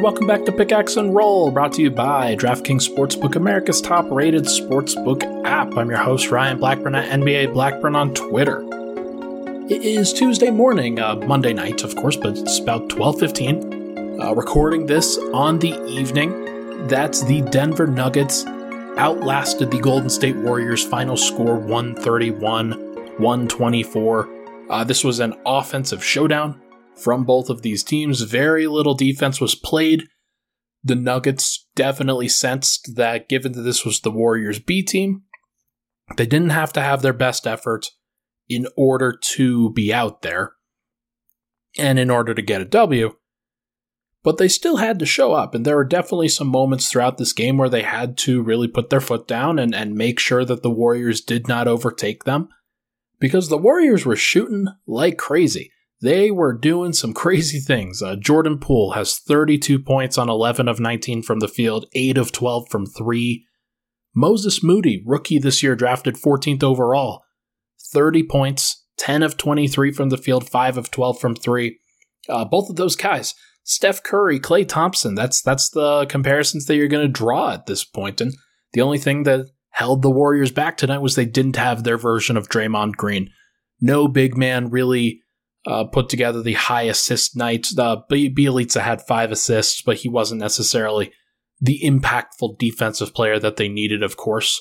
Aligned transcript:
Welcome 0.00 0.28
back 0.28 0.44
to 0.44 0.52
Pickaxe 0.52 0.96
and 0.96 1.12
Roll, 1.12 1.50
brought 1.50 1.72
to 1.72 1.82
you 1.82 1.90
by 1.90 2.36
DraftKings 2.36 2.88
Sportsbook, 2.88 3.34
America's 3.34 3.80
top 3.80 4.08
rated 4.12 4.44
sportsbook 4.44 5.24
app. 5.44 5.76
I'm 5.76 5.90
your 5.90 5.98
host, 5.98 6.30
Ryan 6.30 6.58
Blackburn 6.58 6.94
at 6.94 7.10
NBA 7.10 7.52
Blackburn 7.52 7.96
on 7.96 8.14
Twitter. 8.14 8.62
It 9.68 9.82
is 9.82 10.12
Tuesday 10.12 10.50
morning, 10.52 11.00
uh, 11.00 11.16
Monday 11.16 11.52
night, 11.52 11.82
of 11.82 11.96
course, 11.96 12.14
but 12.14 12.38
it's 12.38 12.60
about 12.60 12.88
12.15. 12.88 14.20
Uh, 14.20 14.34
recording 14.36 14.86
this 14.86 15.18
on 15.32 15.58
the 15.58 15.76
evening 15.86 16.86
that's 16.86 17.24
the 17.24 17.40
Denver 17.42 17.88
Nuggets 17.88 18.46
outlasted 18.98 19.72
the 19.72 19.80
Golden 19.80 20.08
State 20.08 20.36
Warriors 20.36 20.84
final 20.84 21.16
score 21.16 21.58
131 21.58 22.70
124. 23.18 24.28
Uh, 24.70 24.84
this 24.84 25.02
was 25.02 25.18
an 25.18 25.34
offensive 25.44 26.04
showdown 26.04 26.60
from 26.98 27.24
both 27.24 27.48
of 27.48 27.62
these 27.62 27.82
teams. 27.82 28.22
Very 28.22 28.66
little 28.66 28.94
defense 28.94 29.40
was 29.40 29.54
played. 29.54 30.04
The 30.82 30.94
Nuggets 30.94 31.66
definitely 31.74 32.28
sensed 32.28 32.96
that 32.96 33.28
given 33.28 33.52
that 33.52 33.62
this 33.62 33.84
was 33.84 34.00
the 34.00 34.10
Warriors 34.10 34.58
B 34.58 34.82
team, 34.82 35.22
they 36.16 36.26
didn't 36.26 36.50
have 36.50 36.72
to 36.74 36.80
have 36.80 37.02
their 37.02 37.12
best 37.12 37.46
effort 37.46 37.86
in 38.48 38.66
order 38.76 39.12
to 39.12 39.70
be 39.70 39.92
out 39.92 40.22
there 40.22 40.52
and 41.76 41.98
in 41.98 42.10
order 42.10 42.34
to 42.34 42.42
get 42.42 42.60
a 42.60 42.66
W. 42.66 43.14
But 44.24 44.38
they 44.38 44.48
still 44.48 44.76
had 44.76 44.98
to 44.98 45.06
show 45.06 45.32
up, 45.32 45.54
and 45.54 45.64
there 45.64 45.76
were 45.76 45.84
definitely 45.84 46.28
some 46.28 46.48
moments 46.48 46.90
throughout 46.90 47.18
this 47.18 47.32
game 47.32 47.56
where 47.56 47.68
they 47.68 47.82
had 47.82 48.18
to 48.18 48.42
really 48.42 48.66
put 48.66 48.90
their 48.90 49.00
foot 49.00 49.28
down 49.28 49.58
and, 49.58 49.74
and 49.74 49.94
make 49.94 50.18
sure 50.18 50.44
that 50.44 50.62
the 50.62 50.70
Warriors 50.70 51.20
did 51.20 51.46
not 51.46 51.68
overtake 51.68 52.24
them. 52.24 52.48
Because 53.20 53.48
the 53.48 53.58
Warriors 53.58 54.04
were 54.04 54.16
shooting 54.16 54.66
like 54.86 55.18
crazy 55.18 55.72
they 56.00 56.30
were 56.30 56.52
doing 56.52 56.92
some 56.92 57.12
crazy 57.12 57.58
things. 57.58 58.02
Uh, 58.02 58.16
Jordan 58.16 58.58
Poole 58.58 58.92
has 58.92 59.18
32 59.18 59.78
points 59.78 60.16
on 60.16 60.28
11 60.28 60.68
of 60.68 60.80
19 60.80 61.22
from 61.22 61.40
the 61.40 61.48
field, 61.48 61.86
8 61.94 62.18
of 62.18 62.32
12 62.32 62.68
from 62.70 62.86
3. 62.86 63.44
Moses 64.14 64.62
Moody, 64.62 65.02
rookie 65.06 65.38
this 65.38 65.62
year, 65.62 65.76
drafted 65.76 66.16
14th 66.16 66.62
overall, 66.62 67.22
30 67.92 68.24
points, 68.24 68.84
10 68.98 69.22
of 69.22 69.36
23 69.36 69.92
from 69.92 70.08
the 70.08 70.16
field, 70.16 70.48
5 70.48 70.78
of 70.78 70.90
12 70.90 71.20
from 71.20 71.34
3. 71.34 71.78
Uh, 72.28 72.44
both 72.44 72.68
of 72.68 72.76
those 72.76 72.96
guys, 72.96 73.34
Steph 73.62 74.02
Curry, 74.02 74.40
Klay 74.40 74.66
Thompson, 74.66 75.14
that's 75.14 75.40
that's 75.42 75.70
the 75.70 76.06
comparisons 76.06 76.66
that 76.66 76.76
you're 76.76 76.88
going 76.88 77.06
to 77.06 77.12
draw 77.12 77.52
at 77.52 77.66
this 77.66 77.84
point. 77.84 78.20
And 78.20 78.34
the 78.72 78.80
only 78.80 78.98
thing 78.98 79.22
that 79.24 79.46
held 79.70 80.02
the 80.02 80.10
Warriors 80.10 80.50
back 80.50 80.76
tonight 80.76 80.98
was 80.98 81.14
they 81.14 81.24
didn't 81.24 81.56
have 81.56 81.84
their 81.84 81.98
version 81.98 82.36
of 82.36 82.48
Draymond 82.48 82.96
Green. 82.96 83.30
No 83.80 84.08
big 84.08 84.36
man 84.36 84.70
really 84.70 85.22
uh, 85.68 85.84
put 85.84 86.08
together 86.08 86.42
the 86.42 86.54
high 86.54 86.82
assist 86.82 87.36
night. 87.36 87.66
Uh, 87.76 87.98
Bjelica 88.10 88.80
had 88.80 89.02
five 89.02 89.30
assists, 89.30 89.82
but 89.82 89.98
he 89.98 90.08
wasn't 90.08 90.40
necessarily 90.40 91.12
the 91.60 91.80
impactful 91.84 92.58
defensive 92.58 93.12
player 93.12 93.38
that 93.38 93.56
they 93.56 93.68
needed, 93.68 94.02
of 94.02 94.16
course. 94.16 94.60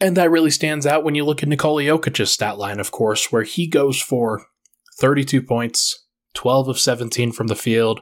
And 0.00 0.16
that 0.16 0.30
really 0.30 0.50
stands 0.50 0.86
out 0.86 1.02
when 1.02 1.14
you 1.14 1.24
look 1.24 1.42
at 1.42 1.48
Nikola 1.48 1.82
Jokic's 1.82 2.30
stat 2.30 2.58
line, 2.58 2.78
of 2.78 2.90
course, 2.90 3.32
where 3.32 3.42
he 3.42 3.66
goes 3.66 4.00
for 4.00 4.44
32 4.98 5.42
points, 5.42 6.06
12 6.34 6.68
of 6.68 6.78
17 6.78 7.32
from 7.32 7.46
the 7.46 7.56
field, 7.56 8.00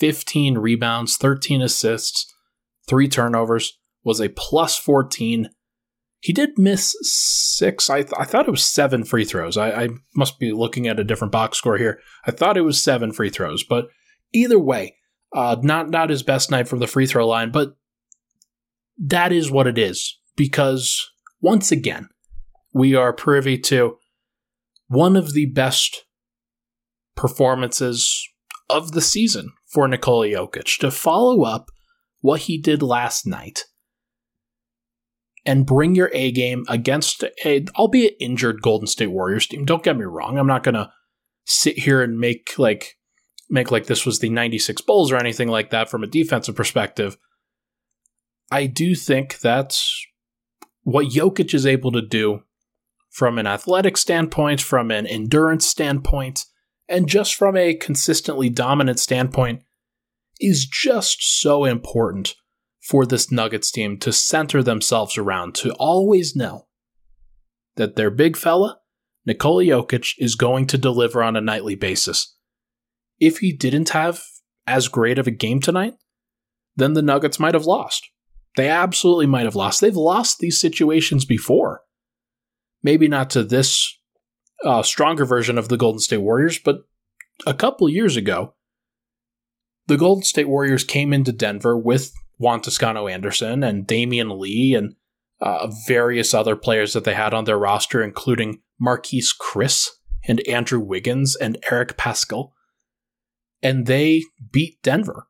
15 0.00 0.58
rebounds, 0.58 1.16
13 1.16 1.60
assists, 1.60 2.32
3 2.88 3.08
turnovers, 3.08 3.78
was 4.02 4.20
a 4.20 4.30
plus 4.30 4.78
14 4.78 5.50
he 6.22 6.32
did 6.32 6.56
miss 6.56 6.94
six. 7.02 7.90
I, 7.90 8.02
th- 8.02 8.14
I 8.16 8.24
thought 8.24 8.46
it 8.46 8.52
was 8.52 8.64
seven 8.64 9.02
free 9.02 9.24
throws. 9.24 9.56
I, 9.56 9.70
I 9.72 9.88
must 10.14 10.38
be 10.38 10.52
looking 10.52 10.86
at 10.86 11.00
a 11.00 11.04
different 11.04 11.32
box 11.32 11.58
score 11.58 11.76
here. 11.76 11.98
I 12.24 12.30
thought 12.30 12.56
it 12.56 12.62
was 12.62 12.80
seven 12.80 13.12
free 13.12 13.28
throws, 13.28 13.64
but 13.64 13.88
either 14.32 14.58
way, 14.58 14.98
uh, 15.34 15.56
not 15.62 15.90
not 15.90 16.10
his 16.10 16.22
best 16.22 16.48
night 16.48 16.68
from 16.68 16.78
the 16.78 16.86
free 16.86 17.06
throw 17.06 17.26
line. 17.26 17.50
But 17.50 17.74
that 18.98 19.32
is 19.32 19.50
what 19.50 19.66
it 19.66 19.76
is 19.76 20.16
because 20.36 21.10
once 21.40 21.72
again, 21.72 22.08
we 22.72 22.94
are 22.94 23.12
privy 23.12 23.58
to 23.58 23.96
one 24.86 25.16
of 25.16 25.32
the 25.32 25.46
best 25.46 26.04
performances 27.16 28.28
of 28.70 28.92
the 28.92 29.00
season 29.00 29.50
for 29.66 29.88
Nikola 29.88 30.28
Jokic 30.28 30.78
to 30.78 30.92
follow 30.92 31.42
up 31.42 31.66
what 32.20 32.42
he 32.42 32.58
did 32.58 32.80
last 32.80 33.26
night 33.26 33.64
and 35.44 35.66
bring 35.66 35.94
your 35.94 36.10
A 36.12 36.30
game 36.30 36.64
against 36.68 37.24
a, 37.44 37.64
albeit 37.76 38.16
injured 38.20 38.62
Golden 38.62 38.86
State 38.86 39.08
Warriors 39.08 39.46
team. 39.46 39.64
Don't 39.64 39.82
get 39.82 39.96
me 39.96 40.04
wrong. 40.04 40.38
I'm 40.38 40.46
not 40.46 40.62
going 40.62 40.74
to 40.74 40.90
sit 41.44 41.78
here 41.78 42.02
and 42.02 42.18
make 42.18 42.52
like 42.58 42.96
make 43.50 43.70
like 43.70 43.86
this 43.86 44.06
was 44.06 44.20
the 44.20 44.30
96 44.30 44.80
Bulls 44.82 45.12
or 45.12 45.16
anything 45.16 45.48
like 45.48 45.70
that 45.70 45.90
from 45.90 46.02
a 46.02 46.06
defensive 46.06 46.56
perspective. 46.56 47.18
I 48.50 48.66
do 48.66 48.94
think 48.94 49.40
that's 49.40 50.06
what 50.82 51.06
Jokic 51.06 51.54
is 51.54 51.66
able 51.66 51.92
to 51.92 52.02
do 52.02 52.42
from 53.10 53.38
an 53.38 53.46
athletic 53.46 53.96
standpoint, 53.96 54.60
from 54.60 54.90
an 54.90 55.06
endurance 55.06 55.66
standpoint, 55.66 56.46
and 56.88 57.08
just 57.08 57.34
from 57.34 57.56
a 57.56 57.74
consistently 57.74 58.48
dominant 58.48 58.98
standpoint 58.98 59.62
is 60.40 60.66
just 60.66 61.18
so 61.20 61.64
important 61.64 62.34
for 62.82 63.06
this 63.06 63.30
Nuggets 63.30 63.70
team 63.70 63.96
to 63.98 64.12
center 64.12 64.62
themselves 64.62 65.16
around, 65.16 65.54
to 65.56 65.72
always 65.74 66.34
know 66.34 66.66
that 67.76 67.96
their 67.96 68.10
big 68.10 68.36
fella, 68.36 68.78
Nikola 69.24 69.64
Jokic, 69.64 70.14
is 70.18 70.34
going 70.34 70.66
to 70.66 70.78
deliver 70.78 71.22
on 71.22 71.36
a 71.36 71.40
nightly 71.40 71.76
basis. 71.76 72.36
If 73.20 73.38
he 73.38 73.52
didn't 73.52 73.90
have 73.90 74.20
as 74.66 74.88
great 74.88 75.18
of 75.18 75.26
a 75.26 75.32
game 75.32 75.60
tonight, 75.60 75.94
then 76.74 76.94
the 76.94 77.02
Nuggets 77.02 77.38
might 77.38 77.54
have 77.54 77.66
lost. 77.66 78.08
They 78.56 78.68
absolutely 78.68 79.26
might 79.26 79.44
have 79.44 79.54
lost. 79.56 79.80
They've 79.80 79.94
lost 79.94 80.38
these 80.38 80.60
situations 80.60 81.24
before. 81.24 81.82
Maybe 82.82 83.06
not 83.06 83.30
to 83.30 83.44
this 83.44 83.96
uh, 84.64 84.82
stronger 84.82 85.24
version 85.24 85.56
of 85.56 85.68
the 85.68 85.76
Golden 85.76 86.00
State 86.00 86.18
Warriors, 86.18 86.58
but 86.58 86.80
a 87.46 87.54
couple 87.54 87.88
years 87.88 88.16
ago, 88.16 88.54
the 89.86 89.96
Golden 89.96 90.24
State 90.24 90.48
Warriors 90.48 90.84
came 90.84 91.12
into 91.12 91.32
Denver 91.32 91.76
with 91.78 92.12
Juan 92.42 92.60
Toscano 92.60 93.06
Anderson 93.06 93.62
and 93.62 93.86
Damion 93.86 94.38
Lee 94.38 94.74
and 94.74 94.96
uh, 95.40 95.68
various 95.86 96.34
other 96.34 96.56
players 96.56 96.92
that 96.92 97.04
they 97.04 97.14
had 97.14 97.32
on 97.32 97.44
their 97.44 97.58
roster, 97.58 98.02
including 98.02 98.60
Marquese 98.84 99.30
Chriss 99.40 99.88
and 100.26 100.46
Andrew 100.48 100.80
Wiggins 100.80 101.36
and 101.36 101.56
Eric 101.70 101.96
Paschall. 101.96 102.50
And 103.62 103.86
they 103.86 104.22
beat 104.50 104.82
Denver, 104.82 105.28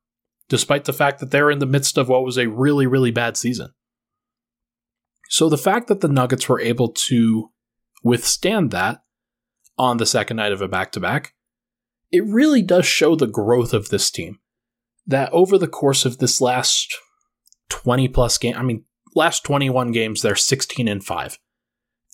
despite 0.48 0.86
the 0.86 0.92
fact 0.94 1.20
that 1.20 1.30
they're 1.30 1.50
in 1.50 1.58
the 1.58 1.66
midst 1.66 1.98
of 1.98 2.08
what 2.08 2.24
was 2.24 2.38
a 2.38 2.48
really, 2.48 2.86
really 2.86 3.10
bad 3.10 3.36
season. 3.36 3.74
So 5.28 5.50
the 5.50 5.58
fact 5.58 5.88
that 5.88 6.00
the 6.00 6.08
Nuggets 6.08 6.48
were 6.48 6.60
able 6.60 6.88
to 6.92 7.50
withstand 8.02 8.70
that 8.70 9.02
on 9.78 9.98
the 9.98 10.06
second 10.06 10.38
night 10.38 10.52
of 10.52 10.62
a 10.62 10.68
back 10.68 10.92
to 10.92 11.00
back, 11.00 11.34
it 12.10 12.24
really 12.24 12.62
does 12.62 12.86
show 12.86 13.16
the 13.16 13.26
growth 13.26 13.74
of 13.74 13.90
this 13.90 14.10
team 14.10 14.38
that 15.06 15.32
over 15.32 15.58
the 15.58 15.68
course 15.68 16.04
of 16.04 16.18
this 16.18 16.40
last 16.40 16.94
20 17.68 18.08
plus 18.08 18.38
game, 18.38 18.56
I 18.56 18.62
mean, 18.62 18.84
last 19.14 19.44
21 19.44 19.92
games, 19.92 20.22
they're 20.22 20.36
16 20.36 20.88
and 20.88 21.04
5. 21.04 21.38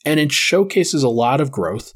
And 0.04 0.20
it 0.20 0.32
showcases 0.32 1.02
a 1.02 1.08
lot 1.08 1.40
of 1.40 1.50
growth. 1.50 1.92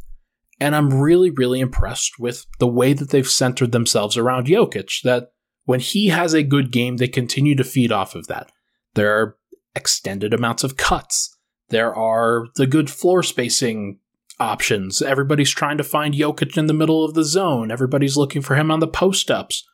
And 0.60 0.76
I'm 0.76 1.00
really, 1.00 1.30
really 1.30 1.60
impressed 1.60 2.18
with 2.18 2.46
the 2.58 2.68
way 2.68 2.92
that 2.92 3.10
they've 3.10 3.26
centered 3.26 3.72
themselves 3.72 4.16
around 4.16 4.46
Jokic, 4.46 5.02
that 5.02 5.32
when 5.64 5.80
he 5.80 6.08
has 6.08 6.34
a 6.34 6.42
good 6.42 6.70
game, 6.70 6.96
they 6.96 7.08
continue 7.08 7.56
to 7.56 7.64
feed 7.64 7.90
off 7.90 8.14
of 8.14 8.26
that. 8.28 8.50
There 8.94 9.12
are 9.12 9.36
extended 9.74 10.34
amounts 10.34 10.64
of 10.64 10.76
cuts. 10.76 11.36
There 11.70 11.94
are 11.94 12.46
the 12.56 12.66
good 12.66 12.90
floor 12.90 13.22
spacing 13.22 13.98
options. 14.38 15.00
Everybody's 15.00 15.50
trying 15.50 15.78
to 15.78 15.84
find 15.84 16.14
Jokic 16.14 16.58
in 16.58 16.66
the 16.66 16.74
middle 16.74 17.04
of 17.04 17.14
the 17.14 17.24
zone. 17.24 17.70
Everybody's 17.70 18.16
looking 18.16 18.42
for 18.42 18.54
him 18.54 18.70
on 18.70 18.80
the 18.80 18.88
post 18.88 19.30
ups. 19.30 19.66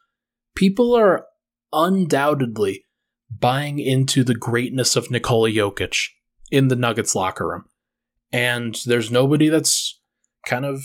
People 0.54 0.94
are 0.94 1.26
undoubtedly 1.72 2.84
buying 3.30 3.78
into 3.78 4.24
the 4.24 4.34
greatness 4.34 4.96
of 4.96 5.10
Nikola 5.10 5.50
Jokic 5.50 6.08
in 6.50 6.68
the 6.68 6.76
Nuggets 6.76 7.14
locker 7.14 7.48
room. 7.48 7.64
And 8.32 8.78
there's 8.86 9.10
nobody 9.10 9.48
that's 9.48 10.00
kind 10.46 10.64
of 10.64 10.82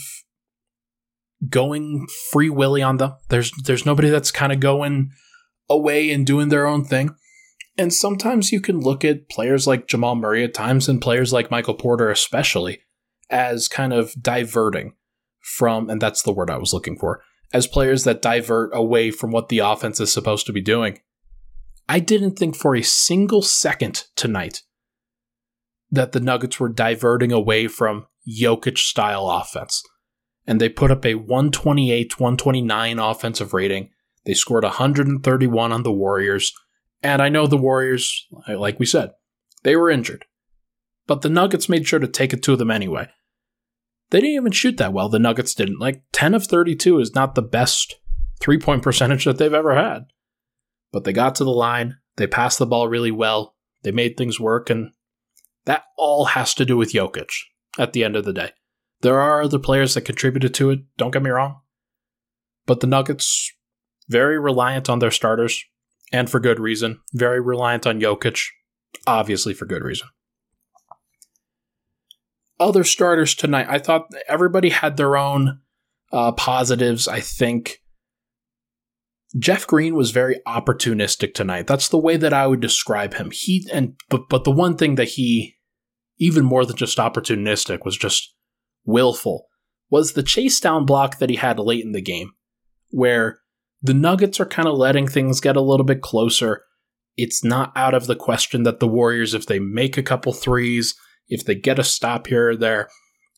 going 1.48 2.06
free 2.30 2.50
willy 2.50 2.82
on 2.82 2.98
them. 2.98 3.14
There's 3.28 3.50
there's 3.64 3.86
nobody 3.86 4.08
that's 4.10 4.30
kind 4.30 4.52
of 4.52 4.60
going 4.60 5.10
away 5.68 6.10
and 6.10 6.26
doing 6.26 6.48
their 6.48 6.66
own 6.66 6.84
thing. 6.84 7.14
And 7.76 7.92
sometimes 7.92 8.52
you 8.52 8.60
can 8.60 8.80
look 8.80 9.04
at 9.04 9.28
players 9.28 9.66
like 9.66 9.88
Jamal 9.88 10.14
Murray 10.14 10.44
at 10.44 10.54
times 10.54 10.88
and 10.88 11.00
players 11.00 11.32
like 11.32 11.50
Michael 11.50 11.74
Porter 11.74 12.10
especially 12.10 12.80
as 13.30 13.68
kind 13.68 13.92
of 13.92 14.14
diverting 14.20 14.94
from 15.40 15.90
and 15.90 16.00
that's 16.00 16.22
the 16.22 16.32
word 16.32 16.50
I 16.50 16.58
was 16.58 16.72
looking 16.72 16.96
for, 16.98 17.22
as 17.52 17.66
players 17.66 18.04
that 18.04 18.22
divert 18.22 18.70
away 18.72 19.10
from 19.10 19.30
what 19.30 19.48
the 19.48 19.60
offense 19.60 20.00
is 20.00 20.12
supposed 20.12 20.46
to 20.46 20.52
be 20.52 20.60
doing. 20.60 21.00
I 21.88 22.00
didn't 22.00 22.38
think 22.38 22.56
for 22.56 22.74
a 22.74 22.82
single 22.82 23.42
second 23.42 24.04
tonight 24.16 24.62
that 25.90 26.12
the 26.12 26.20
Nuggets 26.20 26.58
were 26.58 26.68
diverting 26.68 27.30
away 27.30 27.68
from 27.68 28.06
Jokic 28.28 28.78
style 28.78 29.28
offense. 29.28 29.82
And 30.46 30.60
they 30.60 30.68
put 30.68 30.90
up 30.90 31.04
a 31.06 31.14
128 31.14 32.18
129 32.18 32.98
offensive 32.98 33.54
rating. 33.54 33.90
They 34.26 34.34
scored 34.34 34.64
131 34.64 35.72
on 35.72 35.82
the 35.82 35.92
Warriors. 35.92 36.52
And 37.02 37.20
I 37.20 37.28
know 37.28 37.46
the 37.46 37.56
Warriors, 37.56 38.26
like 38.48 38.78
we 38.78 38.86
said, 38.86 39.12
they 39.62 39.76
were 39.76 39.90
injured. 39.90 40.24
But 41.06 41.22
the 41.22 41.28
Nuggets 41.28 41.68
made 41.68 41.86
sure 41.86 41.98
to 41.98 42.08
take 42.08 42.32
it 42.32 42.42
to 42.44 42.56
them 42.56 42.70
anyway. 42.70 43.08
They 44.10 44.20
didn't 44.20 44.36
even 44.36 44.52
shoot 44.52 44.76
that 44.76 44.92
well. 44.92 45.08
The 45.08 45.18
Nuggets 45.18 45.54
didn't. 45.54 45.80
Like 45.80 46.02
10 46.12 46.34
of 46.34 46.46
32 46.46 47.00
is 47.00 47.14
not 47.14 47.34
the 47.34 47.42
best 47.42 47.96
three 48.40 48.58
point 48.58 48.82
percentage 48.84 49.24
that 49.24 49.38
they've 49.38 49.52
ever 49.52 49.74
had. 49.74 50.06
But 50.92 51.04
they 51.04 51.12
got 51.12 51.34
to 51.36 51.44
the 51.44 51.50
line. 51.50 51.98
They 52.16 52.26
passed 52.26 52.58
the 52.58 52.66
ball 52.66 52.88
really 52.88 53.10
well. 53.10 53.56
They 53.82 53.90
made 53.90 54.16
things 54.16 54.38
work. 54.38 54.70
And 54.70 54.92
that 55.64 55.84
all 55.96 56.26
has 56.26 56.54
to 56.54 56.64
do 56.64 56.76
with 56.76 56.92
Jokic 56.92 57.30
at 57.78 57.92
the 57.92 58.04
end 58.04 58.16
of 58.16 58.24
the 58.24 58.32
day. 58.32 58.52
There 59.00 59.20
are 59.20 59.42
other 59.42 59.58
players 59.58 59.94
that 59.94 60.02
contributed 60.02 60.54
to 60.54 60.70
it, 60.70 60.80
don't 60.96 61.10
get 61.10 61.22
me 61.22 61.30
wrong. 61.30 61.60
But 62.66 62.80
the 62.80 62.86
Nuggets, 62.86 63.52
very 64.08 64.38
reliant 64.38 64.88
on 64.88 64.98
their 64.98 65.10
starters, 65.10 65.62
and 66.12 66.30
for 66.30 66.40
good 66.40 66.58
reason. 66.58 67.00
Very 67.12 67.40
reliant 67.40 67.86
on 67.86 68.00
Jokic, 68.00 68.40
obviously 69.06 69.52
for 69.52 69.66
good 69.66 69.82
reason. 69.82 70.08
Other 72.64 72.82
starters 72.82 73.34
tonight, 73.34 73.66
I 73.68 73.78
thought 73.78 74.08
everybody 74.26 74.70
had 74.70 74.96
their 74.96 75.18
own 75.18 75.60
uh, 76.10 76.32
positives. 76.32 77.06
I 77.06 77.20
think 77.20 77.82
Jeff 79.38 79.66
Green 79.66 79.94
was 79.94 80.12
very 80.12 80.40
opportunistic 80.46 81.34
tonight. 81.34 81.66
That's 81.66 81.90
the 81.90 81.98
way 81.98 82.16
that 82.16 82.32
I 82.32 82.46
would 82.46 82.60
describe 82.60 83.14
him. 83.14 83.30
He 83.30 83.68
and 83.70 84.00
but 84.08 84.30
but 84.30 84.44
the 84.44 84.50
one 84.50 84.78
thing 84.78 84.94
that 84.94 85.08
he 85.08 85.56
even 86.16 86.42
more 86.42 86.64
than 86.64 86.76
just 86.76 86.96
opportunistic 86.96 87.84
was 87.84 87.98
just 87.98 88.34
willful 88.86 89.48
was 89.90 90.14
the 90.14 90.22
chase 90.22 90.58
down 90.58 90.86
block 90.86 91.18
that 91.18 91.28
he 91.28 91.36
had 91.36 91.58
late 91.58 91.84
in 91.84 91.92
the 91.92 92.00
game 92.00 92.30
where 92.88 93.40
the 93.82 93.92
Nuggets 93.92 94.40
are 94.40 94.46
kind 94.46 94.68
of 94.68 94.78
letting 94.78 95.06
things 95.06 95.38
get 95.38 95.56
a 95.56 95.60
little 95.60 95.84
bit 95.84 96.00
closer. 96.00 96.62
It's 97.14 97.44
not 97.44 97.72
out 97.76 97.92
of 97.92 98.06
the 98.06 98.16
question 98.16 98.62
that 98.62 98.80
the 98.80 98.88
Warriors 98.88 99.34
if 99.34 99.44
they 99.44 99.58
make 99.58 99.98
a 99.98 100.02
couple 100.02 100.32
threes, 100.32 100.94
if 101.28 101.44
they 101.44 101.54
get 101.54 101.78
a 101.78 101.84
stop 101.84 102.26
here 102.26 102.50
or 102.50 102.56
there, 102.56 102.88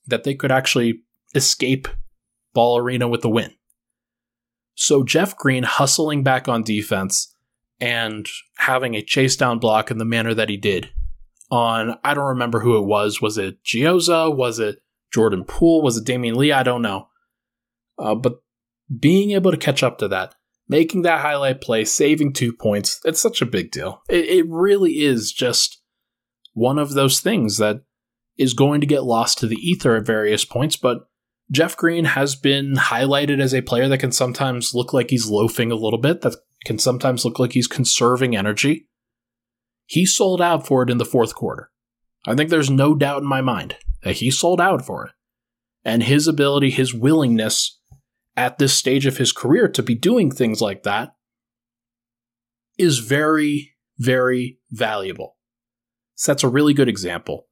that 0.06 0.24
they 0.24 0.34
could 0.34 0.52
actually 0.52 1.02
escape 1.34 1.88
Ball 2.54 2.78
Arena 2.78 3.08
with 3.08 3.22
the 3.22 3.28
win. 3.28 3.52
So 4.74 5.04
Jeff 5.04 5.36
Green 5.36 5.62
hustling 5.62 6.22
back 6.22 6.48
on 6.48 6.62
defense 6.62 7.34
and 7.80 8.26
having 8.58 8.94
a 8.94 9.02
chase 9.02 9.36
down 9.36 9.58
block 9.58 9.90
in 9.90 9.98
the 9.98 10.04
manner 10.04 10.34
that 10.34 10.48
he 10.48 10.56
did 10.56 10.90
on 11.50 11.98
I 12.04 12.14
don't 12.14 12.28
remember 12.28 12.60
who 12.60 12.76
it 12.78 12.86
was. 12.86 13.20
Was 13.20 13.38
it 13.38 13.62
Chiozza? 13.64 14.34
Was 14.34 14.58
it 14.58 14.78
Jordan 15.12 15.44
Poole? 15.44 15.82
Was 15.82 15.96
it 15.96 16.06
Damion 16.06 16.36
Lee? 16.36 16.52
I 16.52 16.62
don't 16.62 16.82
know. 16.82 17.08
Uh, 17.98 18.14
but 18.14 18.40
being 18.98 19.30
able 19.32 19.50
to 19.50 19.56
catch 19.56 19.82
up 19.82 19.98
to 19.98 20.08
that, 20.08 20.34
making 20.68 21.02
that 21.02 21.20
highlight 21.20 21.60
play, 21.60 21.84
saving 21.84 22.32
two 22.32 22.52
points, 22.52 23.00
it's 23.04 23.20
such 23.20 23.40
a 23.40 23.46
big 23.46 23.70
deal. 23.70 24.02
It, 24.08 24.24
it 24.26 24.46
really 24.48 25.04
is 25.04 25.32
just 25.32 25.80
one 26.56 26.78
of 26.78 26.94
those 26.94 27.20
things 27.20 27.58
that 27.58 27.82
is 28.38 28.54
going 28.54 28.80
to 28.80 28.86
get 28.86 29.04
lost 29.04 29.36
to 29.36 29.46
the 29.46 29.56
ether 29.56 29.96
at 29.96 30.06
various 30.06 30.42
points, 30.46 30.74
but 30.74 31.06
Jeff 31.50 31.76
Green 31.76 32.06
has 32.06 32.34
been 32.34 32.76
highlighted 32.76 33.42
as 33.42 33.52
a 33.52 33.60
player 33.60 33.88
that 33.88 33.98
can 33.98 34.10
sometimes 34.10 34.74
look 34.74 34.94
like 34.94 35.10
he's 35.10 35.28
loafing 35.28 35.70
a 35.70 35.76
little 35.76 35.98
bit, 35.98 36.22
that 36.22 36.34
can 36.64 36.78
sometimes 36.78 37.26
look 37.26 37.38
like 37.38 37.52
he's 37.52 37.66
conserving 37.66 38.34
energy. 38.34 38.88
He 39.84 40.06
sold 40.06 40.40
out 40.40 40.66
for 40.66 40.82
it 40.82 40.88
in 40.88 40.96
the 40.96 41.04
fourth 41.04 41.34
quarter. 41.34 41.70
I 42.26 42.34
think 42.34 42.48
there's 42.48 42.70
no 42.70 42.94
doubt 42.94 43.20
in 43.20 43.28
my 43.28 43.42
mind 43.42 43.76
that 44.02 44.16
he 44.16 44.30
sold 44.30 44.58
out 44.58 44.84
for 44.84 45.04
it. 45.04 45.12
And 45.84 46.04
his 46.04 46.26
ability, 46.26 46.70
his 46.70 46.94
willingness 46.94 47.78
at 48.34 48.56
this 48.56 48.72
stage 48.72 49.04
of 49.04 49.18
his 49.18 49.30
career 49.30 49.68
to 49.68 49.82
be 49.82 49.94
doing 49.94 50.30
things 50.30 50.62
like 50.62 50.84
that 50.84 51.14
is 52.78 53.00
very, 53.00 53.76
very 53.98 54.58
valuable. 54.70 55.35
So 56.16 56.32
that's 56.32 56.42
a 56.42 56.48
really 56.48 56.74
good 56.74 56.88
example. 56.88 57.46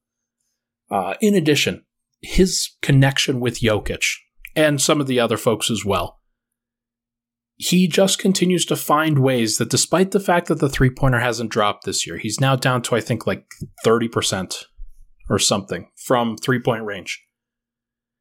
Uh, 0.91 1.13
in 1.21 1.33
addition, 1.35 1.85
his 2.21 2.71
connection 2.81 3.39
with 3.39 3.61
Jokic 3.61 4.03
and 4.55 4.81
some 4.81 4.99
of 4.99 5.07
the 5.07 5.19
other 5.19 5.37
folks 5.37 5.71
as 5.71 5.85
well. 5.85 6.19
He 7.57 7.87
just 7.87 8.19
continues 8.19 8.65
to 8.65 8.75
find 8.75 9.19
ways 9.19 9.57
that, 9.57 9.69
despite 9.69 10.11
the 10.11 10.19
fact 10.19 10.47
that 10.47 10.59
the 10.59 10.67
three 10.67 10.89
pointer 10.89 11.19
hasn't 11.19 11.51
dropped 11.51 11.85
this 11.85 12.05
year, 12.05 12.17
he's 12.17 12.41
now 12.41 12.55
down 12.55 12.81
to, 12.83 12.95
I 12.95 13.01
think, 13.01 13.25
like 13.25 13.45
30% 13.85 14.65
or 15.29 15.39
something 15.39 15.89
from 15.95 16.35
three 16.35 16.59
point 16.59 16.83
range. 16.83 17.23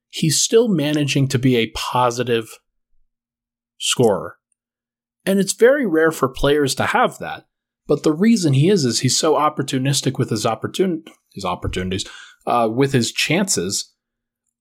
He's 0.08 0.40
still 0.40 0.69
managing 0.69 1.26
to 1.29 1.38
be 1.38 1.56
a 1.56 1.70
positive 1.70 2.49
scorer. 3.79 4.37
And 5.26 5.40
it's 5.40 5.55
very 5.55 5.87
rare 5.87 6.12
for 6.12 6.29
players 6.29 6.75
to 6.76 6.87
have 6.87 7.19
that. 7.19 7.47
But 7.86 8.02
the 8.02 8.12
reason 8.12 8.54
he 8.54 8.69
is 8.69 8.84
is 8.84 9.00
he's 9.00 9.19
so 9.19 9.34
opportunistic 9.34 10.19
with 10.19 10.31
his 10.31 10.44
opportun- 10.44 11.06
his 11.32 11.44
opportunities, 11.44 12.06
uh, 12.46 12.69
with 12.72 12.92
his 12.92 13.12
chances 13.12 13.92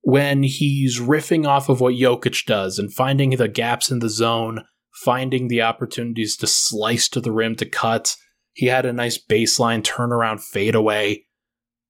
when 0.02 0.44
he's 0.44 1.00
riffing 1.00 1.48
off 1.48 1.70
of 1.70 1.80
what 1.80 1.94
Jokic 1.94 2.46
does 2.46 2.78
and 2.78 2.94
finding 2.94 3.32
the 3.32 3.48
gaps 3.48 3.90
in 3.90 4.00
the 4.00 4.10
zone, 4.10 4.66
finding 5.06 5.48
the 5.48 5.62
opportunities 5.62 6.36
to 6.38 6.48
slice 6.48 7.08
to 7.10 7.22
the 7.22 7.32
rim 7.32 7.56
to 7.56 7.66
cut. 7.66 8.16
He 8.52 8.66
had 8.68 8.86
a 8.86 8.94
nice 8.94 9.18
baseline 9.18 9.82
turnaround 9.82 10.42
fadeaway 10.42 11.24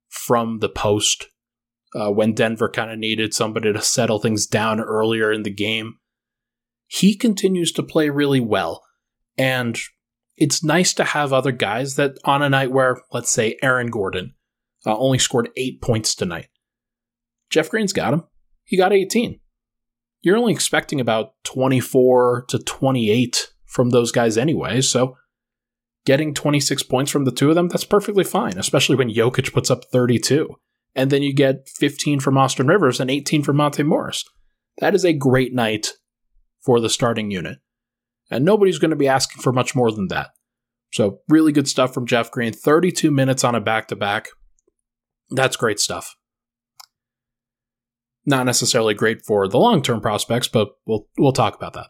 from 0.10 0.60
the 0.60 0.70
post 0.70 1.28
uh, 1.96 2.12
when 2.12 2.34
Denver 2.34 2.70
kind 2.70 2.92
of 2.92 3.00
needed 3.00 3.34
somebody 3.34 3.74
to 3.74 3.82
settle 3.82 4.20
things 4.20 4.46
down 4.46 4.80
earlier 4.80 5.32
in 5.32 5.44
the 5.44 5.54
game. 5.54 5.96
He 6.86 7.16
continues 7.16 7.72
to 7.74 7.84
play 7.84 8.10
really 8.10 8.40
well. 8.40 8.84
And 9.38 9.78
it's 10.38 10.64
nice 10.64 10.94
to 10.96 11.04
have 11.04 11.32
other 11.32 11.52
guys 11.52 11.96
that 11.96 12.18
on 12.24 12.42
a 12.42 12.50
night 12.50 12.72
where, 12.72 13.02
let's 13.12 13.30
say, 13.30 13.58
Aaron 13.62 13.88
Gordon 13.88 14.34
uh, 14.86 14.98
only 14.98 15.20
scored 15.20 15.50
eight 15.56 15.82
points 15.82 16.16
tonight 16.16 16.48
Jeff 17.54 17.70
Green's 17.70 17.94
got 17.94 18.14
him. 18.14 18.24
He 18.64 18.76
got 18.78 18.92
18. 18.92 19.40
You're 20.24 20.38
only 20.38 20.54
expecting 20.54 21.00
about 21.00 21.34
24 21.44 22.46
to 22.50 22.58
28 22.58 23.54
from 23.68 23.92
those 23.92 24.12
guys 24.12 24.38
anyway, 24.40 24.82
so 24.82 25.16
getting 26.06 26.34
26 26.34 26.82
points 26.84 27.12
from 27.12 27.26
the 27.26 27.32
two 27.32 27.50
of 27.50 27.56
them, 27.56 27.68
that's 27.68 27.86
perfectly 27.86 28.24
fine, 28.24 28.58
especially 28.58 28.96
when 28.96 29.10
Jokic 29.10 29.54
puts 29.54 29.70
up 29.70 29.86
32. 29.86 30.50
And 30.96 31.12
then 31.12 31.22
you 31.22 31.32
get 31.32 31.70
15 31.70 32.20
from 32.20 32.40
Austin 32.40 32.68
Rivers 32.68 33.00
and 33.00 33.12
18 33.12 33.44
from 33.44 33.58
Monte 33.58 33.84
Morris. 33.84 34.26
That 34.80 34.96
is 34.96 35.06
a 35.06 35.14
great 35.14 35.54
night 35.54 35.90
for 36.60 36.80
the 36.80 36.90
starting 36.90 37.30
unit. 37.30 37.60
And 38.30 38.46
nobody's 38.46 38.80
going 38.80 38.92
to 38.92 38.98
be 38.98 39.08
asking 39.08 39.42
for 39.42 39.52
much 39.52 39.76
more 39.76 39.92
than 39.92 40.08
that. 40.08 40.32
So, 40.92 41.20
really 41.28 41.52
good 41.52 41.68
stuff 41.68 41.94
from 41.94 42.06
Jeff 42.06 42.32
Green. 42.32 42.54
32 42.54 43.12
minutes 43.12 43.44
on 43.44 43.56
a 43.56 43.62
back 43.62 43.88
to 43.90 43.96
back. 43.96 44.30
That's 45.30 45.56
great 45.56 45.80
stuff 45.80 46.16
not 48.26 48.46
necessarily 48.46 48.94
great 48.94 49.26
for 49.26 49.48
the 49.48 49.58
long 49.58 49.82
term 49.82 50.02
prospects, 50.02 50.48
but 50.48 50.70
we'll 50.86 51.08
we'll 51.18 51.34
talk 51.34 51.56
about 51.56 51.74
that. 51.74 51.88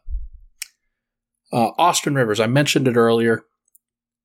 Uh, 1.52 1.72
Austin 1.78 2.16
Rivers, 2.16 2.40
I 2.40 2.48
mentioned 2.48 2.88
it 2.88 2.96
earlier. 2.96 3.44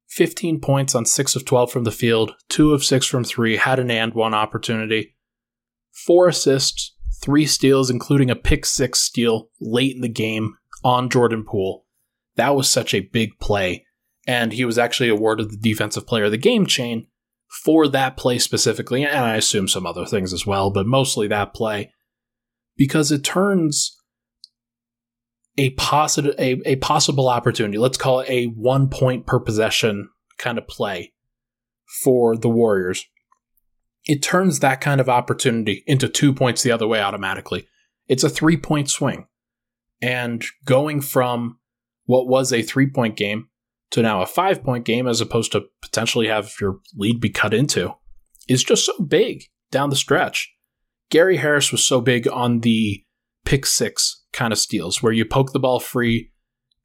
15 0.08 0.60
points 0.60 0.94
on 0.94 1.04
6 1.04 1.36
of 1.36 1.44
12 1.44 1.70
from 1.70 1.84
the 1.84 1.92
field, 1.92 2.34
2 2.48 2.72
of 2.72 2.82
6 2.82 3.04
from 3.04 3.24
3, 3.24 3.58
had 3.58 3.78
an 3.78 3.90
and 3.90 4.14
one 4.14 4.32
opportunity, 4.32 5.14
4 5.92 6.28
assists, 6.28 6.96
3 7.22 7.44
steals, 7.44 7.90
including 7.90 8.30
a 8.30 8.34
pick 8.34 8.64
6 8.64 8.98
steal 8.98 9.50
late 9.60 9.94
in 9.94 10.00
the 10.00 10.08
game 10.08 10.56
on 10.82 11.10
Jordan 11.10 11.44
Poole. 11.44 11.84
That 12.38 12.56
was 12.56 12.70
such 12.70 12.94
a 12.94 13.00
big 13.00 13.38
play, 13.40 13.84
and 14.26 14.52
he 14.52 14.64
was 14.64 14.78
actually 14.78 15.10
awarded 15.10 15.50
the 15.50 15.56
Defensive 15.56 16.06
Player 16.06 16.24
of 16.24 16.30
the 16.30 16.38
Game 16.38 16.64
chain 16.64 17.08
for 17.64 17.88
that 17.88 18.16
play 18.16 18.38
specifically, 18.38 19.04
and 19.04 19.24
I 19.24 19.36
assume 19.36 19.68
some 19.68 19.86
other 19.86 20.06
things 20.06 20.32
as 20.32 20.46
well, 20.46 20.70
but 20.70 20.86
mostly 20.86 21.28
that 21.28 21.52
play. 21.52 21.92
Because 22.76 23.10
it 23.10 23.24
turns 23.24 23.98
a 25.58 25.70
positive 25.70 26.36
a, 26.38 26.62
a 26.64 26.76
possible 26.76 27.28
opportunity 27.28 27.78
let's 27.78 27.98
call 27.98 28.20
it 28.20 28.30
a 28.30 28.46
one 28.46 28.88
point 28.88 29.26
per 29.26 29.40
possession 29.40 30.08
kind 30.38 30.56
of 30.56 30.68
play 30.68 31.12
for 32.04 32.36
the 32.36 32.48
warriors. 32.48 33.04
It 34.04 34.22
turns 34.22 34.60
that 34.60 34.80
kind 34.80 35.00
of 35.00 35.08
opportunity 35.08 35.82
into 35.86 36.08
two 36.08 36.32
points 36.32 36.62
the 36.62 36.70
other 36.70 36.86
way 36.86 37.00
automatically. 37.00 37.66
It's 38.06 38.22
a 38.22 38.30
three 38.30 38.56
point 38.56 38.88
swing. 38.88 39.26
And 40.00 40.44
going 40.64 41.00
from 41.00 41.58
what 42.08 42.26
was 42.26 42.52
a 42.52 42.62
three 42.62 42.88
point 42.88 43.16
game 43.16 43.48
to 43.90 44.02
now 44.02 44.22
a 44.22 44.26
five 44.26 44.64
point 44.64 44.84
game 44.84 45.06
as 45.06 45.20
opposed 45.20 45.52
to 45.52 45.62
potentially 45.82 46.26
have 46.26 46.52
your 46.60 46.78
lead 46.96 47.20
be 47.20 47.30
cut 47.30 47.54
into 47.54 47.94
is 48.48 48.64
just 48.64 48.86
so 48.86 48.98
big 48.98 49.44
down 49.70 49.90
the 49.90 49.96
stretch 49.96 50.52
gary 51.10 51.36
harris 51.36 51.70
was 51.70 51.86
so 51.86 52.00
big 52.00 52.26
on 52.28 52.60
the 52.60 53.04
pick 53.44 53.64
six 53.64 54.24
kind 54.32 54.52
of 54.52 54.58
steals 54.58 55.02
where 55.02 55.12
you 55.12 55.24
poke 55.24 55.52
the 55.52 55.60
ball 55.60 55.78
free 55.80 56.32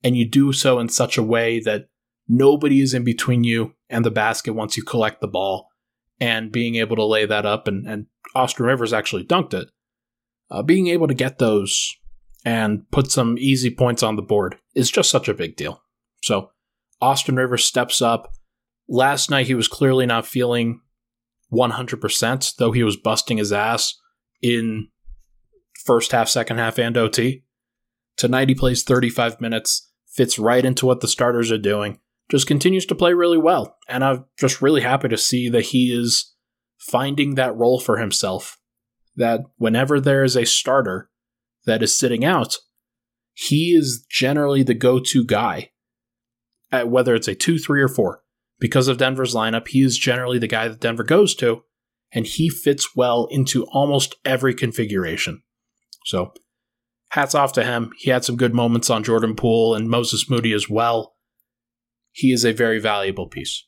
and 0.04 0.18
you 0.18 0.30
do 0.30 0.52
so 0.52 0.80
in 0.80 0.90
such 0.90 1.18
a 1.18 1.24
way 1.24 1.60
that 1.60 1.86
nobody 2.28 2.82
is 2.82 2.94
in 2.94 3.04
between 3.04 3.44
you 3.44 3.74
and 3.90 4.06
the 4.06 4.12
basket 4.12 4.54
once 4.54 4.76
you 4.76 4.84
collect 4.84 5.22
the 5.22 5.28
ball 5.28 5.70
and 6.20 6.52
being 6.52 6.76
able 6.76 6.96
to 6.96 7.06
lay 7.06 7.26
that 7.26 7.46
up 7.46 7.68
and, 7.68 7.88
and 7.88 8.06
Austin 8.36 8.66
Rivers 8.66 8.94
actually 8.94 9.26
dunked 9.26 9.54
it. 9.54 9.70
Uh, 10.50 10.62
being 10.62 10.88
able 10.88 11.08
to 11.08 11.14
get 11.14 11.38
those 11.38 11.96
and 12.46 12.90
put 12.92 13.12
some 13.12 13.38
easy 13.38 13.74
points 13.74 14.04
on 14.04 14.16
the 14.16 14.22
board 14.22 14.58
is 14.76 14.92
just 14.92 15.10
such 15.10 15.28
a 15.28 15.34
big 15.34 15.56
deal. 15.56 15.82
So 16.22 16.52
Austin 17.02 17.36
Rivers 17.36 17.64
steps 17.64 18.02
up. 18.02 18.34
Last 18.88 19.30
night 19.30 19.48
he 19.48 19.56
was 19.56 19.68
clearly 19.68 20.06
not 20.06 20.26
feeling 20.26 20.82
100%, 21.52 22.56
though 22.58 22.72
he 22.72 22.84
was 22.84 22.98
busting 22.98 23.38
his 23.38 23.54
ass 23.54 23.96
in 24.42 24.90
first 25.86 26.12
half, 26.12 26.28
second 26.30 26.58
half, 26.58 26.80
and 26.80 26.98
OT. 26.98 27.44
Tonight 28.18 28.50
he 28.50 28.56
plays 28.56 28.84
35 28.84 29.40
minutes, 29.42 29.92
fits 30.08 30.38
right 30.38 30.64
into 30.64 30.86
what 30.86 31.02
the 31.02 31.08
starters 31.08 31.52
are 31.52 31.58
doing, 31.58 32.00
just 32.30 32.48
continues 32.48 32.86
to 32.88 32.96
play 32.96 33.14
really 33.14 33.38
well. 33.38 33.78
And 33.88 34.04
I'm 34.04 34.26
just 34.40 34.62
really 34.62 34.82
happy 34.82 35.10
to 35.10 35.18
see 35.18 35.50
that 35.50 35.68
he 35.68 35.94
is 35.94 36.34
finding 36.78 37.36
that 37.36 37.56
role 37.56 37.80
for 37.80 37.98
himself. 37.98 38.58
That 39.16 39.42
whenever 39.58 40.00
there 40.00 40.24
is 40.24 40.36
a 40.36 40.46
starter 40.46 41.10
that 41.66 41.84
is 41.84 41.98
sitting 41.98 42.24
out, 42.24 42.58
he 43.34 43.74
is 43.74 44.06
generally 44.10 44.64
the 44.64 44.74
go 44.74 45.00
to 45.00 45.26
guy. 45.26 45.72
At 46.72 46.90
whether 46.90 47.14
it's 47.14 47.28
a 47.28 47.36
2, 47.36 47.60
3, 47.60 47.82
or 47.82 47.88
4. 47.88 48.22
Because 48.60 48.88
of 48.88 48.98
Denver's 48.98 49.36
lineup, 49.36 49.68
he 49.68 49.82
is 49.82 49.98
generally 49.98 50.40
the 50.40 50.48
guy 50.48 50.68
that 50.68 50.80
Denver 50.80 51.04
goes 51.04 51.36
to, 51.36 51.64
and 52.12 52.26
he 52.26 52.50
fits 52.50 52.96
well 52.96 53.28
into 53.30 53.66
almost 53.66 54.16
every 54.24 54.54
configuration. 54.54 55.44
So, 56.06 56.34
hats 57.10 57.36
off 57.36 57.54
to 57.54 57.64
him. 57.64 57.92
He 57.98 58.10
had 58.10 58.24
some 58.24 58.38
good 58.38 58.54
moments 58.54 58.90
on 58.90 59.04
Jordan 59.04 59.36
Poole 59.36 59.76
and 59.76 59.90
Moses 59.90 60.30
Moody 60.30 60.54
as 60.54 60.70
well. 60.70 61.16
He 62.12 62.32
is 62.32 62.46
a 62.46 62.54
very 62.54 62.80
valuable 62.80 63.28
piece. 63.28 63.66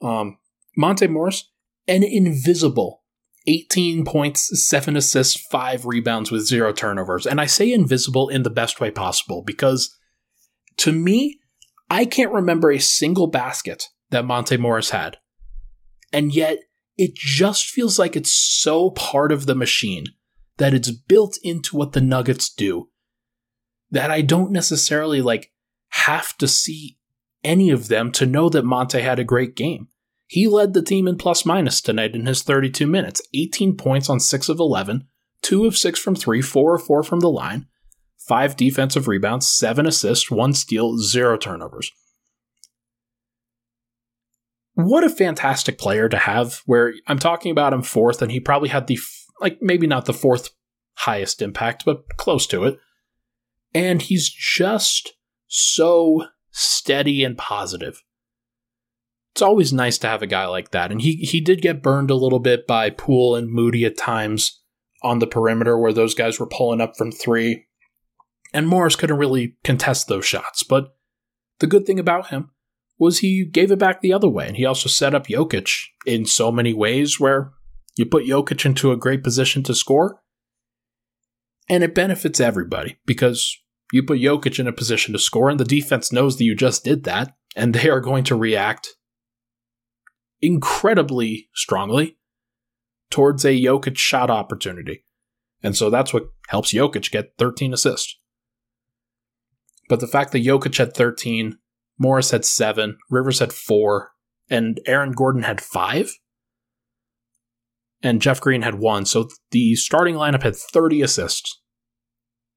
Um, 0.00 0.38
Monte 0.76 1.06
Morris, 1.08 1.50
an 1.86 2.02
invisible 2.04 3.02
18 3.46 4.04
points, 4.04 4.66
7 4.66 4.96
assists, 4.96 5.40
5 5.50 5.86
rebounds 5.86 6.30
with 6.30 6.46
0 6.46 6.72
turnovers. 6.72 7.26
And 7.26 7.40
I 7.40 7.46
say 7.46 7.72
invisible 7.72 8.28
in 8.28 8.42
the 8.42 8.50
best 8.50 8.80
way 8.80 8.90
possible 8.90 9.42
because 9.42 9.96
to 10.78 10.92
me, 10.92 11.38
I 11.90 12.04
can't 12.04 12.32
remember 12.32 12.70
a 12.70 12.78
single 12.78 13.26
basket 13.26 13.88
that 14.10 14.24
Monte 14.24 14.56
Morris 14.56 14.90
had. 14.90 15.18
And 16.12 16.34
yet, 16.34 16.58
it 16.96 17.14
just 17.14 17.66
feels 17.66 17.98
like 17.98 18.16
it's 18.16 18.32
so 18.32 18.90
part 18.90 19.30
of 19.30 19.46
the 19.46 19.54
machine 19.54 20.06
that 20.56 20.74
it's 20.74 20.90
built 20.90 21.38
into 21.42 21.76
what 21.76 21.92
the 21.92 22.00
Nuggets 22.00 22.52
do 22.52 22.88
that 23.90 24.10
I 24.10 24.20
don't 24.20 24.50
necessarily 24.50 25.22
like 25.22 25.52
have 25.90 26.36
to 26.38 26.48
see 26.48 26.98
any 27.44 27.70
of 27.70 27.88
them 27.88 28.10
to 28.12 28.26
know 28.26 28.48
that 28.48 28.64
Monte 28.64 29.00
had 29.00 29.18
a 29.18 29.24
great 29.24 29.54
game. 29.54 29.88
He 30.28 30.46
led 30.46 30.74
the 30.74 30.82
team 30.82 31.08
in 31.08 31.16
plus 31.16 31.46
minus 31.46 31.80
tonight 31.80 32.14
in 32.14 32.26
his 32.26 32.42
32 32.42 32.86
minutes. 32.86 33.22
18 33.32 33.76
points 33.76 34.10
on 34.10 34.20
6 34.20 34.48
of 34.50 34.60
11, 34.60 35.08
2 35.42 35.64
of 35.64 35.76
6 35.76 35.98
from 35.98 36.14
3, 36.14 36.42
4 36.42 36.74
of 36.74 36.82
4 36.84 37.02
from 37.02 37.20
the 37.20 37.30
line, 37.30 37.66
5 38.18 38.54
defensive 38.54 39.08
rebounds, 39.08 39.48
7 39.48 39.86
assists, 39.86 40.30
1 40.30 40.52
steal, 40.52 40.98
0 40.98 41.38
turnovers. 41.38 41.90
What 44.74 45.02
a 45.02 45.08
fantastic 45.08 45.78
player 45.78 46.10
to 46.10 46.18
have 46.18 46.60
where 46.66 46.92
I'm 47.06 47.18
talking 47.18 47.50
about 47.50 47.72
him 47.72 47.82
fourth 47.82 48.22
and 48.22 48.30
he 48.30 48.38
probably 48.38 48.68
had 48.68 48.86
the 48.86 48.96
like 49.40 49.58
maybe 49.60 49.88
not 49.88 50.04
the 50.04 50.12
fourth 50.12 50.50
highest 50.98 51.42
impact 51.42 51.84
but 51.84 52.16
close 52.16 52.46
to 52.48 52.62
it. 52.62 52.78
And 53.74 54.00
he's 54.00 54.28
just 54.30 55.14
so 55.48 56.26
steady 56.52 57.24
and 57.24 57.36
positive 57.36 58.04
it's 59.38 59.42
always 59.42 59.72
nice 59.72 59.98
to 59.98 60.08
have 60.08 60.20
a 60.20 60.26
guy 60.26 60.46
like 60.46 60.72
that. 60.72 60.90
And 60.90 61.00
he 61.00 61.12
he 61.14 61.40
did 61.40 61.62
get 61.62 61.80
burned 61.80 62.10
a 62.10 62.16
little 62.16 62.40
bit 62.40 62.66
by 62.66 62.90
Poole 62.90 63.36
and 63.36 63.48
Moody 63.48 63.84
at 63.84 63.96
times 63.96 64.60
on 65.04 65.20
the 65.20 65.28
perimeter 65.28 65.78
where 65.78 65.92
those 65.92 66.12
guys 66.12 66.40
were 66.40 66.48
pulling 66.48 66.80
up 66.80 66.96
from 66.98 67.12
3 67.12 67.64
and 68.52 68.66
Morris 68.66 68.96
couldn't 68.96 69.16
really 69.16 69.54
contest 69.62 70.08
those 70.08 70.26
shots. 70.26 70.64
But 70.64 70.96
the 71.60 71.68
good 71.68 71.86
thing 71.86 72.00
about 72.00 72.30
him 72.30 72.50
was 72.98 73.20
he 73.20 73.44
gave 73.44 73.70
it 73.70 73.78
back 73.78 74.00
the 74.00 74.12
other 74.12 74.28
way. 74.28 74.48
And 74.48 74.56
he 74.56 74.64
also 74.64 74.88
set 74.88 75.14
up 75.14 75.28
Jokic 75.28 75.84
in 76.04 76.26
so 76.26 76.50
many 76.50 76.74
ways 76.74 77.20
where 77.20 77.52
you 77.96 78.06
put 78.06 78.26
Jokic 78.26 78.66
into 78.66 78.90
a 78.90 78.96
great 78.96 79.22
position 79.22 79.62
to 79.64 79.74
score, 79.74 80.20
and 81.68 81.84
it 81.84 81.94
benefits 81.94 82.40
everybody 82.40 82.98
because 83.06 83.56
you 83.92 84.02
put 84.02 84.18
Jokic 84.18 84.58
in 84.58 84.66
a 84.66 84.72
position 84.72 85.12
to 85.12 85.18
score, 85.20 85.48
and 85.48 85.60
the 85.60 85.64
defense 85.64 86.10
knows 86.10 86.38
that 86.38 86.44
you 86.44 86.56
just 86.56 86.82
did 86.82 87.04
that, 87.04 87.36
and 87.54 87.72
they 87.72 87.88
are 87.88 88.00
going 88.00 88.24
to 88.24 88.34
react 88.34 88.96
incredibly 90.40 91.48
strongly 91.54 92.16
towards 93.10 93.44
a 93.44 93.58
Jokic 93.60 93.96
shot 93.96 94.30
opportunity. 94.30 95.04
And 95.62 95.76
so 95.76 95.90
that's 95.90 96.12
what 96.12 96.28
helps 96.48 96.72
Jokic 96.72 97.10
get 97.10 97.32
13 97.38 97.72
assists. 97.72 98.18
But 99.88 100.00
the 100.00 100.06
fact 100.06 100.32
that 100.32 100.44
Jokic 100.44 100.76
had 100.76 100.94
13 100.94 101.58
Morris 101.98 102.30
had 102.30 102.44
seven, 102.44 102.98
Rivers 103.10 103.40
had 103.40 103.52
four, 103.52 104.12
and 104.48 104.80
Aaron 104.86 105.12
Gordon 105.12 105.42
had 105.42 105.60
five. 105.60 106.16
And 108.02 108.22
Jeff 108.22 108.40
Green 108.40 108.62
had 108.62 108.76
one. 108.76 109.04
So 109.04 109.28
the 109.50 109.74
starting 109.74 110.14
lineup 110.14 110.44
had 110.44 110.54
30 110.54 111.02
assists 111.02 111.60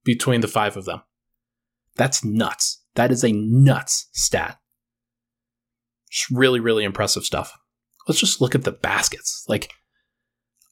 between 0.03 0.41
the 0.41 0.47
five 0.47 0.77
of 0.77 0.85
them. 0.85 1.01
That's 1.95 2.23
nuts. 2.23 2.83
That 2.93 3.11
is 3.11 3.23
a 3.23 3.31
nuts 3.31 4.07
stat. 4.11 4.59
It's 6.07 6.27
really, 6.31 6.59
really 6.59 6.83
impressive 6.83 7.23
stuff. 7.23 7.57
Let's 8.07 8.19
just 8.19 8.41
look 8.41 8.55
at 8.55 8.63
the 8.63 8.71
baskets. 8.71 9.45
Like, 9.47 9.71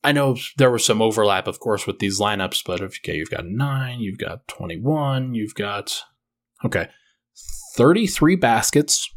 I 0.04 0.12
know 0.12 0.38
there 0.58 0.72
was 0.72 0.86
some 0.86 1.02
overlap, 1.02 1.48
of 1.48 1.60
course, 1.60 1.86
with 1.86 2.00
these 2.00 2.20
lineups, 2.20 2.64
but 2.66 2.82
okay, 2.82 3.16
you've 3.16 3.30
got 3.30 3.46
nine, 3.46 4.00
you've 4.00 4.18
got 4.18 4.48
21, 4.48 5.36
you've 5.36 5.56
got. 5.56 6.02
Okay. 6.64 6.88
33 7.76 8.36
baskets, 8.36 9.10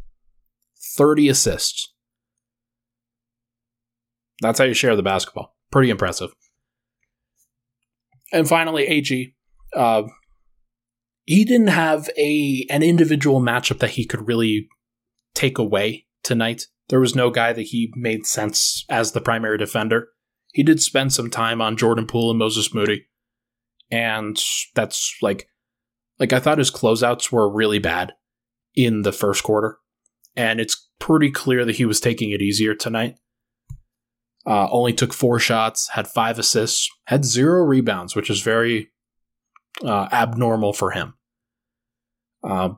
30 0.95 1.29
assists. 1.29 1.93
That's 4.41 4.59
how 4.59 4.65
you 4.65 4.73
share 4.73 4.95
the 4.95 5.03
basketball. 5.03 5.55
Pretty 5.71 5.89
impressive. 5.89 6.33
And 8.31 8.47
finally, 8.47 8.85
AG. 8.85 9.35
Uh, 9.75 10.03
he 11.25 11.45
didn't 11.45 11.67
have 11.67 12.09
a 12.17 12.65
an 12.69 12.83
individual 12.83 13.39
matchup 13.39 13.79
that 13.79 13.91
he 13.91 14.05
could 14.05 14.27
really 14.27 14.67
take 15.33 15.57
away 15.57 16.05
tonight. 16.23 16.67
There 16.89 16.99
was 16.99 17.15
no 17.15 17.29
guy 17.29 17.53
that 17.53 17.61
he 17.63 17.91
made 17.95 18.25
sense 18.25 18.85
as 18.89 19.11
the 19.11 19.21
primary 19.21 19.57
defender. 19.57 20.09
He 20.53 20.63
did 20.63 20.81
spend 20.81 21.13
some 21.13 21.29
time 21.29 21.61
on 21.61 21.77
Jordan 21.77 22.05
Poole 22.05 22.29
and 22.29 22.39
Moses 22.39 22.73
Moody. 22.73 23.05
And 23.89 24.39
that's 24.75 25.15
like 25.21 25.47
like 26.19 26.33
I 26.33 26.39
thought 26.39 26.57
his 26.57 26.71
closeouts 26.71 27.31
were 27.31 27.51
really 27.51 27.79
bad 27.79 28.13
in 28.75 29.01
the 29.01 29.11
first 29.11 29.43
quarter, 29.43 29.77
and 30.35 30.59
it's 30.59 30.89
pretty 30.99 31.31
clear 31.31 31.65
that 31.65 31.75
he 31.75 31.85
was 31.85 31.99
taking 31.99 32.31
it 32.31 32.41
easier 32.41 32.73
tonight. 32.73 33.17
Uh, 34.45 34.67
only 34.71 34.93
took 34.93 35.13
four 35.13 35.39
shots, 35.39 35.89
had 35.93 36.07
five 36.07 36.37
assists, 36.37 36.89
had 37.05 37.23
zero 37.23 37.63
rebounds, 37.63 38.15
which 38.15 38.29
is 38.29 38.41
very 38.41 38.89
uh, 39.83 40.07
abnormal 40.11 40.73
for 40.73 40.91
him. 40.91 41.13
Uh, 42.43 42.69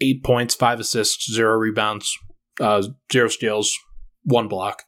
eight 0.00 0.24
points, 0.24 0.54
five 0.54 0.80
assists, 0.80 1.30
zero 1.30 1.56
rebounds, 1.56 2.16
uh, 2.60 2.82
zero 3.12 3.28
steals, 3.28 3.76
one 4.24 4.48
block. 4.48 4.84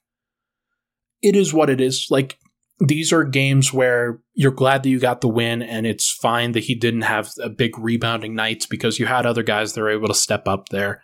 It 1.23 1.37
is 1.37 1.53
what 1.53 1.71
it 1.71 1.81
is. 1.81 2.09
Like 2.11 2.39
these 2.81 3.13
are 3.13 3.25
games 3.25 3.73
where 3.73 4.21
you're 4.35 4.51
glad 4.51 4.83
that 4.83 4.89
you 4.89 4.99
got 4.99 5.21
the 5.21 5.29
win, 5.29 5.63
and 5.63 5.87
it's 5.87 6.11
fine 6.11 6.53
that 6.53 6.65
he 6.65 6.75
didn't 6.75 7.03
have 7.03 7.31
a 7.41 7.51
big 7.51 7.79
rebounding 7.79 8.35
night 8.35 8.67
because 8.71 8.99
you 8.99 9.07
had 9.07 9.27
other 9.27 9.43
guys 9.43 9.75
that 9.75 9.81
were 9.81 9.91
able 9.91 10.09
to 10.09 10.15
step 10.15 10.49
up 10.49 10.71
there. 10.71 11.03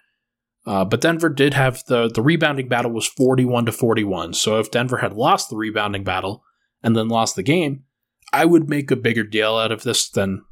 Uh, 0.66 0.84
but 0.84 1.00
Denver 1.00 1.28
did 1.28 1.54
have 1.54 1.84
the 1.86 2.08
the 2.08 2.22
rebounding 2.22 2.68
battle 2.68 2.90
was 2.90 3.06
41 3.06 3.66
to 3.66 3.72
41. 3.72 4.34
So 4.34 4.58
if 4.58 4.70
Denver 4.70 4.98
had 4.98 5.12
lost 5.12 5.50
the 5.50 5.56
rebounding 5.56 6.02
battle 6.02 6.42
and 6.82 6.96
then 6.96 7.08
lost 7.08 7.36
the 7.36 7.42
game, 7.42 7.84
I 8.32 8.46
would 8.46 8.68
make 8.68 8.90
a 8.90 8.96
bigger 8.96 9.22
deal 9.22 9.56
out 9.56 9.70
of 9.70 9.82
this 9.82 10.08
than 10.08 10.44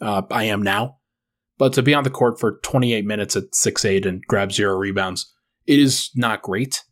uh, 0.00 0.22
I 0.30 0.44
am 0.44 0.62
now. 0.62 0.98
But 1.58 1.72
to 1.74 1.82
be 1.82 1.94
on 1.94 2.04
the 2.04 2.10
court 2.10 2.40
for 2.40 2.58
28 2.62 3.06
minutes 3.06 3.36
at 3.36 3.52
6'8 3.52 4.04
and 4.04 4.22
grab 4.26 4.52
zero 4.52 4.76
rebounds, 4.76 5.32
it 5.66 5.78
is 5.78 6.10
not 6.14 6.42
great. 6.42 6.82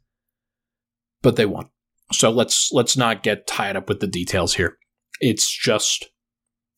But 1.22 1.36
they 1.36 1.46
won. 1.46 1.70
So 2.12 2.30
let's 2.30 2.70
let's 2.72 2.96
not 2.96 3.22
get 3.22 3.46
tied 3.46 3.76
up 3.76 3.88
with 3.88 4.00
the 4.00 4.06
details 4.06 4.54
here. 4.54 4.76
It's 5.20 5.50
just 5.50 6.10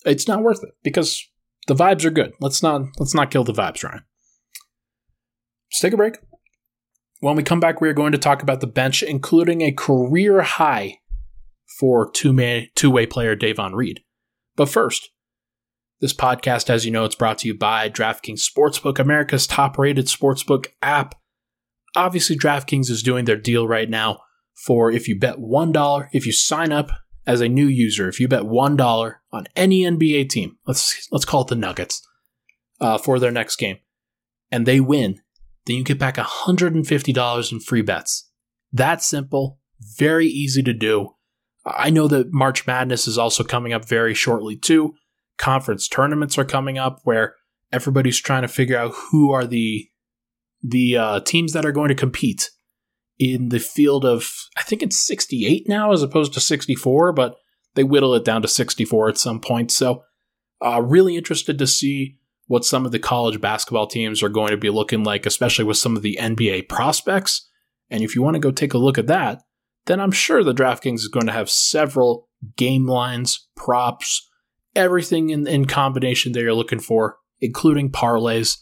it's 0.05 0.29
not 0.29 0.43
worth 0.43 0.63
it 0.63 0.75
because 0.83 1.21
the 1.67 1.75
vibes 1.75 2.05
are 2.05 2.11
good. 2.11 2.33
Let's 2.41 2.63
not 2.63 2.83
let's 2.99 3.15
not 3.15 3.31
kill 3.31 3.45
the 3.45 3.53
vibes, 3.53 3.83
Ryan. 3.83 4.05
Let's 5.71 5.81
take 5.81 5.93
a 5.93 5.97
break. 5.97 6.19
When 7.21 7.35
we 7.35 7.43
come 7.43 7.61
back, 7.61 7.81
we 7.81 7.89
are 7.89 7.95
going 7.95 8.13
to 8.13 8.19
talk 8.19 8.43
about 8.43 8.61
the 8.61 8.67
bench, 8.67 9.03
including 9.03 9.63
a 9.63 9.73
career 9.73 10.43
high 10.43 10.99
for 11.81 12.11
two-way 12.11 12.71
two-way 12.77 13.07
player 13.07 13.35
Davon 13.35 13.75
Reed. 13.75 14.01
But 14.55 14.69
first, 14.69 15.11
this 16.01 16.15
podcast, 16.15 16.71
as 16.71 16.85
you 16.85 16.93
know, 16.93 17.05
it's 17.05 17.15
brought 17.15 17.39
to 17.39 17.49
you 17.49 17.55
by 17.55 17.91
DraftKings 17.91 18.47
Sportsbook, 18.47 18.99
America's 18.99 19.47
top-rated 19.47 20.07
sportsbook 20.07 20.69
app. 20.83 21.15
Obviously, 21.97 22.37
DraftKings 22.37 22.91
is 22.91 23.03
doing 23.03 23.25
their 23.25 23.37
deal 23.37 23.67
right 23.67 23.91
now 23.91 24.21
for 24.55 24.91
if 24.91 25.09
you 25.09 25.19
bet 25.19 25.37
$1, 25.37 26.09
if 26.13 26.27
you 26.27 26.33
sign 26.33 26.73
up 26.73 26.91
as 27.27 27.41
a 27.41 27.49
new 27.49 27.67
user, 27.67 28.09
if 28.09 28.21
you 28.21 28.29
bet 28.29 28.43
$1 28.43 29.15
on 29.33 29.47
any 29.57 29.83
NBA 29.83 30.29
team, 30.29 30.57
let's 30.67 31.09
let's 31.11 31.25
call 31.25 31.43
it 31.43 31.49
the 31.49 31.57
Nuggets, 31.57 32.07
uh, 32.81 32.99
for 32.99 33.19
their 33.19 33.31
next 33.31 33.57
game, 33.57 33.79
and 34.51 34.65
they 34.67 34.81
win, 34.81 35.21
then 35.67 35.77
you 35.77 35.85
get 35.85 35.99
back 35.99 36.17
$150 36.17 37.53
in 37.53 37.61
free 37.61 37.83
bets. 37.83 38.31
That's 38.73 39.07
simple, 39.07 39.59
very 39.81 40.27
easy 40.27 40.63
to 40.63 40.73
do. 40.73 41.11
I 41.65 41.91
know 41.91 42.07
that 42.09 42.33
March 42.33 42.67
Madness 42.67 43.09
is 43.09 43.19
also 43.19 43.43
coming 43.43 43.73
up 43.73 43.89
very 43.89 44.15
shortly 44.15 44.57
too. 44.57 44.95
Conference 45.37 45.89
tournaments 45.89 46.39
are 46.39 46.45
coming 46.45 46.79
up 46.79 47.01
where 47.03 47.35
everybody's 47.73 48.21
trying 48.21 48.43
to 48.43 48.49
figure 48.49 48.79
out 48.79 48.95
who 49.11 49.33
are 49.33 49.47
the 49.47 49.89
the 50.63 50.97
uh, 50.97 51.21
teams 51.21 51.53
that 51.53 51.65
are 51.65 51.73
going 51.73 51.89
to 51.89 51.95
compete 51.95 52.51
in 53.19 53.49
the 53.49 53.59
field 53.59 54.05
of 54.05 54.31
I 54.57 54.63
think 54.63 54.83
it's 54.83 55.07
68 55.07 55.69
now 55.69 55.93
as 55.93 56.03
opposed 56.03 56.35
to 56.35 56.41
64, 56.41 57.13
but 57.13 57.37
they 57.75 57.85
whittle 57.85 58.15
it 58.15 58.25
down 58.25 58.43
to 58.43 58.49
64 58.49 59.09
at 59.09 59.19
some 59.19 59.41
point. 59.41 59.71
So, 59.71 60.03
uh, 60.65 60.83
really 60.83 61.17
interested 61.17 61.59
to 61.59 61.67
see 61.67 62.19
what 62.47 62.65
some 62.65 62.87
of 62.87 62.93
the 62.93 62.99
college 62.99 63.41
basketball 63.41 63.87
teams 63.87 64.23
are 64.23 64.29
going 64.29 64.51
to 64.51 64.57
be 64.57 64.71
looking 64.71 65.05
like, 65.05 65.27
especially 65.27 65.65
with 65.65 65.77
some 65.77 65.97
of 65.97 66.03
the 66.03 66.19
NBA 66.21 66.69
prospects. 66.69 67.49
And 67.91 68.03
if 68.03 68.15
you 68.15 68.23
want 68.23 68.35
to 68.35 68.41
go 68.41 68.51
take 68.51 68.75
a 68.75 68.79
look 68.79 68.99
at 68.99 69.09
that, 69.09 69.43
then 69.87 70.01
I'm 70.01 70.13
sure 70.13 70.43
the 70.43 70.55
DraftKings 70.55 70.97
is 70.97 71.09
going 71.09 71.27
to 71.27 71.33
have 71.33 71.51
several 71.51 72.29
game 72.57 72.87
lines, 72.87 73.49
props, 73.57 74.29
everything 74.75 75.31
in, 75.31 75.47
in 75.47 75.65
combination 75.65 76.33
that 76.33 76.41
you're 76.41 76.55
looking 76.55 76.81
for, 76.81 77.19
including 77.41 77.91
parlays, 77.91 78.59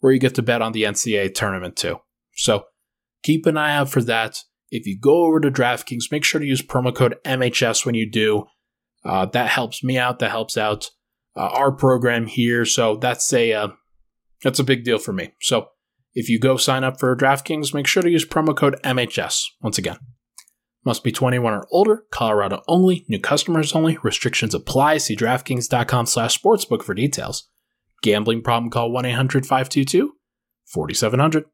where 0.00 0.12
you 0.12 0.18
get 0.18 0.34
to 0.34 0.42
bet 0.42 0.62
on 0.62 0.72
the 0.72 0.82
NCAA 0.82 1.34
tournament 1.34 1.76
too. 1.76 1.96
So 2.34 2.64
keep 3.22 3.46
an 3.46 3.56
eye 3.56 3.76
out 3.76 3.90
for 3.90 4.02
that. 4.02 4.40
If 4.70 4.86
you 4.86 4.98
go 4.98 5.24
over 5.24 5.40
to 5.40 5.50
DraftKings, 5.50 6.12
make 6.12 6.24
sure 6.24 6.40
to 6.40 6.46
use 6.46 6.62
promo 6.62 6.94
code 6.94 7.16
MHS 7.24 7.84
when 7.84 7.94
you 7.94 8.10
do. 8.10 8.44
Uh, 9.04 9.26
that 9.26 9.48
helps 9.48 9.82
me 9.82 9.98
out. 9.98 10.18
That 10.18 10.30
helps 10.30 10.56
out 10.56 10.90
uh, 11.36 11.48
our 11.48 11.72
program 11.72 12.26
here. 12.26 12.64
So 12.64 12.96
that's 12.96 13.32
a 13.32 13.52
uh, 13.52 13.68
that's 14.42 14.58
a 14.58 14.64
big 14.64 14.84
deal 14.84 14.98
for 14.98 15.12
me. 15.12 15.32
So 15.40 15.68
if 16.14 16.28
you 16.28 16.38
go 16.38 16.56
sign 16.56 16.84
up 16.84 16.98
for 16.98 17.14
DraftKings, 17.16 17.74
make 17.74 17.86
sure 17.86 18.02
to 18.02 18.10
use 18.10 18.26
promo 18.26 18.56
code 18.56 18.80
MHS. 18.84 19.44
Once 19.60 19.78
again, 19.78 19.98
must 20.84 21.04
be 21.04 21.12
21 21.12 21.52
or 21.52 21.66
older. 21.70 22.04
Colorado 22.10 22.62
only. 22.66 23.04
New 23.08 23.20
customers 23.20 23.74
only. 23.74 23.98
Restrictions 24.02 24.54
apply. 24.54 24.98
See 24.98 25.16
DraftKings.com 25.16 26.06
slash 26.06 26.40
sportsbook 26.40 26.82
for 26.82 26.94
details. 26.94 27.48
Gambling 28.02 28.42
problem? 28.42 28.70
Call 28.70 28.90
1-800-522-4700. 28.90 31.44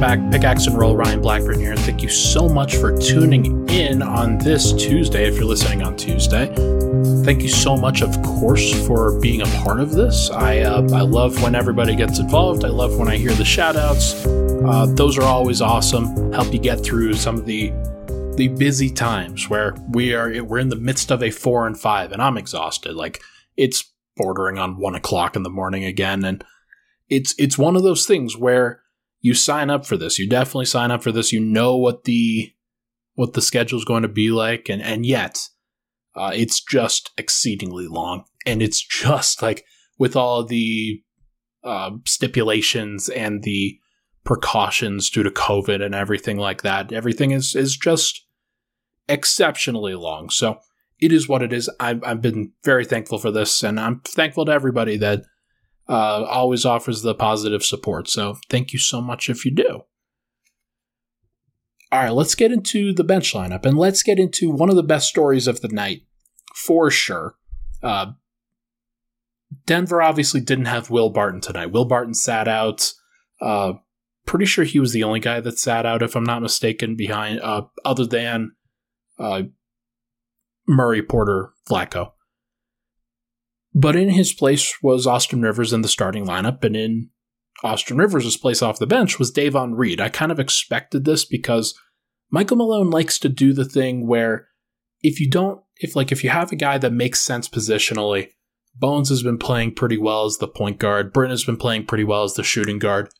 back. 0.00 0.18
Pickaxe 0.32 0.66
and 0.66 0.76
Roll, 0.76 0.96
Ryan 0.96 1.20
Blackburn 1.20 1.60
here, 1.60 1.72
and 1.72 1.80
thank 1.80 2.02
you 2.02 2.08
so 2.08 2.48
much 2.48 2.76
for 2.76 2.98
tuning 2.98 3.68
in 3.68 4.02
on 4.02 4.38
this 4.38 4.72
Tuesday. 4.72 5.28
If 5.28 5.36
you're 5.36 5.44
listening 5.44 5.82
on 5.82 5.96
Tuesday, 5.96 6.48
thank 7.24 7.42
you 7.42 7.48
so 7.48 7.76
much, 7.76 8.02
of 8.02 8.20
course, 8.22 8.86
for 8.86 9.18
being 9.20 9.42
a 9.42 9.46
part 9.64 9.80
of 9.80 9.92
this. 9.92 10.30
I 10.30 10.60
uh, 10.60 10.82
I 10.92 11.02
love 11.02 11.42
when 11.42 11.54
everybody 11.54 11.94
gets 11.94 12.18
involved. 12.18 12.64
I 12.64 12.68
love 12.68 12.96
when 12.98 13.08
I 13.08 13.16
hear 13.16 13.32
the 13.32 13.44
shout 13.44 13.76
outs. 13.76 14.24
Uh, 14.26 14.86
those 14.94 15.18
are 15.18 15.24
always 15.24 15.60
awesome. 15.60 16.32
Help 16.32 16.52
you 16.52 16.58
get 16.58 16.80
through 16.80 17.14
some 17.14 17.36
of 17.36 17.46
the 17.46 17.72
the 18.36 18.48
busy 18.48 18.90
times 18.90 19.48
where 19.48 19.74
we 19.90 20.14
are 20.14 20.42
we're 20.44 20.58
in 20.58 20.68
the 20.68 20.76
midst 20.76 21.10
of 21.10 21.22
a 21.22 21.30
four 21.30 21.66
and 21.66 21.78
five, 21.78 22.12
and 22.12 22.22
I'm 22.22 22.36
exhausted. 22.36 22.94
Like 22.94 23.20
it's 23.56 23.84
bordering 24.16 24.58
on 24.58 24.78
one 24.78 24.94
o'clock 24.94 25.36
in 25.36 25.42
the 25.42 25.50
morning 25.50 25.84
again, 25.84 26.24
and 26.24 26.44
it's 27.08 27.34
it's 27.38 27.58
one 27.58 27.76
of 27.76 27.82
those 27.82 28.06
things 28.06 28.36
where 28.36 28.82
you 29.20 29.34
sign 29.34 29.70
up 29.70 29.86
for 29.86 29.96
this. 29.96 30.18
You 30.18 30.28
definitely 30.28 30.66
sign 30.66 30.90
up 30.90 31.02
for 31.02 31.12
this. 31.12 31.32
You 31.32 31.40
know 31.40 31.76
what 31.76 32.04
the 32.04 32.52
what 33.14 33.34
the 33.34 33.42
schedule 33.42 33.78
is 33.78 33.84
going 33.84 34.02
to 34.02 34.08
be 34.08 34.30
like, 34.30 34.68
and 34.68 34.80
and 34.80 35.04
yet 35.04 35.48
uh, 36.16 36.32
it's 36.34 36.62
just 36.62 37.10
exceedingly 37.16 37.86
long, 37.86 38.24
and 38.46 38.62
it's 38.62 38.80
just 38.80 39.42
like 39.42 39.64
with 39.98 40.16
all 40.16 40.44
the 40.44 41.02
uh, 41.64 41.90
stipulations 42.06 43.08
and 43.08 43.42
the 43.42 43.78
precautions 44.24 45.10
due 45.10 45.22
to 45.22 45.30
COVID 45.30 45.84
and 45.84 45.94
everything 45.94 46.36
like 46.36 46.62
that. 46.62 46.92
Everything 46.92 47.30
is 47.30 47.54
is 47.54 47.76
just 47.76 48.26
exceptionally 49.08 49.94
long. 49.94 50.30
So 50.30 50.58
it 51.00 51.12
is 51.12 51.28
what 51.28 51.42
it 51.42 51.52
is. 51.52 51.70
I've, 51.80 52.02
I've 52.04 52.20
been 52.20 52.52
very 52.64 52.84
thankful 52.84 53.18
for 53.18 53.30
this, 53.30 53.62
and 53.62 53.80
I'm 53.80 54.00
thankful 54.00 54.44
to 54.46 54.52
everybody 54.52 54.96
that 54.98 55.22
uh, 55.88 56.24
always 56.24 56.64
offers 56.64 57.02
the 57.02 57.14
positive 57.14 57.64
support. 57.64 58.08
So 58.08 58.36
thank 58.48 58.72
you 58.72 58.78
so 58.78 59.00
much 59.00 59.28
if 59.28 59.44
you 59.44 59.50
do. 59.50 59.82
All 61.92 62.00
right, 62.00 62.12
let's 62.12 62.34
get 62.34 62.52
into 62.52 62.92
the 62.92 63.04
bench 63.04 63.34
lineup 63.34 63.66
and 63.66 63.76
let's 63.76 64.02
get 64.02 64.18
into 64.18 64.50
one 64.50 64.70
of 64.70 64.76
the 64.76 64.82
best 64.82 65.08
stories 65.08 65.48
of 65.48 65.60
the 65.60 65.68
night 65.68 66.02
for 66.54 66.90
sure. 66.90 67.34
Uh, 67.82 68.12
Denver 69.66 70.00
obviously 70.00 70.40
didn't 70.40 70.66
have 70.66 70.90
Will 70.90 71.10
Barton 71.10 71.40
tonight. 71.40 71.72
Will 71.72 71.84
Barton 71.84 72.14
sat 72.14 72.46
out. 72.46 72.92
Uh, 73.40 73.72
pretty 74.26 74.44
sure 74.44 74.64
he 74.64 74.78
was 74.78 74.92
the 74.92 75.02
only 75.02 75.18
guy 75.18 75.40
that 75.40 75.58
sat 75.58 75.84
out, 75.84 76.02
if 76.02 76.14
I'm 76.14 76.24
not 76.24 76.42
mistaken, 76.42 76.94
behind 76.94 77.40
uh, 77.40 77.62
other 77.84 78.06
than 78.06 78.52
uh, 79.18 79.42
Murray 80.68 81.02
Porter 81.02 81.50
Vlatko. 81.68 82.12
But 83.74 83.96
in 83.96 84.10
his 84.10 84.32
place 84.32 84.74
was 84.82 85.06
Austin 85.06 85.42
Rivers 85.42 85.72
in 85.72 85.82
the 85.82 85.88
starting 85.88 86.26
lineup, 86.26 86.62
and 86.62 86.76
in 86.76 87.10
Austin 87.62 87.98
Rivers' 87.98 88.36
place 88.36 88.62
off 88.62 88.78
the 88.78 88.86
bench 88.86 89.18
was 89.18 89.30
Davon 89.30 89.74
Reed. 89.74 90.00
I 90.00 90.08
kind 90.08 90.32
of 90.32 90.40
expected 90.40 91.04
this 91.04 91.24
because 91.24 91.78
Michael 92.30 92.56
Malone 92.56 92.90
likes 92.90 93.18
to 93.18 93.28
do 93.28 93.52
the 93.52 93.64
thing 93.64 94.06
where 94.06 94.48
if 95.02 95.20
you 95.20 95.28
don't, 95.28 95.60
if 95.76 95.96
like 95.96 96.12
if 96.12 96.24
you 96.24 96.30
have 96.30 96.52
a 96.52 96.56
guy 96.56 96.78
that 96.78 96.92
makes 96.92 97.22
sense 97.22 97.48
positionally, 97.48 98.30
Bones 98.74 99.08
has 99.08 99.22
been 99.22 99.38
playing 99.38 99.74
pretty 99.74 99.98
well 99.98 100.24
as 100.24 100.38
the 100.38 100.48
point 100.48 100.78
guard, 100.78 101.12
Bryn 101.12 101.30
has 101.30 101.44
been 101.44 101.56
playing 101.56 101.86
pretty 101.86 102.04
well 102.04 102.22
as 102.22 102.34
the 102.34 102.42
shooting 102.42 102.78
guard. 102.78 103.10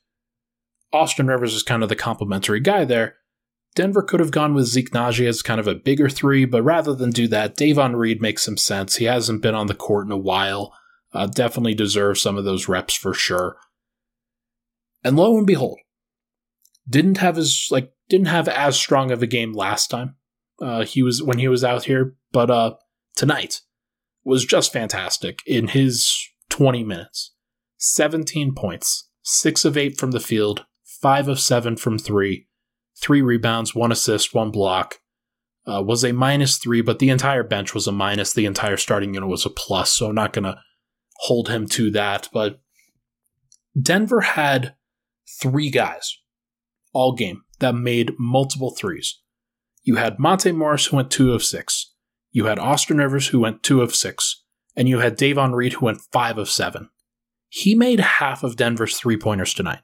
Austin 0.93 1.27
Rivers 1.27 1.55
is 1.55 1.63
kind 1.63 1.83
of 1.83 1.89
the 1.89 1.97
complementary 1.97 2.61
guy 2.61 2.85
there. 2.85 3.17
Denver 3.77 4.03
could 4.03 4.21
have 4.21 4.33
gone 4.33 4.55
with 4.55 4.67
Zeke 4.67 4.91
Nnaji 4.91 5.29
as 5.29 5.43
kind 5.43 5.61
of 5.61 5.69
a 5.69 5.77
bigger 5.77 6.09
three, 6.09 6.45
but 6.45 6.63
rather 6.63 6.95
than 6.95 7.11
do 7.11 7.29
that, 7.29 7.57
Davon 7.57 7.95
Reed 7.95 8.21
makes 8.21 8.43
some 8.43 8.57
sense. 8.57 8.97
He 8.97 9.05
hasn't 9.05 9.43
been 9.43 9.55
on 9.55 9.69
the 9.69 9.75
court 9.75 10.07
in 10.07 10.13
a 10.13 10.17
while. 10.17 10.75
Uh, 11.13 11.27
definitely 11.27 11.75
deserves 11.75 12.21
some 12.21 12.37
of 12.37 12.45
those 12.45 12.69
reps 12.69 12.95
for 12.95 13.15
sure. 13.15 13.57
And 15.03 15.17
lo 15.17 15.37
and 15.37 15.47
behold, 15.47 15.79
didn't 16.89 17.19
have 17.19 17.37
his 17.37 17.69
like 17.71 17.93
didn't 18.09 18.27
have 18.27 18.49
as 18.49 18.77
strong 18.77 19.11
of 19.11 19.23
a 19.23 19.27
game 19.27 19.53
last 19.53 19.89
time. 19.89 20.17
Uh, 20.61 20.85
he 20.85 21.03
was 21.03 21.23
when 21.23 21.39
he 21.39 21.49
was 21.49 21.65
out 21.65 21.85
here, 21.85 22.15
but 22.33 22.51
uh, 22.51 22.75
tonight 23.17 23.63
was 24.25 24.45
just 24.45 24.73
fantastic 24.73 25.41
in 25.47 25.69
his 25.69 26.15
20 26.51 26.85
minutes. 26.85 27.35
17 27.79 28.55
points, 28.55 29.09
6 29.23 29.65
of 29.65 29.75
8 29.75 29.99
from 29.99 30.11
the 30.11 30.21
field, 30.21 30.67
5 30.85 31.29
of 31.29 31.41
7 31.41 31.77
from 31.77 31.99
3, 31.99 32.47
three 33.01 33.23
rebounds, 33.23 33.75
one 33.75 33.93
assist, 33.93 34.35
one 34.35 34.51
block. 34.51 35.01
Uh, 35.67 35.83
was 35.83 36.05
a 36.05 36.13
minus 36.13 36.57
three, 36.57 36.81
but 36.81 36.99
the 36.99 37.11
entire 37.11 37.43
bench 37.43 37.75
was 37.75 37.87
a 37.87 37.93
minus. 37.93 38.33
The 38.33 38.47
entire 38.47 38.77
starting 38.77 39.15
unit 39.15 39.29
was 39.29 39.45
a 39.45 39.51
plus, 39.51 39.93
so 39.93 40.09
I'm 40.09 40.15
not 40.15 40.33
going 40.33 40.45
to 40.45 40.59
hold 41.17 41.49
him 41.49 41.67
to 41.69 41.91
that. 41.91 42.29
But 42.33 42.61
Denver 43.81 44.23
had 44.23 44.75
three 45.41 45.71
guys 45.71 46.19
all 46.93 47.15
game 47.15 47.43
that 47.61 47.75
made 47.75 48.13
multiple 48.19 48.71
threes. 48.71 49.21
You 49.83 49.97
had 49.97 50.19
Monte 50.19 50.53
Morris, 50.53 50.87
who 50.87 50.97
went 50.97 51.11
2 51.11 51.33
of 51.33 51.43
6. 51.43 51.93
You 52.33 52.47
had 52.47 52.59
Austin 52.59 52.99
Rivers, 52.99 53.29
who 53.29 53.41
went 53.41 53.63
2 53.63 53.81
of 53.81 53.95
6. 53.95 54.45
And 54.77 54.89
you 54.89 54.99
had 54.99 55.17
Davon 55.17 55.53
Reed, 55.53 55.75
who 55.75 55.87
went 55.87 56.01
5 56.13 56.39
of 56.39 56.51
7. 56.51 56.89
He 57.49 57.75
made 57.75 58.01
half 58.01 58.45
of 58.45 58.57
Denver's 58.57 58.97
three 58.97 59.17
pointers 59.17 59.53
tonight. 59.55 59.81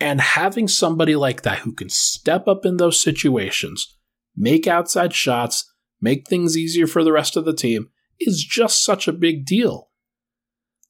And 0.00 0.20
having 0.20 0.68
somebody 0.68 1.16
like 1.16 1.42
that 1.42 1.60
who 1.60 1.72
can 1.72 1.88
step 1.88 2.46
up 2.46 2.64
in 2.64 2.76
those 2.76 3.00
situations, 3.00 3.96
make 4.36 4.68
outside 4.68 5.12
shots, 5.12 5.72
make 6.00 6.28
things 6.28 6.56
easier 6.56 6.86
for 6.86 7.02
the 7.02 7.12
rest 7.12 7.36
of 7.36 7.44
the 7.44 7.54
team, 7.54 7.90
is 8.20 8.44
just 8.44 8.84
such 8.84 9.08
a 9.08 9.12
big 9.12 9.44
deal. 9.44 9.90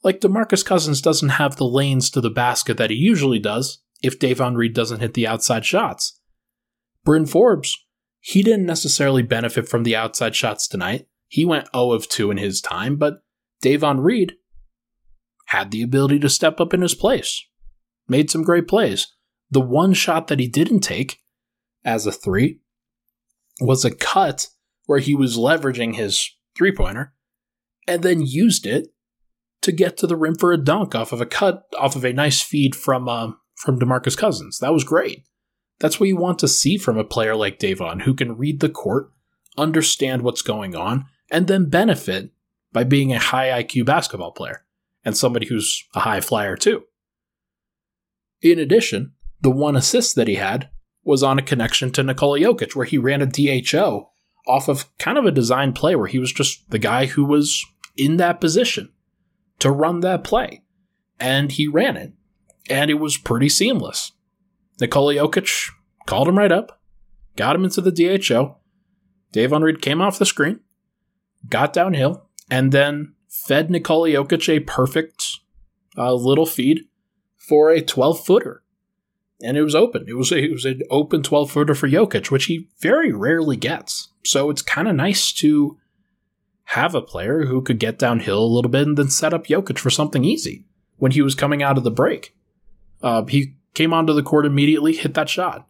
Like 0.03 0.21
DeMarcus 0.21 0.65
Cousins 0.65 1.01
doesn't 1.01 1.31
have 1.31 1.57
the 1.57 1.65
lanes 1.65 2.11
to 2.11 2.21
the 2.21 2.31
basket 2.31 2.77
that 2.77 2.91
he 2.91 2.97
usually 2.97 3.39
does 3.39 3.83
if 4.03 4.19
Davon 4.19 4.55
Reed 4.55 4.75
doesn't 4.75 5.01
hit 5.01 5.15
the 5.15 5.27
outside 5.27 5.65
shots. 5.65 6.21
Bryn 7.05 7.27
Forbes, 7.27 7.77
he 8.21 8.43
didn't 8.43 8.67
necessarily 8.67 9.23
benefit 9.23 9.69
from 9.69 9.83
the 9.83 9.97
outside 9.97 10.37
shots 10.37 10.69
tonight. 10.69 11.07
He 11.27 11.45
went 11.45 11.69
0 11.75 11.93
of 11.93 12.09
2 12.09 12.31
in 12.31 12.37
his 12.37 12.61
time, 12.61 12.97
but 12.97 13.23
Davon 13.61 14.01
Reed 14.01 14.35
had 15.47 15.71
the 15.71 15.83
ability 15.83 16.19
to 16.21 16.29
step 16.29 16.61
up 16.61 16.75
in 16.75 16.83
his 16.83 16.95
place, 16.95 17.43
made 18.07 18.31
some 18.31 18.43
great 18.43 18.69
plays. 18.69 19.09
The 19.51 19.61
one 19.61 19.95
shot 19.95 20.29
that 20.29 20.39
he 20.39 20.47
didn't 20.47 20.81
take 20.81 21.21
as 21.85 22.07
a 22.07 22.13
three 22.13 22.61
was 23.61 23.85
a 23.85 23.95
cut 23.95 24.49
where 24.87 24.99
he 24.99 25.15
was 25.15 25.37
leveraging 25.39 25.97
his 25.97 26.31
three 26.57 26.73
pointer 26.75 27.15
and 27.87 28.03
then 28.03 28.21
used 28.25 28.67
it 28.67 28.89
to 29.63 29.73
get 29.73 29.97
to 29.99 30.07
the 30.07 30.17
rim 30.17 30.35
for 30.35 30.53
a 30.53 30.57
dunk 30.57 30.95
off 30.95 31.13
of 31.13 31.21
a 31.21 31.27
cut 31.27 31.65
off 31.79 31.97
of 31.97 32.05
a 32.05 32.13
nice 32.13 32.43
feed 32.43 32.75
from 32.77 33.09
um, 33.09 33.39
from 33.57 33.79
DeMarcus 33.79 34.17
Cousins. 34.17 34.59
That 34.61 34.73
was 34.73 34.85
great. 34.85 35.25
That's 35.81 36.01
what 36.01 36.09
you 36.09 36.17
want 36.17 36.39
to 36.41 36.49
see 36.49 36.77
from 36.77 36.99
a 36.99 37.05
player 37.05 37.37
like 37.37 37.59
Davon 37.59 38.01
who 38.01 38.15
can 38.15 38.37
read 38.37 38.61
the 38.61 38.69
court, 38.69 39.11
understand 39.57 40.23
what's 40.23 40.43
going 40.43 40.75
on, 40.75 41.07
and 41.31 41.47
then 41.47 41.69
benefit 41.69 42.33
by 42.73 42.85
being 42.85 43.13
a 43.13 43.19
high 43.19 43.63
IQ 43.63 43.87
basketball 43.87 44.33
player 44.33 44.65
and 45.05 45.17
somebody 45.17 45.47
who's 45.47 45.85
a 45.95 46.01
high 46.01 46.21
flyer 46.21 46.57
too. 46.57 46.85
In 48.43 48.59
addition, 48.59 49.13
the 49.41 49.51
one 49.51 49.77
assist 49.77 50.17
that 50.17 50.29
he 50.29 50.35
had 50.35 50.69
was 51.05 51.23
on 51.23 51.39
a 51.39 51.43
connection 51.43 51.91
to 51.93 52.03
Nikola 52.03 52.39
Jokic, 52.41 52.75
where 52.75 52.85
he 52.85 52.99
ran 52.99 53.23
a 53.23 53.27
DHO 53.27 54.11
off 54.47 54.69
of 54.69 54.97
kind 54.99 55.19
of 55.19 55.25
a 55.25 55.31
design 55.31 55.73
play 55.73 55.95
where 55.95 56.07
he 56.07 56.19
was 56.19 56.33
just 56.33 56.69
the 56.71 56.79
guy 56.79 57.07
who 57.07 57.25
was 57.25 57.65
in 57.97 58.17
that 58.17 58.41
position 58.41 58.93
to 59.59 59.71
run 59.71 60.01
that 60.01 60.25
play. 60.25 60.63
And 61.19 61.53
he 61.53 61.67
ran 61.67 61.97
it. 61.97 62.13
And 62.71 62.91
it 62.91 62.95
was 62.95 63.17
pretty 63.17 63.49
seamless. 63.49 64.13
Nikola 64.81 65.15
Jokic 65.15 65.71
called 66.07 66.29
him 66.29 66.39
right 66.39 66.53
up, 66.53 66.81
got 67.37 67.57
him 67.57 67.65
into 67.65 67.81
the 67.81 67.91
DHO. 67.91 68.57
Davon 69.33 69.63
Reed 69.63 69.83
came 69.83 70.01
off 70.01 70.19
the 70.19 70.27
screen, 70.27 70.61
got 71.49 71.73
downhill, 71.73 72.29
and 72.51 72.73
then 72.73 73.15
fed 73.29 73.71
Nikola 73.71 74.09
Jokic 74.09 74.49
a 74.49 74.61
perfect 74.61 75.25
uh, 75.97 76.15
little 76.15 76.47
feed 76.47 76.85
for 77.37 77.71
a 77.71 77.83
12 77.83 78.25
footer. 78.25 78.63
And 79.43 79.57
it 79.57 79.63
was 79.63 79.75
open. 79.75 80.05
It 80.09 80.17
was, 80.17 80.33
a, 80.33 80.39
it 80.39 80.53
was 80.53 80.65
an 80.65 80.83
open 80.91 81.23
12 81.23 81.51
footer 81.51 81.75
for 81.75 81.89
Jokic, 81.89 82.31
which 82.31 82.47
he 82.47 82.69
very 82.81 83.13
rarely 83.13 83.57
gets. 83.57 84.09
So 84.25 84.51
it's 84.51 84.63
kind 84.63 84.89
of 84.89 84.97
nice 84.97 85.33
to 85.35 85.79
have 86.73 86.95
a 86.95 87.03
player 87.03 87.47
who 87.47 87.63
could 87.63 87.79
get 87.79 87.99
downhill 87.99 88.43
a 88.43 88.47
little 88.55 88.71
bit 88.71 88.87
and 88.87 88.97
then 88.97 89.09
set 89.09 89.35
up 89.35 89.47
Jokic 89.47 89.79
for 89.79 89.91
something 89.91 90.25
easy 90.25 90.65
when 90.97 91.13
he 91.13 91.23
was 91.23 91.35
coming 91.35 91.63
out 91.63 91.79
of 91.79 91.85
the 91.85 91.91
break. 91.91 92.35
Uh, 93.03 93.25
he 93.25 93.55
came 93.75 93.93
onto 93.93 94.13
the 94.13 94.23
court 94.23 94.47
immediately, 94.47 94.95
hit 94.95 95.15
that 95.15 95.29
shot. 95.29 95.69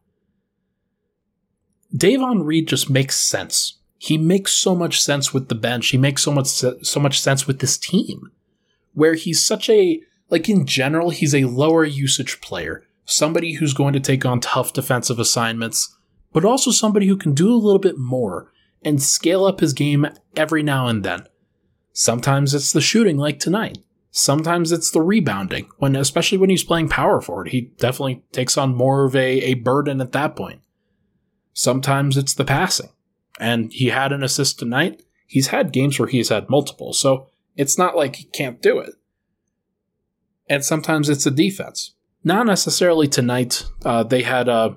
Davon 1.95 2.43
Reed 2.43 2.69
just 2.69 2.91
makes 2.91 3.17
sense 3.17 3.79
he 3.99 4.17
makes 4.17 4.53
so 4.53 4.75
much 4.77 5.03
sense 5.03 5.35
with 5.35 5.49
the 5.49 5.57
bench. 5.57 5.89
He 5.89 5.99
makes 5.99 6.23
so 6.23 6.33
much 6.33 6.47
so 6.49 7.01
much 7.01 7.21
sense 7.21 7.47
with 7.47 7.59
this 7.59 7.77
team, 7.77 8.31
where 8.95 9.15
he's 9.15 9.45
such 9.45 9.69
a 9.69 10.01
like 10.31 10.49
in 10.49 10.67
general 10.67 11.11
he's 11.11 11.35
a 11.35 11.45
lower 11.45 11.85
usage 11.85 12.41
player, 12.41 12.85
somebody 13.05 13.55
who's 13.55 13.75
going 13.75 13.93
to 13.95 14.01
take 14.01 14.25
on 14.25 14.41
tough 14.41 14.73
defensive 14.73 15.19
assignments, 15.19 15.97
but 16.33 16.45
also 16.45 16.71
somebody 16.71 17.09
who 17.09 17.17
can 17.17 17.35
do 17.35 17.53
a 17.53 17.57
little 17.57 17.81
bit 17.81 17.99
more 17.99 18.53
and 18.85 19.03
scale 19.03 19.45
up 19.45 19.61
his 19.61 19.73
game 19.73 20.07
every 20.37 20.63
now 20.63 20.87
and 20.87 21.05
then. 21.05 21.27
Sometimes 21.93 22.55
it's 22.55 22.73
the 22.73 22.81
shooting, 22.81 23.17
like 23.17 23.39
tonight. 23.39 23.79
Sometimes 24.11 24.73
it's 24.73 24.91
the 24.91 25.03
rebounding, 25.03 25.69
when 25.79 25.95
especially 25.95 26.39
when 26.39 26.51
he's 26.51 26.65
playing 26.65 26.89
power 26.89 27.21
forward, 27.21 27.49
he 27.49 27.73
definitely 27.79 28.23
takes 28.33 28.57
on 28.57 28.75
more 28.75 29.05
of 29.05 29.15
a, 29.15 29.41
a 29.41 29.55
burden 29.55 30.01
at 30.01 30.13
that 30.13 30.35
point. 30.35 30.61
Sometimes 31.53 32.17
it's 32.17 32.35
the 32.35 32.45
passing 32.45 32.91
and 33.39 33.73
he 33.73 33.89
had 33.89 34.13
an 34.13 34.23
assist 34.23 34.59
tonight. 34.59 35.03
He's 35.27 35.49
had 35.49 35.73
games 35.73 35.99
where 35.99 36.09
he's 36.09 36.31
had 36.31 36.49
multiple, 36.49 36.93
so 36.93 37.29
it's 37.57 37.79
not 37.79 37.97
like 37.97 38.17
he 38.17 38.25
can't 38.25 38.63
do 38.63 38.79
it. 38.79 38.95
And 40.49 40.65
sometimes 40.65 41.09
it's 41.09 41.27
a 41.27 41.31
defense. 41.31 41.95
Not 42.25 42.47
necessarily 42.47 43.07
tonight. 43.07 43.65
Uh, 43.85 44.03
they 44.03 44.23
had 44.23 44.49
uh, 44.49 44.75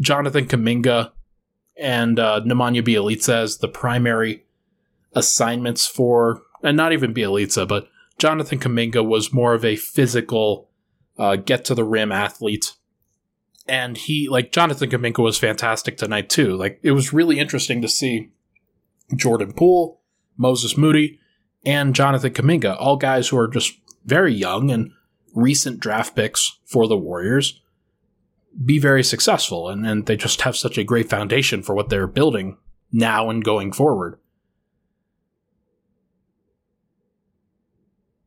Jonathan 0.00 0.46
Kuminga 0.46 1.12
and 1.76 2.18
uh, 2.18 2.40
Nemanja 2.44 2.82
Bjelica 2.82 3.42
as 3.42 3.58
the 3.58 3.68
primary 3.68 4.44
assignments 5.14 5.86
for, 5.86 6.42
and 6.62 6.76
not 6.76 6.92
even 6.92 7.14
Bjelica, 7.14 7.66
but 7.66 7.88
Jonathan 8.18 8.58
Kuminga 8.58 9.04
was 9.04 9.32
more 9.32 9.54
of 9.54 9.64
a 9.64 9.76
physical, 9.76 10.70
uh, 11.18 11.36
get 11.36 11.64
to 11.66 11.74
the 11.74 11.84
rim 11.84 12.12
athlete 12.12 12.72
and 13.66 13.96
he 13.96 14.28
like 14.28 14.52
Jonathan 14.52 14.90
Kuminga 14.90 15.22
was 15.22 15.38
fantastic 15.38 15.96
tonight 15.96 16.28
too. 16.28 16.56
Like 16.56 16.80
it 16.82 16.92
was 16.92 17.12
really 17.12 17.38
interesting 17.38 17.82
to 17.82 17.88
see 17.88 18.30
Jordan 19.14 19.52
Poole, 19.52 20.00
Moses 20.36 20.76
Moody, 20.76 21.18
and 21.64 21.94
Jonathan 21.94 22.32
Kuminga, 22.32 22.76
all 22.78 22.96
guys 22.96 23.28
who 23.28 23.38
are 23.38 23.48
just 23.48 23.74
very 24.04 24.34
young 24.34 24.70
and 24.70 24.90
recent 25.34 25.80
draft 25.80 26.16
picks 26.16 26.58
for 26.64 26.88
the 26.88 26.96
Warriors, 26.96 27.60
be 28.64 28.78
very 28.78 29.02
successful, 29.02 29.68
and, 29.68 29.86
and 29.86 30.06
they 30.06 30.16
just 30.16 30.42
have 30.42 30.56
such 30.56 30.78
a 30.78 30.84
great 30.84 31.08
foundation 31.08 31.62
for 31.62 31.74
what 31.74 31.88
they're 31.88 32.06
building 32.06 32.58
now 32.92 33.30
and 33.30 33.44
going 33.44 33.72
forward. 33.72 34.18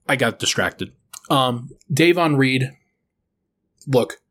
I 0.07 0.15
got 0.15 0.39
distracted. 0.39 0.93
Um, 1.29 1.71
Davon 1.91 2.35
Reed, 2.35 2.71
look, 3.87 4.21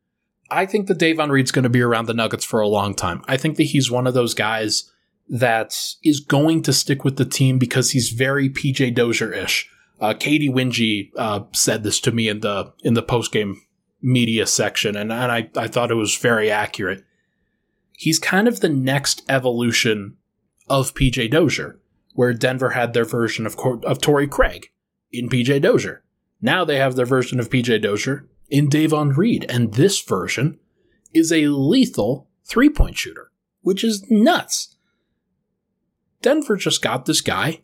I 0.50 0.66
think 0.66 0.86
that 0.86 0.98
Davon 0.98 1.30
Reed's 1.30 1.50
going 1.50 1.64
to 1.64 1.68
be 1.68 1.80
around 1.80 2.06
the 2.06 2.14
Nuggets 2.14 2.44
for 2.44 2.60
a 2.60 2.68
long 2.68 2.94
time. 2.94 3.24
I 3.26 3.36
think 3.36 3.56
that 3.56 3.64
he's 3.64 3.90
one 3.90 4.06
of 4.06 4.14
those 4.14 4.34
guys 4.34 4.90
that 5.28 5.74
is 6.04 6.20
going 6.20 6.62
to 6.62 6.72
stick 6.72 7.02
with 7.02 7.16
the 7.16 7.24
team 7.24 7.58
because 7.58 7.90
he's 7.90 8.10
very 8.10 8.48
PJ 8.48 8.94
Dozier 8.94 9.32
ish. 9.32 9.68
Uh, 10.00 10.12
Katy 10.12 10.48
Winge 10.48 11.10
uh, 11.16 11.40
said 11.52 11.82
this 11.82 11.98
to 12.00 12.12
me 12.12 12.28
in 12.28 12.40
the 12.40 12.72
in 12.82 12.94
the 12.94 13.02
post 13.02 13.32
game 13.32 13.60
media 14.04 14.46
section, 14.46 14.94
and, 14.94 15.10
and 15.10 15.32
I, 15.32 15.48
I 15.56 15.66
thought 15.66 15.90
it 15.90 15.94
was 15.94 16.16
very 16.16 16.50
accurate. 16.50 17.02
He's 17.92 18.18
kind 18.18 18.46
of 18.46 18.60
the 18.60 18.68
next 18.68 19.22
evolution 19.28 20.18
of 20.68 20.94
PJ 20.94 21.30
Dozier, 21.30 21.80
where 22.12 22.34
Denver 22.34 22.70
had 22.70 22.92
their 22.92 23.04
version 23.04 23.46
of 23.46 23.56
of 23.84 24.00
Craig 24.30 24.68
in 25.10 25.28
PJ 25.28 25.62
Dozier. 25.62 26.04
Now 26.40 26.64
they 26.64 26.76
have 26.76 26.96
their 26.96 27.06
version 27.06 27.40
of 27.40 27.48
PJ 27.48 27.80
Dozier 27.82 28.28
in 28.50 28.68
Davon 28.68 29.10
Reed, 29.10 29.46
and 29.48 29.74
this 29.74 30.00
version 30.02 30.58
is 31.14 31.32
a 31.32 31.46
lethal 31.46 32.28
three 32.44 32.68
point 32.68 32.98
shooter, 32.98 33.30
which 33.62 33.82
is 33.82 34.04
nuts. 34.10 34.76
Denver 36.20 36.56
just 36.56 36.82
got 36.82 37.06
this 37.06 37.20
guy 37.20 37.62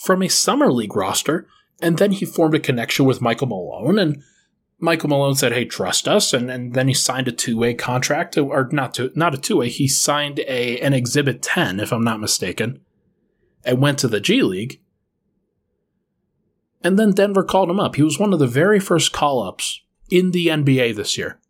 from 0.00 0.22
a 0.22 0.28
summer 0.28 0.72
league 0.72 0.96
roster, 0.96 1.46
and 1.80 1.98
then 1.98 2.12
he 2.12 2.26
formed 2.26 2.54
a 2.54 2.60
connection 2.60 3.04
with 3.04 3.22
Michael 3.22 3.46
Malone, 3.46 3.98
and 3.98 4.22
Michael 4.84 5.08
Malone 5.08 5.34
said, 5.34 5.52
"Hey, 5.52 5.64
trust 5.64 6.06
us," 6.06 6.32
and, 6.32 6.50
and 6.50 6.74
then 6.74 6.88
he 6.88 6.94
signed 6.94 7.26
a 7.26 7.32
two 7.32 7.56
way 7.56 7.74
contract, 7.74 8.36
or 8.36 8.68
not 8.70 8.94
to 8.94 9.10
not 9.14 9.34
a 9.34 9.38
two 9.38 9.56
way. 9.56 9.70
He 9.70 9.88
signed 9.88 10.40
a 10.40 10.78
an 10.80 10.92
Exhibit 10.92 11.42
Ten, 11.42 11.80
if 11.80 11.92
I'm 11.92 12.04
not 12.04 12.20
mistaken, 12.20 12.80
and 13.64 13.80
went 13.80 13.98
to 14.00 14.08
the 14.08 14.20
G 14.20 14.42
League. 14.42 14.80
And 16.82 16.98
then 16.98 17.12
Denver 17.12 17.42
called 17.42 17.70
him 17.70 17.80
up. 17.80 17.96
He 17.96 18.02
was 18.02 18.18
one 18.18 18.34
of 18.34 18.38
the 18.38 18.46
very 18.46 18.78
first 18.78 19.10
call 19.10 19.42
ups 19.42 19.80
in 20.10 20.32
the 20.32 20.48
NBA 20.48 20.94
this 20.94 21.16
year. 21.16 21.40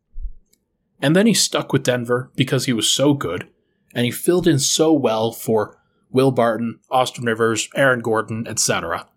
And 1.03 1.16
then 1.16 1.27
he 1.27 1.35
stuck 1.35 1.73
with 1.73 1.83
Denver 1.83 2.31
because 2.37 2.66
he 2.66 2.73
was 2.73 2.88
so 2.88 3.14
good 3.14 3.49
and 3.92 4.05
he 4.05 4.12
filled 4.12 4.47
in 4.47 4.61
so 4.61 4.92
well 4.92 5.33
for 5.33 5.77
Will 6.11 6.31
Barton, 6.31 6.79
Austin 6.88 7.25
Rivers, 7.25 7.68
Aaron 7.75 8.01
Gordon, 8.01 8.47
etc. 8.47 9.09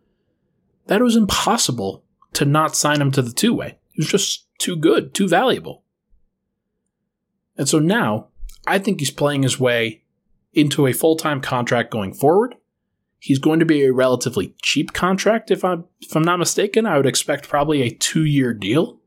That 0.87 1.01
it 1.01 1.03
was 1.03 1.15
impossible 1.15 2.03
to 2.33 2.45
not 2.45 2.75
sign 2.75 2.99
him 2.99 3.11
to 3.11 3.21
the 3.21 3.31
two 3.31 3.53
way. 3.53 3.77
He 3.97 4.01
was 4.01 4.09
just 4.09 4.45
too 4.59 4.75
good, 4.75 5.15
too 5.15 5.27
valuable. 5.27 5.83
And 7.57 7.67
so 7.67 7.79
now, 7.79 8.27
I 8.67 8.77
think 8.77 8.99
he's 8.99 9.09
playing 9.09 9.41
his 9.41 9.59
way 9.59 10.03
into 10.53 10.85
a 10.85 10.93
full 10.93 11.15
time 11.15 11.41
contract 11.41 11.89
going 11.89 12.13
forward. 12.13 12.55
He's 13.17 13.39
going 13.39 13.59
to 13.59 13.65
be 13.65 13.83
a 13.83 13.91
relatively 13.91 14.55
cheap 14.61 14.93
contract, 14.93 15.49
if 15.49 15.65
I'm 15.65 15.85
if 15.99 16.15
I'm 16.15 16.21
not 16.21 16.37
mistaken. 16.37 16.85
I 16.85 16.97
would 16.97 17.07
expect 17.07 17.49
probably 17.49 17.81
a 17.81 17.89
two 17.89 18.23
year 18.23 18.53
deal 18.53 18.99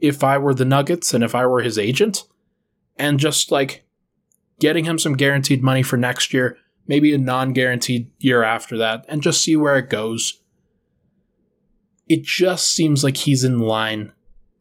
if 0.00 0.24
I 0.24 0.38
were 0.38 0.54
the 0.54 0.64
Nuggets 0.64 1.14
and 1.14 1.22
if 1.22 1.36
I 1.36 1.46
were 1.46 1.62
his 1.62 1.78
agent. 1.78 2.24
And 2.96 3.20
just 3.20 3.52
like 3.52 3.84
getting 4.58 4.86
him 4.86 4.98
some 4.98 5.16
guaranteed 5.16 5.62
money 5.62 5.84
for 5.84 5.96
next 5.96 6.34
year, 6.34 6.58
maybe 6.88 7.14
a 7.14 7.18
non 7.18 7.52
guaranteed 7.52 8.10
year 8.18 8.42
after 8.42 8.76
that, 8.78 9.04
and 9.08 9.22
just 9.22 9.40
see 9.40 9.54
where 9.54 9.76
it 9.76 9.88
goes. 9.88 10.40
It 12.10 12.24
just 12.24 12.72
seems 12.72 13.04
like 13.04 13.18
he's 13.18 13.44
in 13.44 13.60
line 13.60 14.10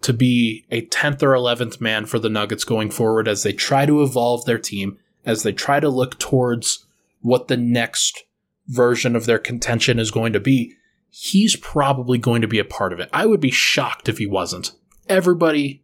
to 0.02 0.14
be 0.14 0.68
a 0.70 0.86
10th 0.86 1.24
or 1.24 1.32
11th 1.32 1.82
man 1.82 2.06
for 2.06 2.20
the 2.20 2.30
Nuggets 2.30 2.64
going 2.64 2.92
forward 2.92 3.28
as 3.28 3.42
they 3.42 3.54
try 3.54 3.88
to 3.88 4.04
evolve 4.04 4.46
their 4.46 4.60
team, 4.60 5.00
as 5.26 5.42
they 5.42 5.52
try 5.52 5.80
to 5.80 5.90
look 5.90 6.20
towards 6.20 6.86
what 7.22 7.48
the 7.48 7.58
next 7.58 8.24
version 8.68 9.16
of 9.16 9.26
their 9.26 9.40
contention 9.40 9.98
is 9.98 10.12
going 10.12 10.32
to 10.32 10.40
be. 10.40 10.76
He's 11.10 11.56
probably 11.56 12.20
going 12.20 12.44
to 12.44 12.48
be 12.48 12.60
a 12.60 12.64
part 12.64 12.94
of 12.94 13.00
it. 13.00 13.10
I 13.12 13.26
would 13.26 13.42
be 13.42 13.50
shocked 13.50 14.08
if 14.08 14.20
he 14.20 14.28
wasn't. 14.28 14.74
Everybody 15.08 15.84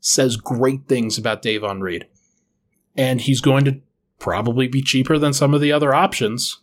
says 0.00 0.36
great 0.36 0.88
things 0.88 1.18
about 1.18 1.40
Davon 1.40 1.82
Reed, 1.82 2.08
and 2.96 3.20
he's 3.20 3.40
going 3.40 3.64
to 3.66 3.80
probably 4.18 4.66
be 4.66 4.82
cheaper 4.82 5.18
than 5.18 5.32
some 5.32 5.54
of 5.54 5.60
the 5.60 5.70
other 5.70 5.94
options 5.94 6.62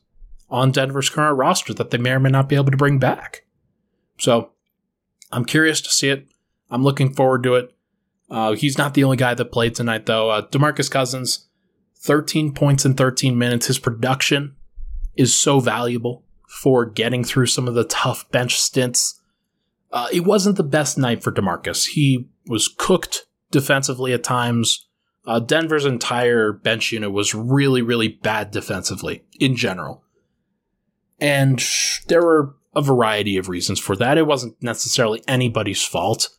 on 0.50 0.74
Denver's 0.74 1.10
current 1.10 1.38
roster 1.38 1.74
that 1.76 1.92
they 1.92 1.98
may 1.98 2.12
or 2.12 2.20
may 2.20 2.30
not 2.30 2.50
be 2.50 2.58
able 2.58 2.72
to 2.72 2.76
bring 2.76 3.00
back. 3.00 3.43
So 4.18 4.52
I'm 5.32 5.46
curious 5.46 5.82
to 5.82 5.90
see 5.90 6.10
it. 6.10 6.28
I'm 6.70 6.84
looking 6.84 7.14
forward 7.14 7.44
to 7.44 7.56
it. 7.56 7.74
Uh, 8.30 8.54
he's 8.54 8.78
not 8.78 8.94
the 8.94 9.04
only 9.04 9.18
guy 9.18 9.34
that 9.34 9.52
played 9.52 9.76
tonight, 9.76 10.06
though. 10.06 10.30
Uh, 10.30 10.48
Demarcus 10.48 10.90
Cousins, 10.90 11.48
13 12.00 12.54
points 12.54 12.86
in 12.86 12.94
13 12.96 13.38
minutes. 13.38 13.68
His 13.68 13.80
production 13.80 14.56
is 15.16 15.38
so 15.38 15.60
valuable 15.60 16.24
for 16.48 16.86
getting 16.86 17.24
through 17.24 17.48
some 17.48 17.68
of 17.68 17.74
the 17.74 17.84
tough 17.84 18.30
bench 18.32 18.60
stints. 18.60 19.20
Uh, 19.92 20.08
it 20.12 20.22
wasn't 20.22 20.58
the 20.58 20.64
best 20.64 20.98
night 20.98 21.24
for 21.24 21.32
Demarcus. 21.32 21.90
He 21.90 22.30
was 22.48 22.68
cooked 22.68 23.26
defensively 23.52 24.14
at 24.14 24.24
times. 24.24 24.88
Uh, 25.26 25.40
Denver's 25.40 25.86
entire 25.86 26.52
bench 26.52 26.92
unit 26.92 27.12
was 27.12 27.34
really, 27.34 27.82
really 27.82 28.08
bad 28.08 28.52
defensively 28.52 29.24
in 29.40 29.56
general. 29.56 30.04
And 31.20 31.64
there 32.08 32.22
were 32.22 32.56
a 32.76 32.82
variety 32.82 33.38
of 33.38 33.50
reasons 33.50 33.80
for 33.80 33.96
that. 33.96 34.18
It 34.18 34.28
wasn't 34.28 34.62
necessarily 34.62 35.24
anybody's 35.28 35.84
fault. 35.84 36.30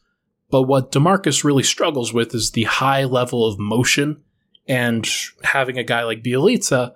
But 0.50 0.62
what 0.62 0.92
Demarcus 0.92 1.44
really 1.44 1.62
struggles 1.62 2.12
with 2.12 2.34
is 2.34 2.50
the 2.50 2.64
high 2.64 3.04
level 3.04 3.46
of 3.46 3.58
motion 3.58 4.22
and 4.66 5.08
having 5.42 5.78
a 5.78 5.84
guy 5.84 6.04
like 6.04 6.22
Bjelica 6.22 6.94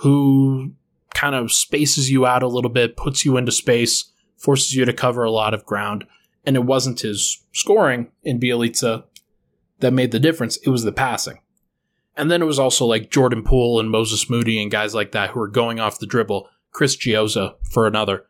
who 0.00 0.72
kind 1.14 1.34
of 1.34 1.52
spaces 1.52 2.10
you 2.10 2.26
out 2.26 2.42
a 2.42 2.48
little 2.48 2.70
bit, 2.70 2.96
puts 2.96 3.24
you 3.24 3.36
into 3.36 3.52
space, 3.52 4.12
forces 4.36 4.74
you 4.74 4.84
to 4.84 4.92
cover 4.92 5.24
a 5.24 5.30
lot 5.30 5.54
of 5.54 5.64
ground. 5.64 6.04
And 6.44 6.56
it 6.56 6.64
wasn't 6.64 7.00
his 7.00 7.42
scoring 7.52 8.10
in 8.22 8.38
Bjelica 8.38 9.04
that 9.80 9.92
made 9.92 10.10
the 10.10 10.20
difference, 10.20 10.56
it 10.58 10.68
was 10.68 10.84
the 10.84 10.92
passing. 10.92 11.40
And 12.16 12.30
then 12.30 12.40
it 12.40 12.46
was 12.46 12.58
also 12.58 12.86
like 12.86 13.10
Jordan 13.10 13.42
Poole 13.42 13.78
and 13.78 13.90
Moses 13.90 14.30
Moody 14.30 14.60
and 14.62 14.70
guys 14.70 14.94
like 14.94 15.12
that 15.12 15.30
who 15.30 15.40
were 15.40 15.48
going 15.48 15.80
off 15.80 15.98
the 15.98 16.06
dribble. 16.06 16.48
Chris 16.70 16.96
Chiozza 16.96 17.54
for 17.70 17.86
another. 17.86 18.26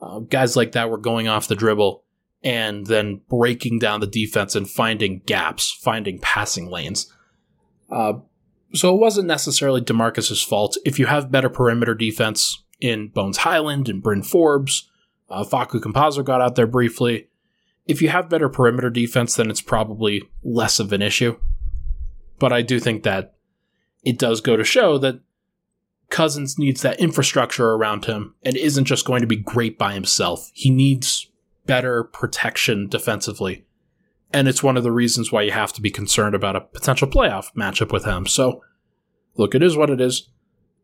Uh, 0.00 0.20
guys 0.20 0.56
like 0.56 0.72
that 0.72 0.90
were 0.90 0.98
going 0.98 1.28
off 1.28 1.48
the 1.48 1.56
dribble 1.56 2.04
and 2.42 2.86
then 2.86 3.20
breaking 3.28 3.78
down 3.78 4.00
the 4.00 4.06
defense 4.06 4.54
and 4.54 4.70
finding 4.70 5.20
gaps, 5.26 5.72
finding 5.82 6.18
passing 6.20 6.70
lanes. 6.70 7.12
Uh, 7.90 8.14
so 8.74 8.94
it 8.94 9.00
wasn't 9.00 9.26
necessarily 9.26 9.80
Demarcus's 9.80 10.42
fault. 10.42 10.76
If 10.84 10.98
you 10.98 11.06
have 11.06 11.30
better 11.30 11.48
perimeter 11.48 11.94
defense 11.94 12.62
in 12.80 13.08
Bones 13.08 13.38
Hyland 13.38 13.88
and 13.88 14.02
Bryn 14.02 14.22
Forbes, 14.22 14.88
uh, 15.30 15.44
Facu 15.44 15.80
Campazzo 15.80 16.24
got 16.24 16.40
out 16.40 16.54
there 16.54 16.66
briefly. 16.66 17.28
If 17.86 18.02
you 18.02 18.10
have 18.10 18.28
better 18.28 18.48
perimeter 18.48 18.90
defense, 18.90 19.34
then 19.34 19.50
it's 19.50 19.62
probably 19.62 20.22
less 20.44 20.78
of 20.78 20.92
an 20.92 21.02
issue. 21.02 21.38
But 22.38 22.52
I 22.52 22.62
do 22.62 22.78
think 22.78 23.02
that 23.02 23.34
it 24.04 24.18
does 24.18 24.40
go 24.40 24.56
to 24.56 24.64
show 24.64 24.98
that 24.98 25.20
Cousins 26.10 26.58
needs 26.58 26.82
that 26.82 27.00
infrastructure 27.00 27.70
around 27.72 28.06
him 28.06 28.34
and 28.42 28.56
isn't 28.56 28.86
just 28.86 29.04
going 29.04 29.20
to 29.20 29.26
be 29.26 29.36
great 29.36 29.78
by 29.78 29.92
himself. 29.92 30.50
He 30.54 30.70
needs 30.70 31.30
better 31.66 32.04
protection 32.04 32.88
defensively. 32.88 33.64
And 34.32 34.48
it's 34.48 34.62
one 34.62 34.76
of 34.76 34.82
the 34.82 34.92
reasons 34.92 35.32
why 35.32 35.42
you 35.42 35.52
have 35.52 35.72
to 35.74 35.80
be 35.80 35.90
concerned 35.90 36.34
about 36.34 36.56
a 36.56 36.60
potential 36.60 37.08
playoff 37.08 37.52
matchup 37.54 37.92
with 37.92 38.04
him. 38.04 38.26
So, 38.26 38.62
look, 39.36 39.54
it 39.54 39.62
is 39.62 39.76
what 39.76 39.90
it 39.90 40.00
is. 40.00 40.28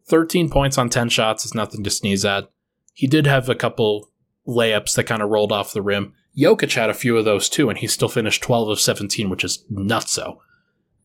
13 0.06 0.50
points 0.50 0.78
on 0.78 0.90
10 0.90 1.08
shots 1.08 1.44
is 1.44 1.54
nothing 1.54 1.82
to 1.84 1.90
sneeze 1.90 2.24
at. 2.24 2.50
He 2.92 3.06
did 3.06 3.26
have 3.26 3.48
a 3.48 3.54
couple 3.54 4.10
layups 4.46 4.94
that 4.94 5.04
kind 5.04 5.22
of 5.22 5.30
rolled 5.30 5.52
off 5.52 5.72
the 5.72 5.82
rim. 5.82 6.12
Jokic 6.36 6.74
had 6.74 6.90
a 6.90 6.94
few 6.94 7.16
of 7.16 7.24
those 7.24 7.48
too, 7.48 7.68
and 7.68 7.78
he 7.78 7.86
still 7.86 8.08
finished 8.08 8.42
12 8.42 8.68
of 8.68 8.80
17, 8.80 9.30
which 9.30 9.44
is 9.44 9.64
nutso. 9.72 10.38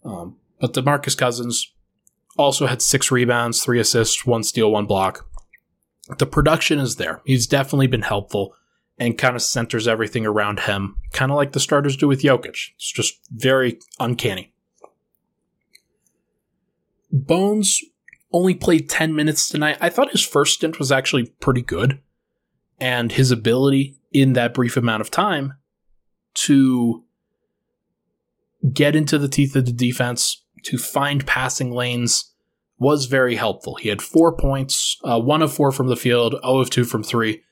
Um, 0.03 0.37
but 0.59 0.73
DeMarcus 0.73 1.17
Cousins 1.17 1.73
also 2.37 2.67
had 2.67 2.81
six 2.81 3.11
rebounds, 3.11 3.63
three 3.63 3.79
assists, 3.79 4.25
one 4.25 4.43
steal, 4.43 4.71
one 4.71 4.85
block. 4.85 5.27
The 6.17 6.25
production 6.25 6.79
is 6.79 6.95
there. 6.95 7.21
He's 7.25 7.47
definitely 7.47 7.87
been 7.87 8.01
helpful 8.01 8.55
and 8.97 9.17
kind 9.17 9.35
of 9.35 9.41
centers 9.41 9.87
everything 9.87 10.25
around 10.25 10.61
him, 10.61 10.97
kind 11.13 11.31
of 11.31 11.37
like 11.37 11.53
the 11.53 11.59
starters 11.59 11.95
do 11.95 12.07
with 12.07 12.21
Jokic. 12.21 12.71
It's 12.75 12.91
just 12.91 13.19
very 13.31 13.79
uncanny. 13.99 14.53
Bones 17.11 17.81
only 18.31 18.53
played 18.53 18.89
10 18.89 19.15
minutes 19.15 19.47
tonight. 19.47 19.77
I 19.81 19.89
thought 19.89 20.11
his 20.11 20.25
first 20.25 20.55
stint 20.55 20.79
was 20.79 20.91
actually 20.91 21.27
pretty 21.39 21.61
good, 21.61 21.99
and 22.79 23.11
his 23.11 23.31
ability 23.31 23.97
in 24.11 24.33
that 24.33 24.53
brief 24.53 24.75
amount 24.77 25.01
of 25.01 25.09
time 25.09 25.53
to 26.33 27.03
get 28.73 28.95
into 28.95 29.17
the 29.17 29.29
teeth 29.29 29.55
of 29.55 29.65
the 29.65 29.71
defense, 29.71 30.43
to 30.63 30.77
find 30.77 31.25
passing 31.25 31.71
lanes 31.71 32.33
was 32.77 33.05
very 33.05 33.35
helpful. 33.35 33.75
He 33.75 33.89
had 33.89 34.01
four 34.01 34.35
points, 34.35 34.97
uh, 35.03 35.19
one 35.19 35.41
of 35.41 35.53
four 35.53 35.71
from 35.71 35.87
the 35.87 35.95
field, 35.95 36.35
0 36.41 36.59
of 36.59 36.69
two 36.69 36.85
from 36.85 37.03
three 37.03 37.43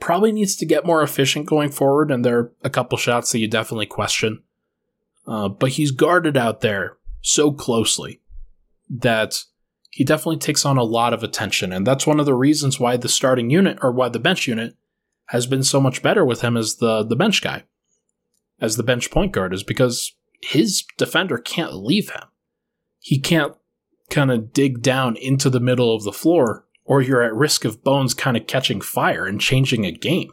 probably 0.00 0.32
needs 0.32 0.56
to 0.56 0.66
get 0.66 0.84
more 0.84 1.02
efficient 1.02 1.46
going 1.46 1.70
forward, 1.70 2.10
and 2.10 2.24
there 2.24 2.38
are 2.38 2.52
a 2.62 2.70
couple 2.70 2.98
shots 2.98 3.32
that 3.32 3.38
you 3.38 3.48
definitely 3.48 3.86
question. 3.86 4.42
Uh, 5.26 5.48
but 5.48 5.70
he's 5.70 5.90
guarded 5.90 6.36
out 6.36 6.60
there 6.60 6.98
so 7.22 7.50
closely 7.50 8.20
that 8.90 9.44
he 9.90 10.04
definitely 10.04 10.36
takes 10.36 10.66
on 10.66 10.76
a 10.76 10.82
lot 10.82 11.14
of 11.14 11.22
attention, 11.22 11.72
and 11.72 11.86
that's 11.86 12.06
one 12.06 12.20
of 12.20 12.26
the 12.26 12.34
reasons 12.34 12.78
why 12.78 12.96
the 12.96 13.08
starting 13.08 13.48
unit 13.48 13.78
or 13.80 13.90
why 13.90 14.08
the 14.08 14.18
bench 14.18 14.46
unit 14.46 14.76
has 15.28 15.46
been 15.46 15.62
so 15.62 15.80
much 15.80 16.02
better 16.02 16.24
with 16.24 16.42
him 16.42 16.56
as 16.56 16.76
the 16.76 17.02
the 17.02 17.16
bench 17.16 17.40
guy, 17.40 17.64
as 18.60 18.76
the 18.76 18.82
bench 18.82 19.10
point 19.10 19.32
guard, 19.32 19.54
is 19.54 19.62
because 19.62 20.14
his 20.42 20.84
defender 20.98 21.38
can't 21.38 21.72
leave 21.72 22.10
him. 22.10 22.24
He 23.04 23.18
can't 23.18 23.54
kind 24.08 24.30
of 24.30 24.54
dig 24.54 24.80
down 24.80 25.14
into 25.16 25.50
the 25.50 25.60
middle 25.60 25.94
of 25.94 26.04
the 26.04 26.12
floor 26.12 26.64
or 26.86 27.02
you're 27.02 27.22
at 27.22 27.34
risk 27.34 27.66
of 27.66 27.84
Bones 27.84 28.14
kind 28.14 28.34
of 28.34 28.46
catching 28.46 28.80
fire 28.80 29.26
and 29.26 29.38
changing 29.38 29.84
a 29.84 29.92
game. 29.92 30.32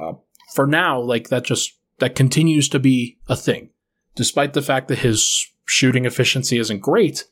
Uh, 0.00 0.12
for 0.54 0.64
now, 0.64 1.00
like 1.00 1.28
that 1.28 1.42
just 1.42 1.72
that 1.98 2.14
continues 2.14 2.68
to 2.68 2.78
be 2.78 3.18
a 3.28 3.34
thing, 3.34 3.70
despite 4.14 4.52
the 4.52 4.62
fact 4.62 4.86
that 4.86 5.00
his 5.00 5.44
shooting 5.64 6.04
efficiency 6.04 6.56
isn't 6.56 6.82
great. 6.82 7.24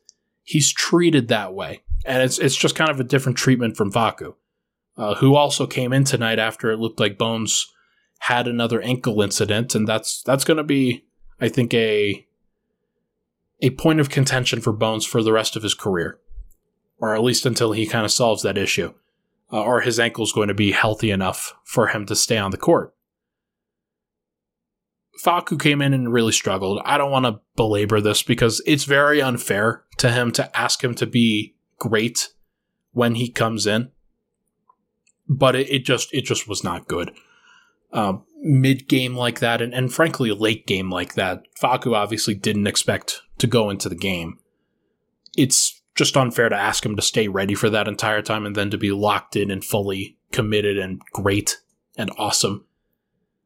He's 0.42 0.72
treated 0.72 1.28
that 1.28 1.54
way, 1.54 1.82
and 2.04 2.20
it's 2.20 2.40
it's 2.40 2.56
just 2.56 2.74
kind 2.74 2.90
of 2.90 2.98
a 2.98 3.04
different 3.04 3.38
treatment 3.38 3.76
from 3.76 3.92
Facu, 3.92 4.34
uh, 4.96 5.14
who 5.14 5.36
also 5.36 5.64
came 5.64 5.92
in 5.92 6.02
tonight 6.02 6.40
after 6.40 6.72
it 6.72 6.80
looked 6.80 6.98
like 6.98 7.18
Bones 7.18 7.72
had 8.18 8.48
another 8.48 8.82
ankle 8.82 9.22
incident, 9.22 9.76
and 9.76 9.86
that's 9.86 10.24
that's 10.24 10.44
going 10.44 10.56
to 10.56 10.64
be, 10.64 11.04
I 11.40 11.48
think, 11.48 11.72
a 11.72 12.26
a 13.64 13.70
point 13.70 14.00
of 14.00 14.10
contention 14.10 14.60
for 14.60 14.72
Bones 14.72 15.04
for 15.04 15.22
the 15.22 15.32
rest 15.32 15.56
of 15.56 15.62
his 15.62 15.74
career 15.74 16.18
or 16.98 17.14
at 17.14 17.22
least 17.22 17.46
until 17.46 17.72
he 17.72 17.86
kind 17.86 18.04
of 18.04 18.10
solves 18.10 18.42
that 18.42 18.58
issue, 18.58 18.92
uh, 19.52 19.62
or 19.62 19.80
his 19.80 20.00
ankle's 20.00 20.32
going 20.32 20.48
to 20.48 20.54
be 20.54 20.72
healthy 20.72 21.10
enough 21.10 21.54
for 21.64 21.88
him 21.88 22.06
to 22.06 22.16
stay 22.16 22.38
on 22.38 22.50
the 22.50 22.56
court. 22.56 22.94
Facu 25.22 25.60
came 25.60 25.80
in 25.80 25.94
and 25.94 26.12
really 26.12 26.32
struggled. 26.32 26.80
I 26.84 26.98
don't 26.98 27.10
want 27.10 27.26
to 27.26 27.40
belabor 27.56 28.00
this 28.00 28.22
because 28.22 28.62
it's 28.66 28.84
very 28.84 29.22
unfair 29.22 29.84
to 29.98 30.10
him 30.10 30.32
to 30.32 30.58
ask 30.58 30.82
him 30.82 30.94
to 30.96 31.06
be 31.06 31.54
great 31.78 32.30
when 32.92 33.14
he 33.14 33.30
comes 33.30 33.66
in. 33.66 33.90
But 35.28 35.56
it, 35.56 35.70
it 35.70 35.84
just 35.84 36.12
it 36.12 36.24
just 36.24 36.48
was 36.48 36.64
not 36.64 36.88
good. 36.88 37.12
Uh, 37.92 38.14
Mid 38.46 38.88
game 38.88 39.14
like 39.14 39.40
that, 39.40 39.62
and, 39.62 39.72
and 39.72 39.92
frankly 39.92 40.30
late 40.30 40.66
game 40.66 40.90
like 40.90 41.14
that, 41.14 41.44
Facu 41.58 41.94
obviously 41.94 42.34
didn't 42.34 42.66
expect 42.66 43.22
to 43.38 43.46
go 43.46 43.70
into 43.70 43.88
the 43.88 43.94
game. 43.94 44.38
It's 45.36 45.82
just 45.94 46.16
unfair 46.16 46.48
to 46.48 46.56
ask 46.56 46.84
him 46.84 46.96
to 46.96 47.02
stay 47.02 47.28
ready 47.28 47.54
for 47.54 47.70
that 47.70 47.88
entire 47.88 48.22
time 48.22 48.46
and 48.46 48.56
then 48.56 48.70
to 48.70 48.78
be 48.78 48.90
locked 48.90 49.36
in 49.36 49.50
and 49.50 49.64
fully 49.64 50.18
committed 50.32 50.78
and 50.78 51.00
great 51.12 51.58
and 51.96 52.10
awesome. 52.18 52.66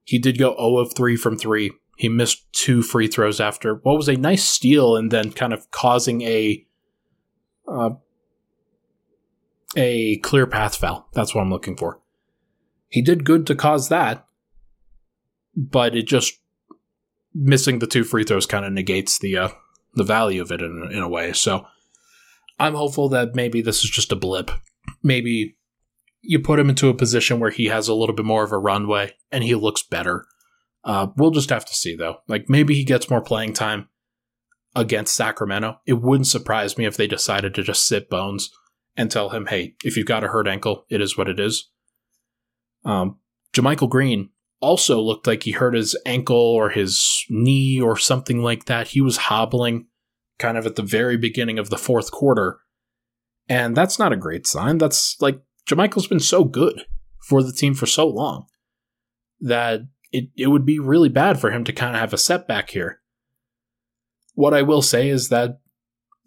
He 0.05 0.19
did 0.19 0.39
go 0.39 0.55
0 0.57 0.79
of 0.79 0.95
3 0.95 1.17
from 1.17 1.37
3. 1.37 1.71
He 1.97 2.09
missed 2.09 2.51
two 2.53 2.83
free 2.83 3.09
throws 3.09 3.41
after 3.41 3.75
what 3.83 3.97
was 3.97 4.09
a 4.09 4.17
nice 4.17 4.45
steal 4.45 4.97
and 4.97 5.11
then 5.11 5.33
kind 5.33 5.53
of 5.53 5.71
causing 5.71 6.23
a 6.23 6.65
uh, 7.67 7.91
a 9.77 10.17
clear 10.19 10.47
path 10.47 10.77
foul. 10.77 11.09
That's 11.13 11.35
what 11.35 11.43
I'm 11.43 11.51
looking 11.51 11.77
for. 11.77 12.01
He 12.89 13.03
did 13.03 13.25
good 13.25 13.47
to 13.49 13.55
cause 13.55 13.91
that, 13.91 14.25
but 15.55 15.95
it 15.95 16.07
just 16.07 16.41
missing 17.35 17.79
the 17.79 17.87
two 17.87 18.05
free 18.05 18.25
throws 18.25 18.47
kind 18.47 18.65
of 18.65 18.73
negates 18.73 19.19
the 19.19 19.37
uh, 19.37 19.49
the 19.99 20.05
value 20.05 20.41
of 20.41 20.51
it 20.51 20.63
in, 20.63 20.89
in 20.91 21.01
a 21.01 21.09
way. 21.09 21.33
So 21.33 21.67
I'm 22.59 22.75
hopeful 22.75 23.09
that 23.11 23.35
maybe 23.35 23.61
this 23.61 23.85
is 23.85 23.91
just 23.91 24.13
a 24.13 24.17
blip. 24.17 24.51
Maybe 25.03 25.57
you 26.23 26.41
put 26.41 26.59
him 26.59 26.69
into 26.69 26.89
a 26.89 26.95
position 26.95 27.39
where 27.39 27.51
he 27.51 27.67
has 27.67 27.89
a 27.89 27.95
little 27.95 28.15
bit 28.15 28.25
more 28.25 28.45
of 28.45 28.53
a 28.53 28.59
runway 28.59 29.15
and 29.31 29.45
he 29.45 29.55
looks 29.55 29.83
better. 29.83 30.27
Uh, 30.85 31.09
we'll 31.17 31.31
just 31.31 31.51
have 31.51 31.65
to 31.65 31.75
see 31.75 31.95
though. 31.95 32.19
Like 32.27 32.49
maybe 32.49 32.75
he 32.75 32.85
gets 32.85 33.11
more 33.11 33.21
playing 33.21 33.53
time 33.53 33.89
against 34.75 35.15
Sacramento. 35.15 35.81
It 35.87 35.95
wouldn't 35.95 36.27
surprise 36.27 36.79
me 36.79 36.87
if 36.87 36.97
they 36.97 37.07
decided 37.07 37.55
to 37.55 37.63
just 37.63 37.87
sit 37.87 38.09
Bones 38.09 38.51
and 38.97 39.11
tell 39.11 39.31
him, 39.31 39.47
"Hey, 39.47 39.75
if 39.85 39.97
you've 39.97 40.07
got 40.07 40.25
a 40.25 40.29
hurt 40.29 40.49
ankle, 40.49 40.85
it 40.89 41.01
is 41.01 41.17
what 41.17 41.29
it 41.29 41.39
is." 41.39 41.71
Um, 42.85 43.19
JaMychal 43.55 43.91
Green 43.91 44.31
also 44.61 45.01
looked 45.01 45.27
like 45.27 45.45
he 45.45 45.53
hurt 45.53 45.75
his 45.75 45.97
ankle 46.05 46.37
or 46.37 46.71
his 46.71 47.25
knee 47.29 47.81
or 47.81 47.97
something 47.97 48.43
like 48.43 48.65
that. 48.65 48.89
He 48.89 49.01
was 49.01 49.17
hobbling 49.17 49.87
kind 50.39 50.57
of 50.57 50.67
at 50.67 50.77
the 50.77 50.83
very 50.83 51.17
beginning 51.17 51.59
of 51.59 51.71
the 51.71 51.79
fourth 51.79 52.11
quarter. 52.11 52.59
And 53.49 53.77
that's 53.77 53.99
not 53.99 54.13
a 54.13 54.17
great 54.17 54.47
sign. 54.47 54.79
That's 54.79 55.17
like 55.21 55.41
JaMychal's 55.69 56.07
been 56.07 56.21
so 56.21 56.45
good 56.45 56.85
for 57.29 57.43
the 57.43 57.53
team 57.53 57.75
for 57.75 57.87
so 57.87 58.07
long 58.07 58.47
that 59.41 59.81
it, 60.13 60.31
it 60.37 60.49
would 60.49 60.65
be 60.65 60.79
really 60.79 61.09
bad 61.09 61.41
for 61.41 61.51
him 61.51 61.65
to 61.65 61.73
kind 61.73 61.95
of 61.95 62.01
have 62.01 62.13
a 62.13 62.19
setback 62.19 62.71
here. 62.71 63.01
What 64.35 64.55
I 64.55 64.63
will 64.63 64.83
say 64.83 65.09
is 65.09 65.29
that 65.29 65.61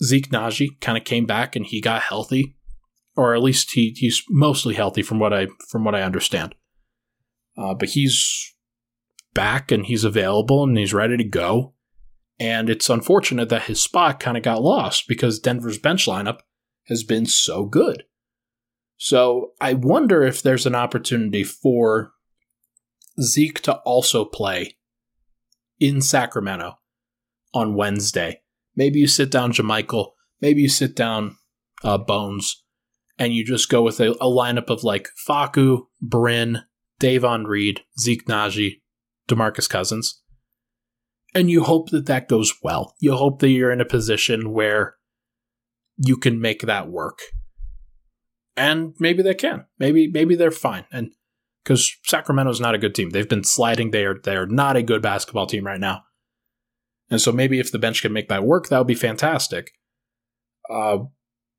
Zeke 0.03 0.29
Nnaji 0.29 0.79
kind 0.81 0.97
of 0.97 1.03
came 1.03 1.25
back 1.25 1.55
and 1.55 1.65
he 1.65 1.79
got 1.81 2.01
healthy, 2.01 2.55
or 3.15 3.35
at 3.35 3.41
least 3.41 3.71
he, 3.71 3.93
he's 3.95 4.23
mostly 4.29 4.75
healthy 4.75 5.01
from 5.01 5.19
what 5.19 5.33
I 5.33 5.47
from 5.69 5.83
what 5.83 5.95
I 5.95 6.01
understand. 6.01 6.55
Uh, 7.57 7.73
but 7.73 7.89
he's 7.89 8.53
back 9.33 9.71
and 9.71 9.85
he's 9.85 10.03
available 10.03 10.63
and 10.63 10.77
he's 10.77 10.93
ready 10.93 11.17
to 11.17 11.23
go. 11.23 11.73
And 12.39 12.69
it's 12.69 12.89
unfortunate 12.89 13.49
that 13.49 13.63
his 13.63 13.83
spot 13.83 14.19
kind 14.19 14.35
of 14.35 14.43
got 14.43 14.63
lost 14.63 15.07
because 15.07 15.39
Denver's 15.39 15.77
bench 15.77 16.07
lineup 16.07 16.39
has 16.87 17.03
been 17.03 17.25
so 17.25 17.65
good. 17.65 18.03
So 18.97 19.51
I 19.59 19.73
wonder 19.73 20.23
if 20.23 20.41
there's 20.41 20.65
an 20.65 20.75
opportunity 20.75 21.43
for 21.43 22.13
Zeke 23.19 23.61
to 23.61 23.75
also 23.77 24.25
play 24.25 24.77
in 25.79 26.01
Sacramento 26.01 26.77
on 27.53 27.75
Wednesday. 27.75 28.41
Maybe 28.75 28.99
you 28.99 29.07
sit 29.07 29.31
down 29.31 29.51
JaMychal, 29.51 30.11
maybe 30.39 30.61
you 30.61 30.69
sit 30.69 30.95
down 30.95 31.37
uh, 31.83 31.97
Bones, 31.97 32.63
and 33.17 33.33
you 33.33 33.45
just 33.45 33.69
go 33.69 33.81
with 33.81 33.99
a, 33.99 34.11
a 34.11 34.25
lineup 34.25 34.69
of 34.69 34.83
like 34.83 35.09
Facu, 35.27 35.87
Bryn, 36.01 36.63
Davon 36.99 37.45
Reed, 37.45 37.81
Zeke 37.99 38.25
Nnaji, 38.25 38.81
Demarcus 39.27 39.69
Cousins. 39.69 40.21
And 41.33 41.49
you 41.49 41.63
hope 41.63 41.89
that 41.91 42.07
that 42.07 42.27
goes 42.27 42.53
well. 42.61 42.95
You 42.99 43.13
hope 43.15 43.39
that 43.39 43.49
you're 43.49 43.71
in 43.71 43.81
a 43.81 43.85
position 43.85 44.51
where 44.51 44.95
you 45.97 46.17
can 46.17 46.41
make 46.41 46.63
that 46.63 46.89
work. 46.89 47.19
And 48.57 48.93
maybe 48.99 49.23
they 49.23 49.33
can. 49.33 49.65
Maybe 49.79 50.07
maybe 50.07 50.35
they're 50.35 50.51
fine. 50.51 50.85
And 50.91 51.11
because 51.63 51.95
Sacramento's 52.03 52.59
not 52.59 52.75
a 52.75 52.79
good 52.79 52.95
team. 52.95 53.11
They've 53.11 53.29
been 53.29 53.43
sliding. 53.43 53.91
They 53.91 54.05
are 54.05 54.19
they 54.21 54.35
are 54.35 54.47
not 54.47 54.75
a 54.75 54.83
good 54.83 55.01
basketball 55.01 55.45
team 55.45 55.65
right 55.65 55.79
now. 55.79 56.03
And 57.09 57.21
so 57.21 57.31
maybe 57.31 57.59
if 57.59 57.71
the 57.71 57.79
bench 57.79 58.01
can 58.01 58.13
make 58.13 58.29
that 58.29 58.43
work, 58.43 58.69
that 58.69 58.77
would 58.77 58.87
be 58.87 58.95
fantastic. 58.95 59.71
Uh, 60.69 60.99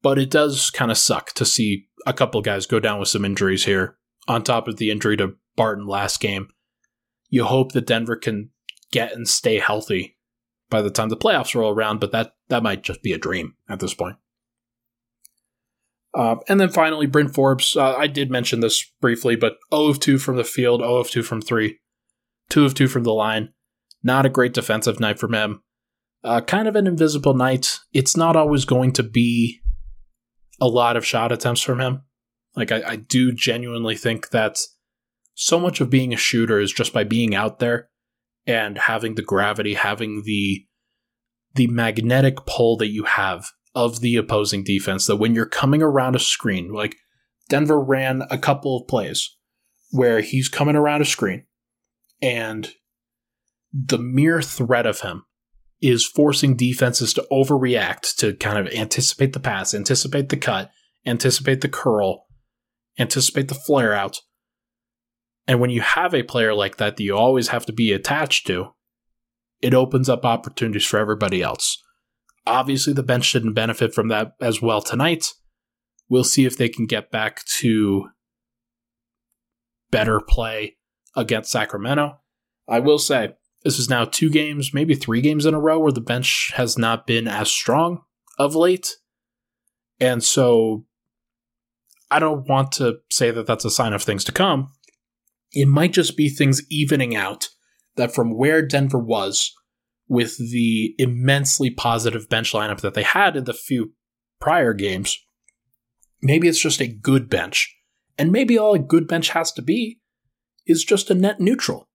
but 0.03 0.19
it 0.19 0.31
does 0.31 0.71
kind 0.71 0.91
of 0.91 0.99
suck 0.99 1.33
to 1.35 1.45
see 1.45 1.89
a 2.07 2.13
couple 2.13 2.41
guys 2.41 2.67
go 2.67 2.81
down 2.81 2.99
with 2.99 3.09
some 3.09 3.25
injuries 3.25 3.65
here, 3.65 3.97
on 4.27 4.43
top 4.43 4.67
of 4.67 4.79
the 4.79 4.91
injury 4.91 5.17
to 5.19 5.35
Barton 5.55 5.87
last 5.87 6.21
game. 6.21 6.49
You 7.29 7.45
hope 7.45 7.73
that 7.73 7.87
Denver 7.87 8.17
can 8.17 8.51
get 8.93 9.13
and 9.13 9.29
stay 9.29 9.59
healthy 9.59 10.17
by 10.71 10.81
the 10.81 10.91
time 10.91 11.09
the 11.09 11.17
playoffs 11.17 11.55
roll 11.55 11.75
around, 11.75 11.99
but 11.99 12.13
that, 12.13 12.35
that 12.49 12.63
might 12.63 12.83
just 12.83 13.03
be 13.03 13.13
a 13.13 13.19
dream 13.19 13.57
at 13.69 13.81
this 13.81 13.95
point. 13.95 14.17
Uh, 16.15 16.37
and 16.49 16.61
then 16.61 16.69
finally, 16.69 17.07
Bryn 17.07 17.29
Forbes. 17.29 17.77
Uh, 17.77 17.95
I 17.97 18.07
did 18.07 18.31
mention 18.31 18.61
this 18.61 18.85
briefly, 19.01 19.35
but 19.35 19.57
0 19.75 19.89
of 19.89 20.01
2 20.01 20.19
from 20.19 20.37
the 20.37 20.45
field, 20.45 20.81
0 20.81 20.97
of 20.97 21.11
2 21.11 21.23
from 21.23 21.41
3, 21.41 21.79
2 22.51 22.65
of 22.65 22.75
2 22.75 22.87
from 22.87 23.05
the 23.05 23.13
line. 23.13 23.53
Not 24.03 24.27
a 24.27 24.31
great 24.31 24.53
defensive 24.53 25.01
night 25.01 25.19
from 25.19 25.33
him. 25.33 25.63
Uh, 26.25 26.41
kind 26.41 26.69
of 26.69 26.77
an 26.77 26.87
invisible 26.87 27.35
night. 27.35 27.79
It's 27.93 28.17
not 28.17 28.37
always 28.37 28.65
going 28.65 28.93
to 28.93 29.03
be 29.03 29.61
a 30.61 30.69
lot 30.69 30.97
of 30.97 31.07
shot 31.07 31.33
attempts 31.33 31.63
from 31.63 31.81
him. 31.81 32.03
Like, 32.55 32.71
I, 32.71 32.83
I 32.87 32.97
do 32.97 33.33
genuinely 33.33 33.97
think 33.97 34.31
that 34.31 34.59
so 35.35 35.59
much 35.59 35.81
of 35.81 35.89
being 35.89 36.13
a 36.13 36.19
shooter 36.19 36.61
is 36.61 36.73
just 36.73 36.93
by 36.93 37.05
being 37.05 37.35
out 37.35 37.59
there 37.59 37.89
and 38.47 38.79
having 38.79 39.15
the 39.15 39.23
gravity, 39.23 39.75
having 39.75 40.23
the 40.25 40.67
the 41.55 41.67
magnetic 41.67 42.47
pull 42.47 42.77
that 42.79 42.89
you 42.89 43.05
have 43.05 43.51
of 43.75 44.01
the 44.01 44.17
opposing 44.17 44.65
defense. 44.65 45.07
That 45.07 45.17
when 45.17 45.35
you're 45.35 45.47
coming 45.47 45.83
around 45.83 46.17
a 46.17 46.21
screen, 46.21 46.73
like 46.73 46.97
Denver 47.49 47.81
ran 47.81 48.23
a 48.31 48.39
couple 48.39 48.77
of 48.77 48.89
plays 48.89 49.37
where 49.91 50.21
he's 50.21 50.49
coming 50.49 50.77
around 50.77 51.03
a 51.03 51.05
screen 51.05 51.45
and 52.23 52.73
the 53.73 53.99
mere 53.99 54.41
threat 54.41 54.87
of 54.87 55.01
him 55.01 55.25
is 55.81 56.07
forcing 56.07 56.57
defenses 56.57 57.13
to 57.13 57.27
overreact 57.31 58.15
to 58.17 58.35
kind 58.35 58.59
of 58.59 58.73
anticipate 58.73 59.33
the 59.33 59.41
pass, 59.41 59.75
anticipate 59.75 60.29
the 60.29 60.37
cut, 60.37 60.71
anticipate 61.05 61.61
the 61.61 61.69
curl, 61.69 62.27
anticipate 62.99 63.49
the 63.49 63.55
flare 63.55 63.93
out. 63.93 64.21
And 65.47 65.61
when 65.61 65.71
you 65.71 65.81
have 65.81 66.15
a 66.15 66.23
player 66.23 66.55
like 66.55 66.77
that 66.77 66.97
that 66.97 67.03
you 67.03 67.17
always 67.17 67.49
have 67.49 67.67
to 67.67 67.73
be 67.73 67.93
attached 67.93 68.47
to, 68.47 68.75
it 69.61 69.75
opens 69.75 70.09
up 70.09 70.25
opportunities 70.25 70.87
for 70.87 70.99
everybody 70.99 71.43
else. 71.43 71.83
Obviously, 72.47 72.93
the 72.93 73.03
bench 73.03 73.33
didn't 73.33 73.55
benefit 73.55 73.95
from 73.95 74.09
that 74.09 74.33
as 74.41 74.61
well 74.61 74.81
tonight. 74.81 75.33
We'll 76.09 76.25
see 76.25 76.45
if 76.45 76.57
they 76.57 76.69
can 76.69 76.87
get 76.87 77.11
back 77.11 77.45
to 77.61 78.09
better 79.91 80.21
play 80.21 80.77
against 81.17 81.51
Sacramento. 81.51 82.19
I 82.69 82.81
will 82.81 82.99
say, 82.99 83.35
this 83.65 83.79
is 83.79 83.89
now 83.89 84.05
two 84.05 84.31
games, 84.31 84.75
maybe 84.75 84.95
three 84.95 85.21
games 85.21 85.47
in 85.47 85.55
a 85.55 85.61
row 85.61 85.79
where 85.79 85.93
the 85.93 86.01
bench 86.01 86.51
has 86.55 86.77
not 86.77 87.07
been 87.07 87.29
as 87.29 87.51
strong 87.51 88.03
of 88.39 88.57
late. 88.57 88.97
And 90.01 90.25
so 90.25 90.85
I 92.11 92.19
don't 92.19 92.49
want 92.49 92.73
to 92.73 92.97
say 93.11 93.31
that 93.31 93.47
that's 93.47 93.65
a 93.65 93.71
sign 93.71 93.93
of 93.93 94.03
things 94.03 94.25
to 94.25 94.33
come. 94.33 94.73
It 95.53 95.69
might 95.69 95.93
just 95.93 96.17
be 96.17 96.29
things 96.29 96.63
evening 96.71 97.15
out 97.15 97.49
that 97.97 98.15
from 98.15 98.37
where 98.37 98.67
Denver 98.67 98.99
was 98.99 99.55
with 100.09 100.37
the 100.39 100.95
immensely 100.99 101.71
positive 101.71 102.29
bench 102.29 102.53
lineup 102.53 102.81
that 102.81 102.95
they 102.95 103.03
had 103.03 103.37
in 103.37 103.45
the 103.45 103.55
few 103.55 103.93
prior 104.41 104.73
games, 104.73 105.19
maybe 106.21 106.49
it's 106.49 106.61
just 106.61 106.81
a 106.81 106.87
good 106.87 107.29
bench. 107.29 107.75
And 108.19 108.33
maybe 108.33 108.59
all 108.59 108.75
a 108.75 108.79
good 108.79 109.09
bench 109.09 109.31
has 109.31 109.53
to 109.53 109.63
be 109.63 110.01
is 110.67 110.85
just 110.85 111.11
a 111.11 111.15
net 111.15 111.41
neutral. 111.41 111.89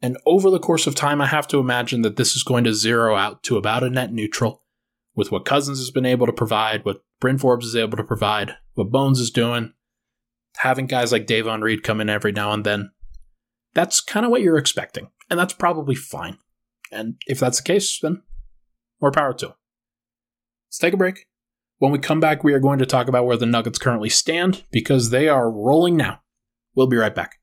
And 0.00 0.18
over 0.26 0.50
the 0.50 0.58
course 0.58 0.86
of 0.86 0.96
time, 0.96 1.20
I 1.20 1.26
have 1.26 1.46
to 1.48 1.58
imagine 1.58 2.02
that 2.02 2.16
this 2.16 2.34
is 2.34 2.42
going 2.42 2.64
to 2.64 2.74
zero 2.74 3.14
out 3.14 3.42
to 3.44 3.56
about 3.56 3.84
a 3.84 3.90
net 3.90 4.12
neutral 4.12 4.62
with 5.14 5.30
what 5.30 5.44
Cousins 5.44 5.78
has 5.78 5.90
been 5.90 6.06
able 6.06 6.26
to 6.26 6.32
provide, 6.32 6.84
what 6.84 7.04
Bryn 7.20 7.38
Forbes 7.38 7.66
is 7.66 7.76
able 7.76 7.96
to 7.96 8.04
provide, 8.04 8.56
what 8.74 8.90
Bones 8.90 9.20
is 9.20 9.30
doing, 9.30 9.72
having 10.58 10.86
guys 10.86 11.12
like 11.12 11.26
Davon 11.26 11.62
Reed 11.62 11.82
come 11.82 12.00
in 12.00 12.08
every 12.08 12.32
now 12.32 12.52
and 12.52 12.64
then. 12.64 12.90
That's 13.74 14.00
kind 14.00 14.26
of 14.26 14.30
what 14.30 14.42
you're 14.42 14.58
expecting, 14.58 15.08
and 15.30 15.38
that's 15.38 15.54
probably 15.54 15.94
fine. 15.94 16.38
And 16.90 17.14
if 17.26 17.40
that's 17.40 17.58
the 17.58 17.64
case, 17.64 17.98
then 18.00 18.22
more 19.00 19.10
power 19.10 19.32
to 19.34 19.54
Let's 20.72 20.78
take 20.78 20.94
a 20.94 20.96
break. 20.96 21.26
When 21.78 21.92
we 21.92 21.98
come 21.98 22.20
back, 22.20 22.42
we 22.42 22.54
are 22.54 22.60
going 22.60 22.78
to 22.78 22.86
talk 22.86 23.08
about 23.08 23.26
where 23.26 23.36
the 23.36 23.44
Nuggets 23.44 23.78
currently 23.78 24.08
stand 24.08 24.64
because 24.70 25.10
they 25.10 25.28
are 25.28 25.50
rolling 25.50 25.98
now. 25.98 26.20
We'll 26.74 26.86
be 26.86 26.96
right 26.96 27.14
back. 27.14 27.41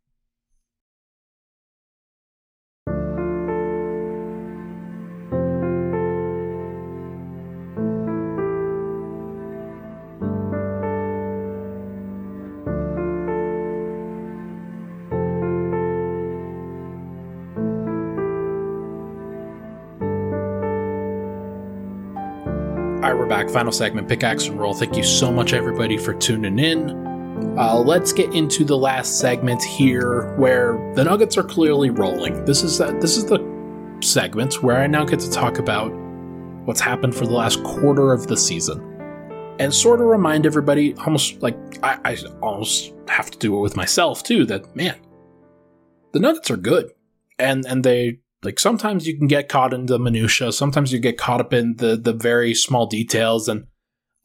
Back. 23.29 23.49
Final 23.49 23.71
segment, 23.71 24.07
pickaxe 24.07 24.47
and 24.47 24.59
roll. 24.59 24.73
Thank 24.73 24.95
you 24.97 25.03
so 25.03 25.31
much, 25.31 25.53
everybody, 25.53 25.97
for 25.97 26.13
tuning 26.13 26.59
in. 26.59 27.07
Uh, 27.57 27.75
let's 27.75 28.11
get 28.11 28.33
into 28.33 28.65
the 28.65 28.77
last 28.77 29.19
segment 29.19 29.63
here, 29.63 30.33
where 30.35 30.73
the 30.95 31.03
Nuggets 31.03 31.37
are 31.37 31.43
clearly 31.43 31.89
rolling. 31.89 32.43
This 32.45 32.63
is 32.63 32.81
uh, 32.81 32.91
this 32.99 33.17
is 33.17 33.25
the 33.25 33.39
segment 34.01 34.61
where 34.61 34.77
I 34.77 34.87
now 34.87 35.05
get 35.05 35.19
to 35.21 35.31
talk 35.31 35.57
about 35.57 35.89
what's 36.65 36.81
happened 36.81 37.15
for 37.15 37.25
the 37.25 37.33
last 37.33 37.63
quarter 37.63 38.11
of 38.13 38.27
the 38.27 38.37
season, 38.37 38.81
and 39.59 39.73
sort 39.73 40.01
of 40.01 40.07
remind 40.07 40.45
everybody, 40.45 40.93
almost 41.05 41.41
like 41.41 41.57
I, 41.83 41.99
I 42.03 42.17
almost 42.41 42.93
have 43.07 43.31
to 43.31 43.37
do 43.37 43.55
it 43.57 43.59
with 43.61 43.75
myself 43.75 44.23
too. 44.23 44.45
That 44.45 44.75
man, 44.75 44.95
the 46.11 46.19
Nuggets 46.19 46.51
are 46.51 46.57
good, 46.57 46.91
and 47.37 47.65
and 47.65 47.83
they 47.83 48.19
like 48.43 48.59
sometimes 48.59 49.07
you 49.07 49.17
can 49.17 49.27
get 49.27 49.49
caught 49.49 49.73
in 49.73 49.85
the 49.87 49.99
minutia 49.99 50.51
sometimes 50.51 50.93
you 50.93 50.99
get 50.99 51.17
caught 51.17 51.41
up 51.41 51.53
in 51.53 51.75
the 51.77 51.95
the 51.95 52.13
very 52.13 52.53
small 52.53 52.85
details 52.85 53.47
and 53.47 53.65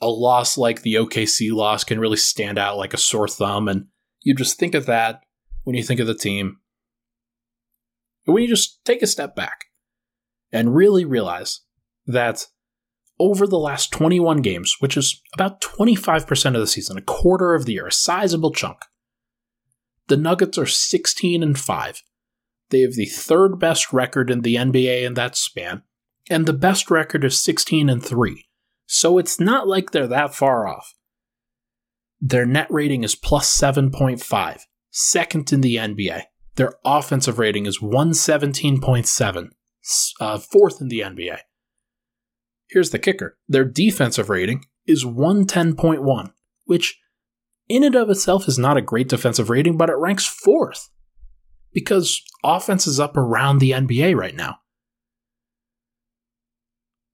a 0.05 0.09
loss 0.09 0.59
like 0.59 0.83
the 0.83 0.95
OKC 0.95 1.51
loss 1.53 1.83
can 1.83 1.99
really 1.99 2.19
stand 2.19 2.59
out 2.59 2.77
like 2.77 2.93
a 2.93 2.99
sore 2.99 3.27
thumb. 3.27 3.69
And 3.69 3.87
you 4.21 4.35
just 4.35 4.59
think 4.59 4.75
of 4.75 4.85
that 4.87 5.23
when 5.63 5.77
you 5.77 5.83
think 5.83 5.99
of 5.99 6.07
the 6.07 6.15
team. 6.15 6.59
When 8.25 8.43
you 8.43 8.49
just 8.49 8.85
take 8.85 9.03
a 9.03 9.07
step 9.07 9.35
back 9.35 9.67
and 10.53 10.75
really 10.75 11.05
realize 11.07 11.61
that 12.07 12.49
over 13.19 13.47
the 13.47 13.59
last 13.59 13.93
21 13.93 14.43
games, 14.43 14.77
which 14.81 14.97
is 14.97 15.23
about 15.33 15.63
25% 15.63 16.47
of 16.47 16.61
the 16.61 16.67
season, 16.67 16.99
a 16.99 17.03
quarter 17.03 17.55
of 17.55 17.65
the 17.65 17.73
year, 17.75 17.87
a 17.87 17.93
sizable 17.93 18.51
chunk, 18.51 18.79
the 20.09 20.17
Nuggets 20.19 20.59
are 20.59 20.67
16 20.67 21.43
and 21.43 21.59
5. 21.59 22.03
They 22.71 22.81
have 22.81 22.95
the 22.95 23.07
third 23.07 23.59
best 23.59 23.93
record 23.93 24.31
in 24.31 24.41
the 24.41 24.57
NBA 24.57 25.05
in 25.05 25.15
that 25.15 25.37
span, 25.37 25.83
and 26.31 26.47
the 26.47 26.53
best 26.53 26.91
record 26.91 27.25
is 27.25 27.43
16 27.43 27.89
and 27.89 28.05
3. 28.05 28.47
So 28.87 29.19
it's 29.19 29.41
not 29.41 29.69
like 29.69 29.91
they're 29.91 30.07
that 30.07 30.35
far 30.35 30.67
off. 30.67 30.95
Their 32.21 32.47
net 32.47 32.69
rating 32.71 33.05
is 33.05 33.15
plus 33.15 33.55
7.5, 33.59 34.61
second 34.91 35.53
in 35.53 35.61
the 35.61 35.77
NBA. 35.77 36.23
Their 36.57 36.75
offensive 36.85 37.39
rating 37.39 37.67
is 37.67 37.81
117.7, 37.81 39.49
uh, 40.21 40.39
fourth 40.39 40.81
in 40.81 40.89
the 40.89 41.01
NBA. 41.01 41.39
Here's 42.71 42.91
the 42.91 42.99
kicker 42.99 43.37
their 43.49 43.65
defensive 43.65 44.31
rating 44.31 44.65
is 44.87 45.05
110.1, 45.05 46.33
which 46.65 46.99
in 47.69 47.85
and 47.85 47.95
of 47.95 48.11
itself 48.11 48.49
is 48.49 48.59
not 48.59 48.77
a 48.77 48.83
great 48.83 49.09
defensive 49.09 49.51
rating, 49.51 49.77
but 49.77 49.91
it 49.91 49.97
ranks 49.97 50.27
fourth 50.27 50.91
because 51.75 52.23
offense 52.43 52.87
is 52.87 52.99
up 52.99 53.17
around 53.17 53.59
the 53.59 53.73
NBA 53.73 54.17
right 54.17 54.35
now. 54.35 54.59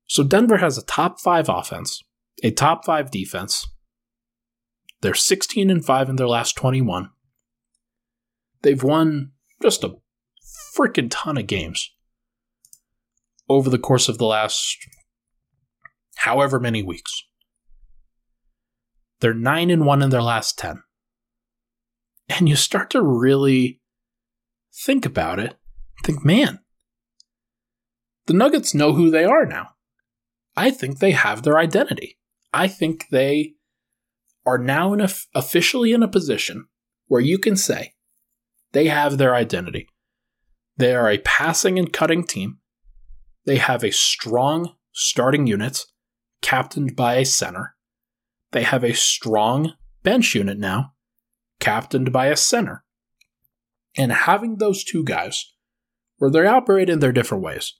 So 0.07 0.23
Denver 0.23 0.59
has 0.59 0.77
a 0.77 0.85
top 0.85 1.19
five 1.19 1.49
offense, 1.49 2.03
a 2.45 2.51
top 2.51 2.85
five 2.85 3.11
defense. 3.11 3.67
They're 5.01 5.15
16 5.15 5.71
and 5.71 5.85
5 5.85 6.11
in 6.11 6.17
their 6.17 6.29
last 6.29 6.57
21. 6.57 7.09
They've 8.63 8.83
won 8.83 9.33
just 9.63 9.83
a 9.83 9.97
freaking 10.77 11.09
ton 11.09 11.39
of 11.39 11.47
games 11.47 11.91
over 13.49 13.71
the 13.71 13.79
course 13.79 14.11
of 14.11 14.19
the 14.19 14.27
last 14.27 14.77
however 16.17 16.61
many 16.61 16.83
weeks. 16.83 17.25
They're 19.21 19.33
9 19.33 19.71
and 19.71 19.87
1 19.87 20.03
in 20.03 20.11
their 20.11 20.23
last 20.23 20.59
10. 20.59 20.83
And 22.29 22.49
you 22.49 22.57
start 22.57 22.91
to 22.91 23.03
really 23.03 23.80
think 24.73 25.07
about 25.07 25.39
it. 25.39 25.57
Think, 26.05 26.25
man, 26.25 26.61
the 28.27 28.35
Nuggets 28.35 28.75
know 28.75 28.93
who 28.93 29.11
they 29.11 29.25
are 29.25 29.45
now. 29.45 29.71
I 30.57 30.71
think 30.71 30.99
they 30.99 31.12
have 31.12 31.43
their 31.43 31.59
identity. 31.59 32.18
I 32.53 32.68
think 32.68 33.07
they 33.11 33.55
are 34.47 34.59
now 34.59 34.93
in 34.93 35.01
a, 35.01 35.09
officially 35.35 35.93
in 35.93 36.03
a 36.03 36.09
position 36.09 36.66
where 37.07 37.21
you 37.21 37.39
can 37.39 37.57
say 37.57 37.95
they 38.73 38.89
have 38.89 39.18
their 39.18 39.35
identity. 39.35 39.89
They 40.77 40.95
are 40.95 41.11
a 41.11 41.18
passing 41.18 41.79
and 41.79 41.93
cutting 41.93 42.25
team. 42.25 42.59
They 43.45 43.57
have 43.57 43.85
a 43.85 43.91
strong 43.91 44.75
starting 44.93 45.47
unit 45.47 45.85
captained 46.41 46.97
by 46.97 47.16
a 47.16 47.25
center. 47.25 47.75
They 48.53 48.62
have 48.62 48.85
a 48.85 48.95
strong 48.95 49.75
bench 50.03 50.35
unit 50.35 50.59
now, 50.59 50.95
captained 51.59 52.12
by 52.12 52.27
a 52.27 52.37
center. 52.37 52.85
And 53.97 54.12
having 54.12 54.57
those 54.57 54.84
two 54.84 55.05
guys, 55.05 55.53
where 56.18 56.30
they 56.30 56.47
operate 56.47 56.88
in 56.88 57.01
their 57.01 57.12
different 57.12 57.45
ways, 57.45 57.74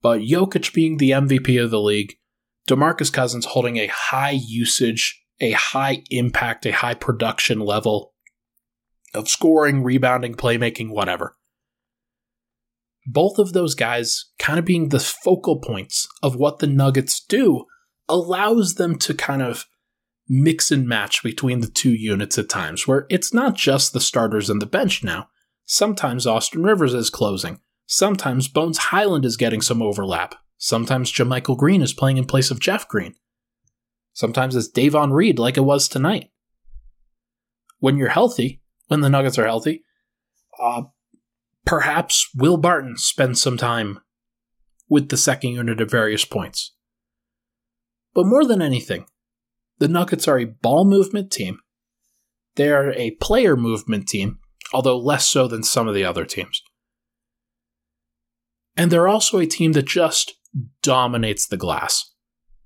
but 0.00 0.20
Jokic 0.20 0.72
being 0.72 0.96
the 0.96 1.10
MVP 1.10 1.62
of 1.62 1.70
the 1.70 1.80
league, 1.80 2.14
DeMarcus 2.68 3.12
Cousins 3.12 3.46
holding 3.46 3.76
a 3.76 3.88
high 3.88 4.38
usage, 4.46 5.22
a 5.40 5.52
high 5.52 6.02
impact, 6.10 6.66
a 6.66 6.72
high 6.72 6.94
production 6.94 7.60
level 7.60 8.12
of 9.14 9.28
scoring, 9.28 9.82
rebounding, 9.82 10.34
playmaking, 10.34 10.90
whatever. 10.90 11.36
Both 13.06 13.38
of 13.38 13.52
those 13.52 13.74
guys 13.74 14.26
kind 14.38 14.58
of 14.58 14.64
being 14.64 14.88
the 14.88 15.00
focal 15.00 15.60
points 15.60 16.08
of 16.22 16.36
what 16.36 16.60
the 16.60 16.66
Nuggets 16.66 17.20
do 17.20 17.66
allows 18.08 18.74
them 18.74 18.96
to 19.00 19.14
kind 19.14 19.42
of 19.42 19.66
mix 20.28 20.70
and 20.70 20.86
match 20.86 21.22
between 21.22 21.60
the 21.60 21.68
two 21.68 21.92
units 21.92 22.38
at 22.38 22.48
times, 22.48 22.86
where 22.86 23.06
it's 23.10 23.34
not 23.34 23.54
just 23.54 23.92
the 23.92 24.00
starters 24.00 24.48
and 24.48 24.62
the 24.62 24.66
bench 24.66 25.02
now. 25.02 25.28
Sometimes 25.64 26.26
Austin 26.26 26.62
Rivers 26.62 26.94
is 26.94 27.10
closing. 27.10 27.60
Sometimes 27.86 28.48
Bones 28.48 28.78
Hyland 28.78 29.24
is 29.24 29.36
getting 29.36 29.60
some 29.60 29.82
overlap. 29.82 30.34
Sometimes 30.58 31.12
JaMychal 31.12 31.56
Green 31.56 31.82
is 31.82 31.92
playing 31.92 32.18
in 32.18 32.24
place 32.24 32.50
of 32.50 32.60
Jeff 32.60 32.88
Green. 32.88 33.14
Sometimes 34.12 34.54
it's 34.54 34.68
Davon 34.68 35.12
Reed, 35.12 35.38
like 35.38 35.56
it 35.56 35.62
was 35.62 35.88
tonight. 35.88 36.30
When 37.78 37.96
you're 37.96 38.08
healthy, 38.08 38.62
when 38.88 39.00
the 39.00 39.10
Nuggets 39.10 39.38
are 39.38 39.46
healthy, 39.46 39.84
uh, 40.62 40.82
perhaps 41.64 42.28
Will 42.34 42.56
Barton 42.56 42.96
spends 42.96 43.40
some 43.42 43.56
time 43.56 44.00
with 44.88 45.08
the 45.08 45.16
second 45.16 45.52
unit 45.52 45.80
at 45.80 45.90
various 45.90 46.24
points. 46.24 46.74
But 48.14 48.26
more 48.26 48.44
than 48.44 48.60
anything, 48.60 49.06
the 49.82 49.88
Nuggets 49.88 50.28
are 50.28 50.38
a 50.38 50.44
ball 50.44 50.84
movement 50.84 51.32
team. 51.32 51.58
They 52.54 52.70
are 52.70 52.92
a 52.92 53.16
player 53.20 53.56
movement 53.56 54.06
team, 54.06 54.38
although 54.72 54.96
less 54.96 55.28
so 55.28 55.48
than 55.48 55.64
some 55.64 55.88
of 55.88 55.94
the 55.96 56.04
other 56.04 56.24
teams. 56.24 56.62
And 58.76 58.92
they're 58.92 59.08
also 59.08 59.40
a 59.40 59.46
team 59.46 59.72
that 59.72 59.88
just 59.88 60.34
dominates 60.84 61.48
the 61.48 61.56
glass 61.56 62.14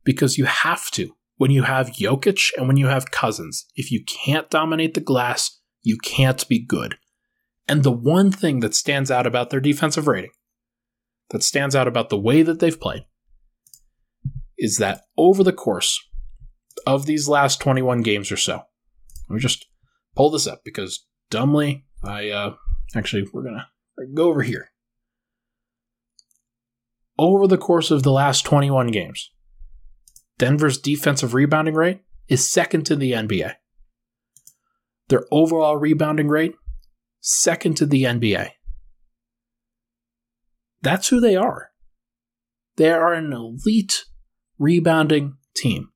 because 0.05 0.37
you 0.37 0.45
have 0.45 0.91
to 0.91 1.17
when 1.39 1.51
you 1.51 1.63
have 1.63 1.93
Jokic 1.93 2.51
and 2.59 2.69
when 2.69 2.77
you 2.77 2.89
have 2.89 3.11
Cousins. 3.11 3.65
If 3.77 3.91
you 3.91 4.05
can't 4.05 4.51
dominate 4.51 4.93
the 4.93 5.01
glass, 5.01 5.59
you 5.83 5.97
can't 5.97 6.47
be 6.49 6.63
good. 6.63 6.99
And 7.67 7.83
the 7.83 7.91
one 7.91 8.31
thing 8.31 8.61
that 8.61 8.75
stands 8.75 9.11
out 9.11 9.27
about 9.27 9.49
their 9.49 9.61
defensive 9.61 10.07
rating, 10.07 10.33
that 11.31 11.43
stands 11.43 11.75
out 11.75 11.89
about 11.89 12.11
the 12.11 12.21
way 12.21 12.43
that 12.43 12.61
they've 12.61 12.79
played, 12.79 13.07
is 14.59 14.77
that 14.77 15.05
over 15.17 15.43
the 15.43 15.55
course 15.55 15.99
of 16.87 17.07
these 17.07 17.29
last 17.29 17.61
21 17.61 18.03
games 18.03 18.31
or 18.31 18.37
so, 18.37 18.63
let 19.29 19.35
me 19.35 19.41
just 19.41 19.67
pull 20.15 20.31
this 20.31 20.47
up 20.47 20.63
because 20.65 21.05
dumbly, 21.31 21.85
I 22.05 22.31
uh, 22.31 22.55
actually, 22.95 23.27
we're 23.33 23.43
going 23.43 23.61
to 23.61 24.07
go 24.15 24.29
over 24.29 24.43
here 24.43 24.71
over 27.19 27.47
the 27.47 27.59
course 27.59 27.91
of 27.91 28.03
the 28.03 28.13
last 28.13 28.45
21 28.45 28.89
games, 28.89 29.31
Denver's 30.39 30.79
defensive 30.79 31.35
rebounding 31.35 31.75
rate 31.75 32.01
is 32.29 32.49
second 32.49 32.85
to 32.87 32.97
the 32.97 33.13
NBA. 33.13 33.55
Their 35.09 35.25
overall 35.31 35.77
rebounding 35.77 36.29
rate, 36.29 36.55
second 37.21 37.77
to 37.79 37.87
the 37.87 38.03
NBA. 38.05 38.51
That's 40.83 41.09
who 41.09 41.21
they 41.21 41.37
are. 41.37 41.71
They 42.77 42.91
are 42.91 43.15
an 43.15 43.33
elite 43.33 44.05
rebounding 44.59 45.37
team. 45.57 45.91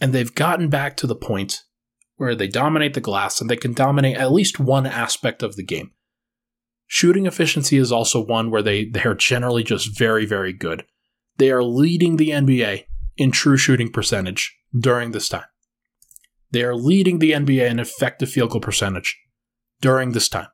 And 0.00 0.12
they've 0.12 0.34
gotten 0.34 0.68
back 0.68 0.96
to 0.98 1.06
the 1.06 1.16
point 1.16 1.62
where 2.16 2.34
they 2.34 2.48
dominate 2.48 2.94
the 2.94 3.00
glass 3.00 3.40
and 3.40 3.48
they 3.48 3.56
can 3.56 3.72
dominate 3.72 4.16
at 4.16 4.32
least 4.32 4.60
one 4.60 4.86
aspect 4.86 5.42
of 5.42 5.56
the 5.56 5.64
game. 5.64 5.92
Shooting 6.86 7.26
efficiency 7.26 7.76
is 7.76 7.90
also 7.90 8.24
one 8.24 8.50
where 8.50 8.62
they, 8.62 8.84
they 8.84 9.04
are 9.04 9.14
generally 9.14 9.64
just 9.64 9.96
very, 9.98 10.26
very 10.26 10.52
good. 10.52 10.84
They 11.38 11.50
are 11.50 11.64
leading 11.64 12.16
the 12.16 12.30
NBA 12.30 12.84
in 13.16 13.30
true 13.30 13.56
shooting 13.56 13.90
percentage 13.90 14.56
during 14.78 15.12
this 15.12 15.28
time. 15.28 15.46
They 16.50 16.62
are 16.62 16.76
leading 16.76 17.18
the 17.18 17.32
NBA 17.32 17.68
in 17.68 17.80
effective 17.80 18.30
field 18.30 18.50
goal 18.50 18.60
percentage 18.60 19.18
during 19.80 20.12
this 20.12 20.28
time. 20.28 20.48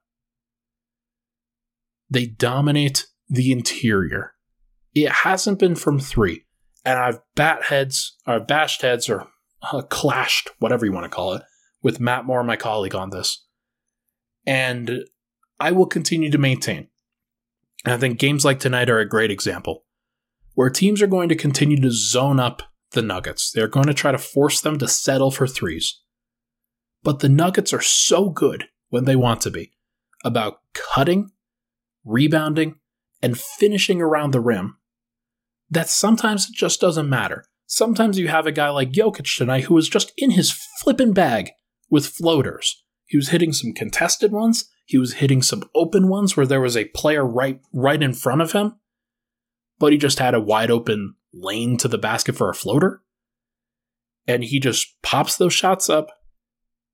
They 2.09 2.26
dominate 2.26 3.07
the 3.28 3.53
interior. 3.53 4.32
It 4.95 5.11
hasn't 5.11 5.59
been 5.59 5.76
from 5.76 5.99
three, 5.99 6.47
and 6.84 6.98
I've 6.98 7.20
bat 7.34 7.64
heads, 7.64 8.16
or 8.26 8.40
bashed 8.40 8.82
heads, 8.82 9.08
or 9.08 9.26
uh, 9.72 9.82
clashed, 9.82 10.50
whatever 10.58 10.86
you 10.86 10.92
want 10.92 11.04
to 11.04 11.14
call 11.14 11.34
it, 11.34 11.42
with 11.82 12.00
Matt 12.00 12.24
Moore, 12.24 12.42
my 12.42 12.56
colleague, 12.56 12.94
on 12.94 13.10
this. 13.10 13.44
And 14.46 15.04
I 15.58 15.72
will 15.72 15.86
continue 15.86 16.30
to 16.30 16.38
maintain. 16.38 16.88
And 17.84 17.94
I 17.94 17.96
think 17.96 18.18
games 18.18 18.44
like 18.44 18.60
tonight 18.60 18.90
are 18.90 18.98
a 18.98 19.08
great 19.08 19.30
example 19.30 19.84
where 20.54 20.70
teams 20.70 21.00
are 21.00 21.06
going 21.06 21.28
to 21.28 21.36
continue 21.36 21.80
to 21.80 21.90
zone 21.90 22.40
up 22.40 22.62
the 22.92 23.02
Nuggets. 23.02 23.50
They're 23.50 23.68
going 23.68 23.86
to 23.86 23.94
try 23.94 24.12
to 24.12 24.18
force 24.18 24.60
them 24.60 24.78
to 24.78 24.88
settle 24.88 25.30
for 25.30 25.46
threes. 25.46 26.00
But 27.02 27.20
the 27.20 27.28
Nuggets 27.28 27.72
are 27.72 27.80
so 27.80 28.28
good 28.28 28.66
when 28.88 29.04
they 29.04 29.16
want 29.16 29.40
to 29.42 29.50
be 29.50 29.72
about 30.24 30.60
cutting, 30.74 31.30
rebounding, 32.04 32.76
and 33.22 33.38
finishing 33.38 34.02
around 34.02 34.32
the 34.32 34.40
rim 34.40 34.76
that 35.70 35.88
sometimes 35.88 36.48
it 36.48 36.54
just 36.54 36.80
doesn't 36.80 37.08
matter. 37.08 37.44
Sometimes 37.66 38.18
you 38.18 38.28
have 38.28 38.46
a 38.46 38.52
guy 38.52 38.68
like 38.70 38.90
Jokic 38.90 39.36
tonight 39.36 39.64
who 39.64 39.74
was 39.74 39.88
just 39.88 40.12
in 40.16 40.32
his 40.32 40.52
flippin' 40.80 41.12
bag 41.12 41.50
with 41.88 42.06
floaters. 42.06 42.82
He 43.06 43.16
was 43.16 43.28
hitting 43.28 43.52
some 43.52 43.72
contested 43.72 44.32
ones, 44.32 44.68
he 44.90 44.98
was 44.98 45.14
hitting 45.14 45.40
some 45.40 45.62
open 45.72 46.08
ones 46.08 46.36
where 46.36 46.46
there 46.46 46.60
was 46.60 46.76
a 46.76 46.86
player 46.86 47.24
right 47.24 47.60
right 47.72 48.02
in 48.02 48.12
front 48.12 48.42
of 48.42 48.52
him, 48.52 48.74
but 49.78 49.92
he 49.92 49.98
just 49.98 50.18
had 50.18 50.34
a 50.34 50.40
wide 50.40 50.70
open 50.70 51.14
lane 51.32 51.76
to 51.76 51.86
the 51.86 51.98
basket 51.98 52.34
for 52.34 52.50
a 52.50 52.54
floater. 52.54 53.02
And 54.26 54.42
he 54.42 54.58
just 54.58 55.00
pops 55.02 55.36
those 55.36 55.52
shots 55.52 55.88
up, 55.88 56.08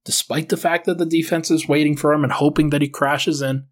despite 0.04 0.50
the 0.50 0.58
fact 0.58 0.84
that 0.84 0.98
the 0.98 1.06
defense 1.06 1.50
is 1.50 1.68
waiting 1.68 1.96
for 1.96 2.12
him 2.12 2.22
and 2.22 2.34
hoping 2.34 2.68
that 2.68 2.82
he 2.82 2.88
crashes 2.88 3.40
in. 3.40 3.66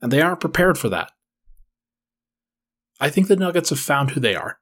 And 0.00 0.10
they 0.10 0.20
aren't 0.20 0.40
prepared 0.40 0.76
for 0.76 0.88
that. 0.88 1.12
I 3.02 3.10
think 3.10 3.26
the 3.26 3.34
Nuggets 3.34 3.70
have 3.70 3.80
found 3.80 4.12
who 4.12 4.20
they 4.20 4.36
are. 4.36 4.60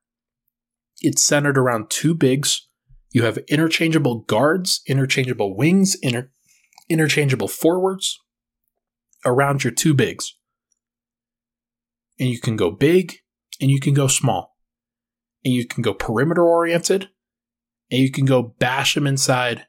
It's 1.02 1.22
centered 1.22 1.58
around 1.58 1.90
two 1.90 2.14
bigs. 2.14 2.68
You 3.12 3.24
have 3.24 3.36
interchangeable 3.48 4.20
guards, 4.20 4.80
interchangeable 4.86 5.54
wings, 5.54 5.94
inter- 6.00 6.30
interchangeable 6.88 7.48
forwards 7.48 8.18
around 9.26 9.62
your 9.62 9.74
two 9.74 9.92
bigs. 9.92 10.38
And 12.18 12.30
you 12.30 12.40
can 12.40 12.56
go 12.56 12.70
big 12.70 13.16
and 13.60 13.70
you 13.70 13.78
can 13.78 13.92
go 13.92 14.06
small. 14.06 14.56
And 15.44 15.52
you 15.52 15.66
can 15.66 15.82
go 15.82 15.92
perimeter 15.92 16.42
oriented 16.42 17.10
and 17.90 18.00
you 18.00 18.10
can 18.10 18.24
go 18.24 18.54
bash 18.58 18.94
them 18.94 19.06
inside, 19.06 19.66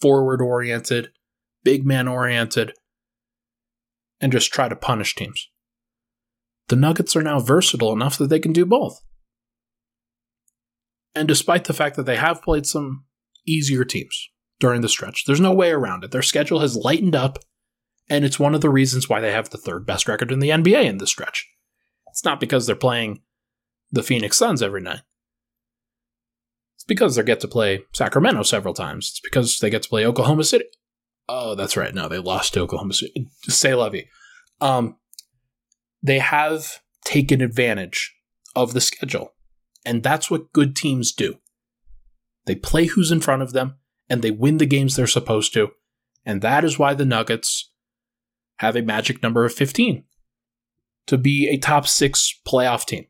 forward 0.00 0.40
oriented, 0.40 1.10
big 1.64 1.84
man 1.84 2.08
oriented, 2.08 2.72
and 4.22 4.32
just 4.32 4.54
try 4.54 4.70
to 4.70 4.76
punish 4.76 5.14
teams. 5.14 5.50
The 6.68 6.76
Nuggets 6.76 7.14
are 7.14 7.22
now 7.22 7.38
versatile 7.38 7.92
enough 7.92 8.18
that 8.18 8.28
they 8.28 8.40
can 8.40 8.52
do 8.52 8.66
both. 8.66 9.00
And 11.14 11.26
despite 11.26 11.64
the 11.64 11.72
fact 11.72 11.96
that 11.96 12.04
they 12.04 12.16
have 12.16 12.42
played 12.42 12.66
some 12.66 13.04
easier 13.46 13.84
teams 13.84 14.28
during 14.60 14.80
the 14.80 14.88
stretch, 14.88 15.24
there's 15.26 15.40
no 15.40 15.52
way 15.52 15.70
around 15.70 16.04
it. 16.04 16.10
Their 16.10 16.22
schedule 16.22 16.60
has 16.60 16.76
lightened 16.76 17.16
up, 17.16 17.38
and 18.10 18.24
it's 18.24 18.38
one 18.38 18.54
of 18.54 18.60
the 18.60 18.70
reasons 18.70 19.08
why 19.08 19.20
they 19.20 19.32
have 19.32 19.50
the 19.50 19.58
third 19.58 19.86
best 19.86 20.08
record 20.08 20.30
in 20.30 20.40
the 20.40 20.50
NBA 20.50 20.84
in 20.84 20.98
this 20.98 21.10
stretch. 21.10 21.48
It's 22.08 22.24
not 22.24 22.40
because 22.40 22.66
they're 22.66 22.76
playing 22.76 23.22
the 23.90 24.02
Phoenix 24.02 24.36
Suns 24.36 24.62
every 24.62 24.80
night. 24.82 25.00
It's 26.76 26.84
because 26.84 27.16
they 27.16 27.22
get 27.22 27.40
to 27.40 27.48
play 27.48 27.84
Sacramento 27.92 28.42
several 28.42 28.74
times. 28.74 29.10
It's 29.10 29.20
because 29.20 29.58
they 29.60 29.70
get 29.70 29.82
to 29.84 29.88
play 29.88 30.04
Oklahoma 30.04 30.44
City. 30.44 30.66
Oh, 31.28 31.54
that's 31.54 31.76
right. 31.76 31.94
No, 31.94 32.08
they 32.08 32.18
lost 32.18 32.54
to 32.54 32.60
Oklahoma 32.60 32.92
City. 32.92 33.28
Say 33.48 33.74
Levy. 33.74 34.08
Um, 34.60 34.96
they 36.02 36.18
have 36.18 36.80
taken 37.04 37.40
advantage 37.40 38.14
of 38.54 38.72
the 38.72 38.80
schedule. 38.80 39.34
And 39.84 40.02
that's 40.02 40.30
what 40.30 40.52
good 40.52 40.74
teams 40.74 41.12
do. 41.12 41.36
They 42.46 42.54
play 42.54 42.86
who's 42.86 43.12
in 43.12 43.20
front 43.20 43.42
of 43.42 43.52
them 43.52 43.76
and 44.08 44.22
they 44.22 44.30
win 44.30 44.58
the 44.58 44.66
games 44.66 44.96
they're 44.96 45.06
supposed 45.06 45.52
to. 45.54 45.70
And 46.24 46.42
that 46.42 46.64
is 46.64 46.78
why 46.78 46.94
the 46.94 47.04
Nuggets 47.04 47.70
have 48.58 48.76
a 48.76 48.82
magic 48.82 49.22
number 49.22 49.44
of 49.44 49.54
15 49.54 50.04
to 51.06 51.18
be 51.18 51.48
a 51.48 51.58
top 51.58 51.86
six 51.86 52.34
playoff 52.46 52.84
team. 52.84 53.06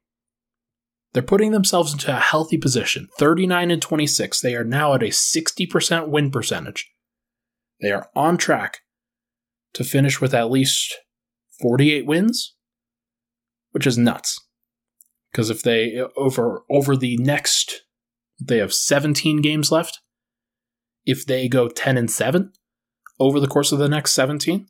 They're 1.13 1.23
putting 1.23 1.53
themselves 1.53 1.93
into 1.93 2.15
a 2.15 2.21
healthy 2.21 2.59
position 2.59 3.09
39 3.19 3.71
and 3.71 3.81
26. 3.81 4.41
They 4.41 4.55
are 4.55 4.65
now 4.65 4.95
at 4.95 5.03
a 5.03 5.07
60% 5.07 6.09
win 6.09 6.31
percentage. 6.31 6.91
They 7.81 7.91
are 7.91 8.11
on 8.15 8.37
track 8.37 8.81
to 9.75 9.85
finish 9.85 10.21
with 10.21 10.35
at 10.35 10.51
least 10.51 10.95
48 11.61 12.05
wins, 12.07 12.56
which 13.77 13.87
is 13.87 13.99
nuts. 13.99 14.41
Because 15.31 15.51
if 15.51 15.61
they 15.61 16.01
over 16.17 16.63
over 16.71 16.97
the 16.97 17.19
next 17.19 17.83
they 18.41 18.57
have 18.57 18.73
17 18.73 19.43
games 19.43 19.71
left, 19.71 20.01
if 21.05 21.27
they 21.27 21.47
go 21.47 21.69
10 21.69 21.99
and 21.99 22.11
7 22.11 22.55
over 23.21 23.39
the 23.39 23.47
course 23.47 23.73
of 23.73 23.79
the 23.79 23.91
next 23.91 24.15
17, 24.15 24.67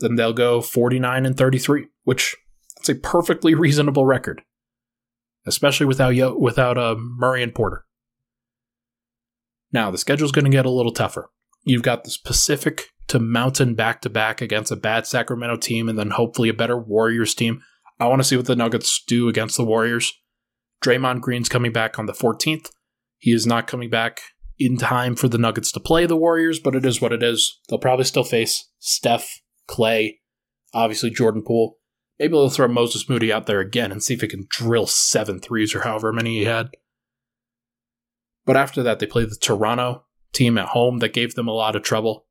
then 0.00 0.14
they'll 0.14 0.32
go 0.32 0.62
49 0.62 1.26
and 1.26 1.36
33, 1.36 1.88
which 2.04 2.34
is 2.80 2.88
a 2.88 2.94
perfectly 2.94 3.54
reasonable 3.54 4.06
record, 4.06 4.40
especially 5.44 5.84
without 5.84 6.40
without 6.40 6.78
uh, 6.78 6.94
Murray 6.96 7.42
and 7.42 7.54
Porter. 7.54 7.84
Now 9.70 9.90
the 9.90 9.98
schedule's 9.98 10.32
going 10.32 10.46
to 10.46 10.50
get 10.50 10.64
a 10.64 10.70
little 10.70 10.92
tougher. 10.92 11.28
You've 11.62 11.82
got 11.82 12.04
this 12.04 12.16
Pacific 12.16 12.86
to 13.08 13.18
Mountain 13.18 13.74
back 13.74 14.00
to 14.00 14.08
back 14.08 14.40
against 14.40 14.72
a 14.72 14.76
bad 14.76 15.06
Sacramento 15.06 15.56
team, 15.56 15.90
and 15.90 15.98
then 15.98 16.12
hopefully 16.12 16.48
a 16.48 16.54
better 16.54 16.78
Warriors 16.78 17.34
team. 17.34 17.60
I 18.04 18.08
want 18.08 18.20
to 18.20 18.28
see 18.28 18.36
what 18.36 18.46
the 18.46 18.56
Nuggets 18.56 19.02
do 19.06 19.28
against 19.28 19.56
the 19.56 19.64
Warriors. 19.64 20.12
Draymond 20.84 21.22
Green's 21.22 21.48
coming 21.48 21.72
back 21.72 21.98
on 21.98 22.06
the 22.06 22.12
14th. 22.12 22.70
He 23.18 23.32
is 23.32 23.46
not 23.46 23.66
coming 23.66 23.88
back 23.88 24.20
in 24.58 24.76
time 24.76 25.16
for 25.16 25.28
the 25.28 25.38
Nuggets 25.38 25.72
to 25.72 25.80
play 25.80 26.04
the 26.04 26.16
Warriors, 26.16 26.60
but 26.60 26.74
it 26.74 26.84
is 26.84 27.00
what 27.00 27.12
it 27.12 27.22
is. 27.22 27.60
They'll 27.68 27.78
probably 27.78 28.04
still 28.04 28.24
face 28.24 28.70
Steph, 28.78 29.40
Klay, 29.68 30.18
obviously 30.74 31.10
Jordan 31.10 31.42
Poole. 31.42 31.78
Maybe 32.18 32.32
they'll 32.32 32.50
throw 32.50 32.68
Moses 32.68 33.08
Moody 33.08 33.32
out 33.32 33.46
there 33.46 33.60
again 33.60 33.90
and 33.90 34.02
see 34.02 34.14
if 34.14 34.20
he 34.20 34.28
can 34.28 34.46
drill 34.50 34.86
seven 34.86 35.40
threes 35.40 35.74
or 35.74 35.80
however 35.80 36.12
many 36.12 36.38
he 36.38 36.44
had. 36.44 36.68
But 38.44 38.56
after 38.56 38.82
that, 38.82 38.98
they 38.98 39.06
play 39.06 39.24
the 39.24 39.36
Toronto 39.40 40.04
team 40.34 40.58
at 40.58 40.68
home 40.68 40.98
that 40.98 41.14
gave 41.14 41.34
them 41.34 41.48
a 41.48 41.52
lot 41.52 41.74
of 41.74 41.82
trouble 41.82 42.26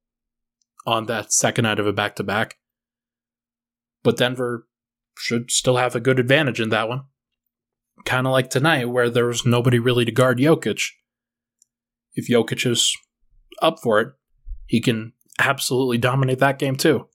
on 0.86 1.08
that 1.08 1.34
second 1.34 1.64
night 1.64 1.80
of 1.80 1.88
a 1.88 1.94
back 1.94 2.16
to 2.18 2.24
back. 2.24 2.58
But 4.04 4.18
Denver 4.18 4.68
should 5.18 5.52
still 5.52 5.78
have 5.78 5.96
a 5.96 6.00
good 6.00 6.20
advantage 6.20 6.60
in 6.60 6.70
that 6.70 6.90
one. 6.90 7.04
Kind 8.06 8.28
of 8.28 8.34
like 8.34 8.50
tonight, 8.50 8.86
where 8.86 9.10
there 9.10 9.28
was 9.28 9.46
nobody 9.46 9.80
really 9.80 10.06
to 10.06 10.12
guard 10.12 10.40
Jokic. 10.40 10.82
If 12.16 12.28
Jokic 12.28 12.70
is 12.70 12.96
up 13.62 13.80
for 13.82 14.00
it, 14.00 14.10
he 14.66 14.82
can 14.82 15.14
absolutely 15.40 15.98
dominate 15.98 16.40
that 16.40 16.60
game 16.60 16.76
too. 16.76 17.08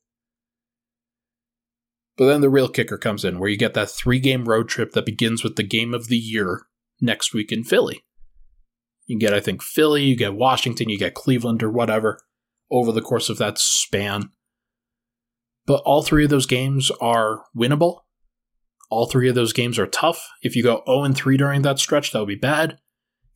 But 2.17 2.27
then 2.27 2.41
the 2.41 2.49
real 2.49 2.67
kicker 2.67 2.97
comes 2.97 3.23
in, 3.23 3.39
where 3.39 3.49
you 3.49 3.57
get 3.57 3.73
that 3.75 3.89
three 3.89 4.19
game 4.19 4.45
road 4.45 4.67
trip 4.67 4.91
that 4.91 5.05
begins 5.05 5.43
with 5.43 5.55
the 5.55 5.63
game 5.63 5.93
of 5.93 6.07
the 6.07 6.17
year 6.17 6.63
next 6.99 7.33
week 7.33 7.51
in 7.51 7.63
Philly. 7.63 8.03
You 9.05 9.17
get, 9.17 9.33
I 9.33 9.39
think, 9.39 9.63
Philly, 9.63 10.03
you 10.03 10.15
get 10.15 10.35
Washington, 10.35 10.89
you 10.89 10.99
get 10.99 11.13
Cleveland 11.13 11.63
or 11.63 11.71
whatever 11.71 12.19
over 12.69 12.91
the 12.91 13.01
course 13.01 13.29
of 13.29 13.37
that 13.37 13.57
span. 13.57 14.31
But 15.69 15.83
all 15.85 16.01
three 16.01 16.23
of 16.23 16.31
those 16.31 16.47
games 16.47 16.89
are 16.99 17.43
winnable. 17.55 17.99
All 18.89 19.05
three 19.05 19.29
of 19.29 19.35
those 19.35 19.53
games 19.53 19.77
are 19.77 19.85
tough. 19.85 20.27
If 20.41 20.55
you 20.55 20.63
go 20.63 20.81
0 20.87 21.03
and 21.03 21.15
3 21.15 21.37
during 21.37 21.61
that 21.61 21.77
stretch, 21.77 22.11
that 22.11 22.17
would 22.17 22.27
be 22.27 22.33
bad. 22.33 22.79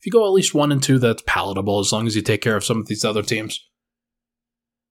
If 0.00 0.04
you 0.06 0.10
go 0.10 0.26
at 0.26 0.32
least 0.32 0.52
1 0.52 0.72
and 0.72 0.82
2, 0.82 0.98
that's 0.98 1.22
palatable 1.28 1.78
as 1.78 1.92
long 1.92 2.08
as 2.08 2.16
you 2.16 2.22
take 2.22 2.42
care 2.42 2.56
of 2.56 2.64
some 2.64 2.80
of 2.80 2.88
these 2.88 3.04
other 3.04 3.22
teams. 3.22 3.64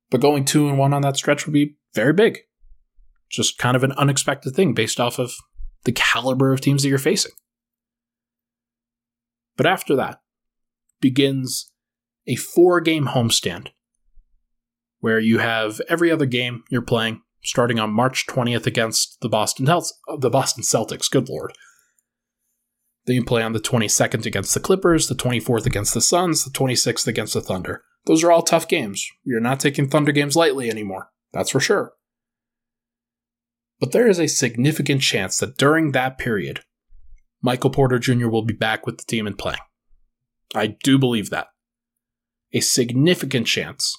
But 0.10 0.22
going 0.22 0.46
2 0.46 0.70
and 0.70 0.78
1 0.78 0.94
on 0.94 1.02
that 1.02 1.18
stretch 1.18 1.46
would 1.46 1.52
be 1.52 1.76
very 1.94 2.14
big. 2.14 2.40
Just 3.30 3.58
kind 3.58 3.76
of 3.76 3.84
an 3.84 3.92
unexpected 3.92 4.56
thing 4.56 4.74
based 4.74 5.02
off 5.02 5.20
of 5.20 5.34
the 5.84 5.92
caliber 5.92 6.54
of 6.54 6.62
teams 6.62 6.84
that 6.84 6.88
you're 6.88 6.98
facing. 6.98 7.34
But 9.58 9.66
after 9.66 9.98
that 9.98 10.22
begins 11.02 11.74
a 12.26 12.36
four 12.36 12.80
game 12.80 13.08
homestand 13.08 13.72
where 15.02 15.20
you 15.20 15.40
have 15.40 15.82
every 15.90 16.10
other 16.10 16.26
game 16.26 16.64
you're 16.70 16.82
playing 16.82 17.22
starting 17.44 17.80
on 17.80 17.94
March 17.94 18.26
20th 18.28 18.66
against 18.66 19.20
the 19.22 19.30
Boston 19.30 19.66
the 19.66 20.30
Boston 20.30 20.64
Celtics. 20.64 21.10
Good 21.10 21.30
lord. 21.30 21.54
Then 23.06 23.18
you 23.18 23.26
play 23.26 23.44
on 23.44 23.52
the 23.52 23.60
22nd 23.60 24.26
against 24.26 24.54
the 24.54 24.60
Clippers, 24.60 25.08
the 25.08 25.16
24th 25.16 25.66
against 25.66 25.94
the 25.94 26.02
Suns, 26.02 26.46
the 26.46 26.52
26th 26.52 27.06
against 27.06 27.34
the 27.34 27.42
Thunder. 27.42 27.84
Those 28.06 28.24
are 28.24 28.32
all 28.32 28.42
tough 28.42 28.68
games. 28.68 29.06
You're 29.24 29.42
not 29.42 29.60
taking 29.60 29.90
Thunder 29.90 30.12
games 30.12 30.36
lightly 30.36 30.70
anymore. 30.70 31.10
That's 31.34 31.50
for 31.50 31.60
sure. 31.60 31.94
But 33.80 33.92
there 33.92 34.08
is 34.08 34.20
a 34.20 34.28
significant 34.28 35.02
chance 35.02 35.38
that 35.40 35.58
during 35.58 35.92
that 35.92 36.18
period, 36.18 36.62
Michael 37.42 37.70
Porter 37.70 38.00
Jr. 38.00 38.30
will 38.30 38.46
be 38.46 38.54
back 38.54 38.86
with 38.86 38.98
the 38.98 39.04
team 39.04 39.28
and 39.28 39.38
playing. 39.38 39.60
I 40.56 40.78
do 40.84 40.98
believe 40.98 41.30
that. 41.30 41.48
A 42.54 42.62
significant 42.62 43.48
chance 43.48 43.98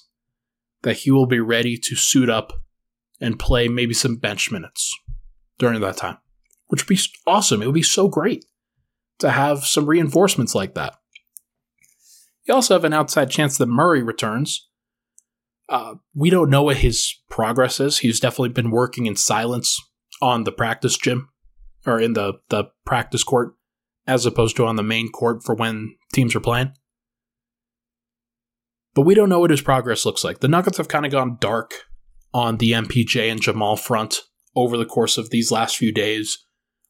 that 0.81 0.97
he 0.97 1.11
will 1.11 1.27
be 1.27 1.39
ready 1.39 1.77
to 1.77 1.95
suit 1.95 2.29
up 2.29 2.53
and 3.19 3.39
play 3.39 3.67
maybe 3.67 3.93
some 3.93 4.17
bench 4.17 4.51
minutes 4.51 4.93
during 5.57 5.79
that 5.81 5.97
time, 5.97 6.17
which 6.67 6.83
would 6.83 6.95
be 6.95 7.01
awesome. 7.25 7.61
It 7.61 7.65
would 7.65 7.75
be 7.75 7.83
so 7.83 8.07
great 8.07 8.45
to 9.19 9.31
have 9.31 9.65
some 9.65 9.85
reinforcements 9.85 10.55
like 10.55 10.73
that. 10.75 10.95
You 12.43 12.53
also 12.53 12.75
have 12.75 12.83
an 12.83 12.93
outside 12.93 13.31
chance 13.31 13.57
that 13.57 13.67
Murray 13.67 14.03
returns. 14.03 14.67
Uh, 15.67 15.95
we 16.13 16.29
don't 16.29 16.49
know 16.49 16.63
what 16.63 16.77
his 16.77 17.15
progress 17.29 17.79
is. 17.79 17.99
He's 17.99 18.19
definitely 18.19 18.49
been 18.49 18.69
working 18.69 19.07
in 19.07 19.15
silence 19.15 19.79
on 20.21 20.43
the 20.43 20.51
practice 20.51 20.97
gym 20.97 21.29
or 21.85 21.99
in 21.99 22.13
the, 22.13 22.33
the 22.49 22.65
practice 22.85 23.23
court 23.23 23.55
as 24.07 24.25
opposed 24.25 24.55
to 24.57 24.65
on 24.65 24.75
the 24.75 24.83
main 24.83 25.11
court 25.11 25.43
for 25.43 25.55
when 25.55 25.95
teams 26.13 26.35
are 26.35 26.41
playing. 26.41 26.71
But 28.93 29.01
we 29.01 29.15
don't 29.15 29.29
know 29.29 29.39
what 29.39 29.51
his 29.51 29.61
progress 29.61 30.05
looks 30.05 30.23
like. 30.23 30.39
The 30.39 30.47
Nuggets 30.47 30.77
have 30.77 30.87
kind 30.87 31.05
of 31.05 31.11
gone 31.11 31.37
dark 31.39 31.73
on 32.35 32.57
the 32.57 32.73
MPJ 32.73 33.31
and 33.31 33.41
Jamal 33.41 33.77
front 33.77 34.23
over 34.57 34.75
the 34.75 34.85
course 34.85 35.17
of 35.17 35.29
these 35.29 35.53
last 35.53 35.77
few 35.77 35.93
days. 35.93 36.45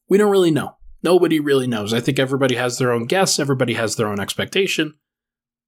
We 0.08 0.18
don't 0.18 0.32
really 0.32 0.50
know. 0.50 0.72
Nobody 1.04 1.38
really 1.38 1.68
knows. 1.68 1.94
I 1.94 2.00
think 2.00 2.18
everybody 2.18 2.56
has 2.56 2.78
their 2.78 2.90
own 2.90 3.06
guess, 3.06 3.38
everybody 3.38 3.74
has 3.74 3.94
their 3.94 4.08
own 4.08 4.18
expectation. 4.18 4.94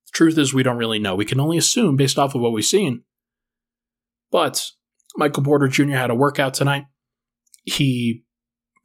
The 0.07 0.13
truth 0.15 0.37
is, 0.37 0.53
we 0.53 0.65
don't 0.65 0.79
really 0.79 0.99
know. 0.99 1.15
We 1.15 1.25
can 1.25 1.39
only 1.39 1.57
assume 1.57 1.95
based 1.95 2.19
off 2.19 2.35
of 2.35 2.41
what 2.41 2.51
we've 2.51 2.65
seen. 2.65 3.05
But 4.33 4.69
Michael 5.17 5.45
Porter 5.45 5.69
Jr. 5.69 5.93
had 5.93 6.11
a 6.11 6.15
workout 6.17 6.55
tonight. 6.55 6.87
He 7.63 8.25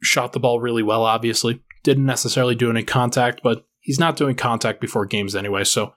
shot 0.00 0.32
the 0.32 0.38
ball 0.38 0.60
really 0.60 0.84
well, 0.84 1.02
obviously. 1.02 1.60
didn't 1.82 2.06
necessarily 2.06 2.54
do 2.54 2.70
any 2.70 2.84
contact, 2.84 3.40
but 3.42 3.66
he's 3.80 3.98
not 3.98 4.16
doing 4.16 4.36
contact 4.36 4.80
before 4.80 5.06
games 5.06 5.34
anyway, 5.34 5.64
so 5.64 5.94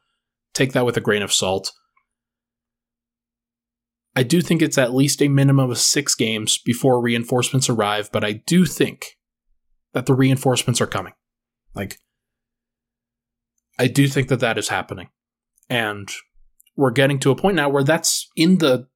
take 0.56 0.74
that 0.74 0.88
with 0.88 0.98
a 0.98 1.02
grain 1.02 1.22
of 1.22 1.32
salt. 1.32 1.72
I 4.18 4.24
do 4.24 4.42
think 4.42 4.64
it's 4.64 4.80
at 4.80 4.96
least 4.96 5.22
a 5.22 5.28
minimum 5.28 5.70
of 5.70 5.78
six 5.78 6.16
games 6.16 6.58
before 6.58 7.00
reinforcements 7.00 7.70
arrive, 7.70 8.10
but 8.12 8.24
I 8.24 8.32
do 8.48 8.66
think 8.66 9.16
that 9.94 10.08
the 10.08 10.16
reinforcements 10.16 10.82
are 10.82 10.88
coming. 10.88 11.14
Like, 11.76 12.00
I 13.78 13.86
do 13.86 14.08
think 14.08 14.30
that 14.30 14.40
that 14.40 14.58
is 14.58 14.70
happening. 14.70 15.10
And 15.70 16.10
we're 16.76 16.90
getting 16.90 17.20
to 17.20 17.30
a 17.30 17.36
point 17.36 17.58
now 17.58 17.70
where 17.70 17.84
that's 17.84 18.28
in 18.36 18.58
the, 18.58 18.88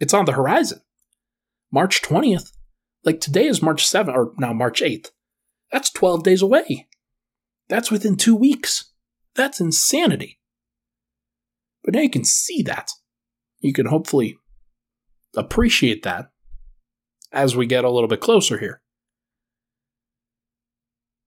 it's 0.00 0.14
on 0.14 0.24
the 0.24 0.32
horizon. 0.32 0.80
March 1.70 2.00
20th. 2.00 2.50
Like 3.04 3.20
today 3.20 3.44
is 3.44 3.60
March 3.60 3.86
7th, 3.86 4.08
or 4.08 4.32
now 4.38 4.54
March 4.54 4.80
8th. 4.80 5.10
That's 5.70 5.90
12 5.90 6.22
days 6.22 6.40
away. 6.40 6.86
That's 7.68 7.90
within 7.90 8.16
two 8.16 8.34
weeks. 8.34 8.90
That's 9.34 9.60
insanity. 9.60 10.40
But 11.84 11.92
now 11.92 12.00
you 12.00 12.08
can 12.08 12.24
see 12.24 12.62
that. 12.62 12.88
You 13.60 13.74
can 13.74 13.84
hopefully 13.84 14.38
appreciate 15.36 16.02
that 16.02 16.30
as 17.32 17.56
we 17.56 17.66
get 17.66 17.84
a 17.84 17.90
little 17.90 18.08
bit 18.08 18.20
closer 18.20 18.58
here. 18.58 18.80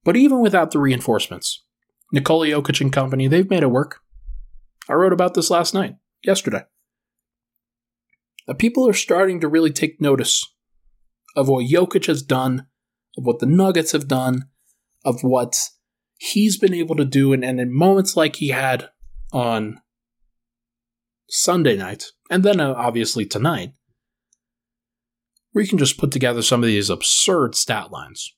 But 0.04 0.16
even 0.16 0.42
without 0.42 0.72
the 0.72 0.80
reinforcements, 0.80 1.64
Nikola 2.12 2.48
Jokic 2.48 2.82
and 2.82 2.92
company, 2.92 3.28
they've 3.28 3.50
made 3.50 3.64
it 3.64 3.72
work. 3.72 4.00
I 4.88 4.94
wrote 4.94 5.14
about 5.14 5.34
this 5.34 5.50
last 5.50 5.74
night, 5.74 5.96
yesterday. 6.24 6.64
That 8.48 8.58
people 8.58 8.90
are 8.90 8.94
starting 8.94 9.40
to 9.42 9.48
really 9.48 9.72
take 9.72 10.02
notice 10.02 10.44
of 11.36 11.48
what 11.48 11.68
Jokic 11.68 12.08
has 12.08 12.24
done, 12.24 12.66
of 13.18 13.26
what 13.26 13.40
the 13.40 13.46
Nuggets 13.46 13.92
have 13.92 14.08
done, 14.08 14.46
of 15.06 15.22
what 15.22 15.60
he's 16.18 16.58
been 16.58 16.74
able 16.74 16.96
to 16.96 17.06
do, 17.06 17.32
and, 17.32 17.46
and 17.46 17.60
in 17.60 17.72
moments 17.72 18.18
like 18.18 18.38
he 18.38 18.50
had 18.50 18.90
on 19.32 19.80
Sunday 21.30 21.78
night, 21.78 22.06
and 22.32 22.44
then 22.44 22.60
uh, 22.60 22.74
obviously 22.76 23.26
tonight, 23.26 23.74
where 25.52 25.64
you 25.64 25.70
can 25.70 25.78
just 25.78 25.98
put 25.98 26.12
together 26.12 26.42
some 26.42 26.62
of 26.62 26.68
these 26.68 26.90
absurd 26.90 27.56
stat 27.56 27.92
lines 27.92 28.36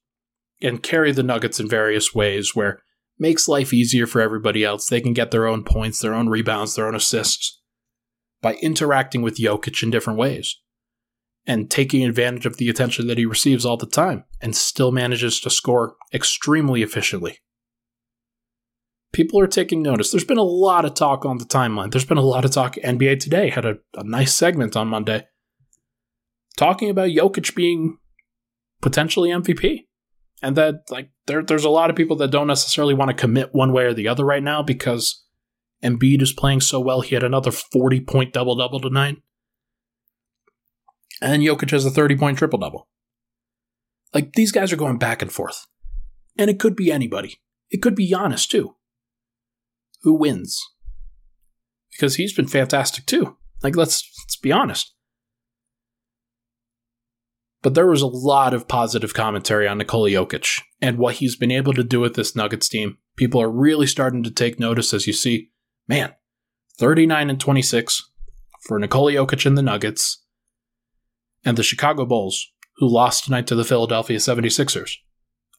and 0.61 0.83
carry 0.83 1.11
the 1.11 1.23
Nuggets 1.23 1.59
in 1.59 1.67
various 1.67 2.13
ways 2.13 2.55
where 2.55 2.81
makes 3.19 3.47
life 3.47 3.73
easier 3.73 4.07
for 4.07 4.21
everybody 4.21 4.63
else. 4.63 4.87
They 4.87 5.01
can 5.01 5.13
get 5.13 5.31
their 5.31 5.47
own 5.47 5.63
points, 5.63 5.99
their 5.99 6.13
own 6.13 6.29
rebounds, 6.29 6.75
their 6.75 6.87
own 6.87 6.95
assists 6.95 7.61
by 8.41 8.55
interacting 8.55 9.21
with 9.21 9.37
Jokic 9.37 9.83
in 9.83 9.91
different 9.91 10.17
ways 10.17 10.57
and 11.45 11.69
taking 11.69 12.03
advantage 12.03 12.45
of 12.45 12.57
the 12.57 12.69
attention 12.69 13.07
that 13.07 13.17
he 13.17 13.25
receives 13.25 13.65
all 13.65 13.77
the 13.77 13.85
time 13.85 14.23
and 14.41 14.55
still 14.55 14.91
manages 14.91 15.39
to 15.41 15.49
score 15.49 15.95
extremely 16.13 16.81
efficiently. 16.81 17.39
People 19.11 19.39
are 19.39 19.47
taking 19.47 19.81
notice. 19.81 20.11
There's 20.11 20.23
been 20.23 20.37
a 20.37 20.43
lot 20.43 20.85
of 20.85 20.93
talk 20.93 21.25
on 21.25 21.37
the 21.37 21.45
timeline. 21.45 21.91
There's 21.91 22.05
been 22.05 22.17
a 22.17 22.21
lot 22.21 22.45
of 22.45 22.51
talk. 22.51 22.75
NBA 22.75 23.19
Today 23.19 23.49
had 23.49 23.65
a, 23.65 23.77
a 23.95 24.03
nice 24.03 24.33
segment 24.33 24.77
on 24.77 24.87
Monday 24.87 25.27
talking 26.57 26.89
about 26.89 27.09
Jokic 27.09 27.55
being 27.55 27.97
potentially 28.81 29.29
MVP. 29.29 29.85
And 30.43 30.55
that 30.57 30.75
like 30.89 31.09
there 31.27 31.43
there's 31.43 31.65
a 31.65 31.69
lot 31.69 31.91
of 31.91 31.95
people 31.95 32.15
that 32.17 32.31
don't 32.31 32.47
necessarily 32.47 32.95
want 32.95 33.09
to 33.09 33.15
commit 33.15 33.53
one 33.53 33.71
way 33.71 33.85
or 33.85 33.93
the 33.93 34.07
other 34.07 34.25
right 34.25 34.41
now 34.41 34.63
because 34.63 35.23
Embiid 35.83 36.21
is 36.21 36.33
playing 36.33 36.61
so 36.61 36.79
well. 36.79 37.01
He 37.01 37.15
had 37.15 37.23
another 37.23 37.51
40 37.51 38.01
point 38.01 38.33
double 38.33 38.55
double 38.55 38.79
tonight. 38.79 39.17
And 41.21 41.43
Jokic 41.43 41.69
has 41.69 41.85
a 41.85 41.91
30 41.91 42.17
point 42.17 42.37
triple 42.39 42.57
double. 42.57 42.87
Like 44.13 44.33
these 44.33 44.51
guys 44.51 44.73
are 44.73 44.77
going 44.77 44.97
back 44.97 45.21
and 45.21 45.31
forth. 45.31 45.67
And 46.37 46.49
it 46.49 46.59
could 46.59 46.75
be 46.75 46.91
anybody. 46.91 47.39
It 47.69 47.81
could 47.81 47.95
be 47.95 48.11
Giannis 48.11 48.47
too. 48.47 48.75
Who 50.01 50.15
wins? 50.15 50.59
Because 51.91 52.15
he's 52.15 52.33
been 52.33 52.47
fantastic 52.47 53.05
too. 53.05 53.37
Like 53.61 53.75
let's 53.75 54.09
let's 54.23 54.37
be 54.37 54.51
honest. 54.51 54.93
But 57.61 57.75
there 57.75 57.87
was 57.87 58.01
a 58.01 58.07
lot 58.07 58.53
of 58.53 58.67
positive 58.67 59.13
commentary 59.13 59.67
on 59.67 59.77
Nikola 59.77 60.09
Jokic 60.09 60.61
and 60.81 60.97
what 60.97 61.15
he's 61.15 61.35
been 61.35 61.51
able 61.51 61.73
to 61.73 61.83
do 61.83 61.99
with 61.99 62.15
this 62.15 62.35
Nuggets 62.35 62.67
team. 62.67 62.97
People 63.15 63.41
are 63.41 63.51
really 63.51 63.85
starting 63.85 64.23
to 64.23 64.31
take 64.31 64.59
notice 64.59 64.93
as 64.93 65.05
you 65.05 65.13
see, 65.13 65.51
man, 65.87 66.13
39 66.79 67.29
and 67.29 67.39
26 67.39 68.09
for 68.61 68.79
Nikola 68.79 69.11
Jokic 69.13 69.45
and 69.45 69.57
the 69.57 69.61
Nuggets, 69.61 70.23
and 71.43 71.57
the 71.57 71.63
Chicago 71.63 72.05
Bulls, 72.05 72.51
who 72.77 72.87
lost 72.87 73.25
tonight 73.25 73.47
to 73.47 73.55
the 73.55 73.65
Philadelphia 73.65 74.17
76ers, 74.17 74.93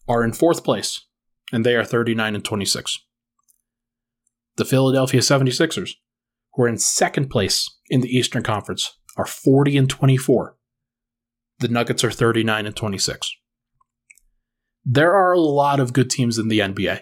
are 0.08 0.24
in 0.24 0.32
fourth 0.32 0.64
place, 0.64 1.06
and 1.52 1.64
they 1.64 1.74
are 1.74 1.84
39 1.84 2.34
and 2.34 2.44
26. 2.44 2.98
The 4.56 4.64
Philadelphia 4.64 5.20
76ers, 5.20 5.92
who 6.54 6.64
are 6.64 6.68
in 6.68 6.78
second 6.78 7.28
place 7.28 7.68
in 7.88 8.00
the 8.00 8.16
Eastern 8.16 8.42
Conference, 8.42 8.96
are 9.16 9.26
40 9.26 9.76
and 9.76 9.90
24 9.90 10.56
the 11.62 11.68
Nuggets 11.68 12.04
are 12.04 12.10
39 12.10 12.66
and 12.66 12.76
26. 12.76 13.34
There 14.84 15.14
are 15.14 15.32
a 15.32 15.40
lot 15.40 15.80
of 15.80 15.92
good 15.92 16.10
teams 16.10 16.38
in 16.38 16.48
the 16.48 16.58
NBA. 16.58 17.00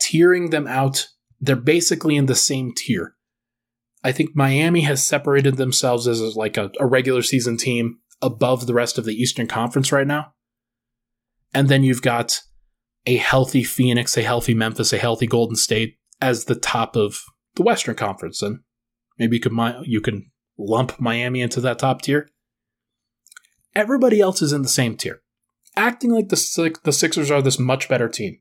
Tearing 0.00 0.50
them 0.50 0.66
out, 0.66 1.08
they're 1.40 1.56
basically 1.56 2.16
in 2.16 2.26
the 2.26 2.34
same 2.34 2.72
tier. 2.74 3.14
I 4.02 4.12
think 4.12 4.30
Miami 4.34 4.82
has 4.82 5.04
separated 5.04 5.56
themselves 5.56 6.06
as 6.06 6.20
like 6.36 6.56
a, 6.56 6.70
a 6.78 6.86
regular 6.86 7.22
season 7.22 7.56
team 7.56 7.98
above 8.22 8.66
the 8.66 8.74
rest 8.74 8.98
of 8.98 9.04
the 9.04 9.14
Eastern 9.14 9.46
Conference 9.46 9.92
right 9.92 10.06
now. 10.06 10.32
And 11.52 11.68
then 11.68 11.82
you've 11.82 12.02
got 12.02 12.40
a 13.04 13.16
healthy 13.16 13.62
Phoenix, 13.62 14.16
a 14.16 14.22
healthy 14.22 14.54
Memphis, 14.54 14.92
a 14.92 14.98
healthy 14.98 15.26
Golden 15.26 15.56
State 15.56 15.98
as 16.20 16.44
the 16.44 16.54
top 16.54 16.96
of 16.96 17.22
the 17.54 17.62
Western 17.62 17.94
Conference. 17.94 18.42
And 18.42 18.60
maybe 19.18 19.36
you 19.36 19.40
could 19.40 19.52
you 19.84 20.00
can 20.00 20.30
lump 20.58 20.98
Miami 21.00 21.40
into 21.40 21.60
that 21.60 21.78
top 21.78 22.02
tier. 22.02 22.28
Everybody 23.76 24.22
else 24.22 24.40
is 24.40 24.54
in 24.54 24.62
the 24.62 24.70
same 24.70 24.96
tier. 24.96 25.20
Acting 25.76 26.10
like 26.10 26.30
the, 26.30 26.78
the 26.82 26.92
Sixers 26.92 27.30
are 27.30 27.42
this 27.42 27.58
much 27.58 27.90
better 27.90 28.08
team 28.08 28.38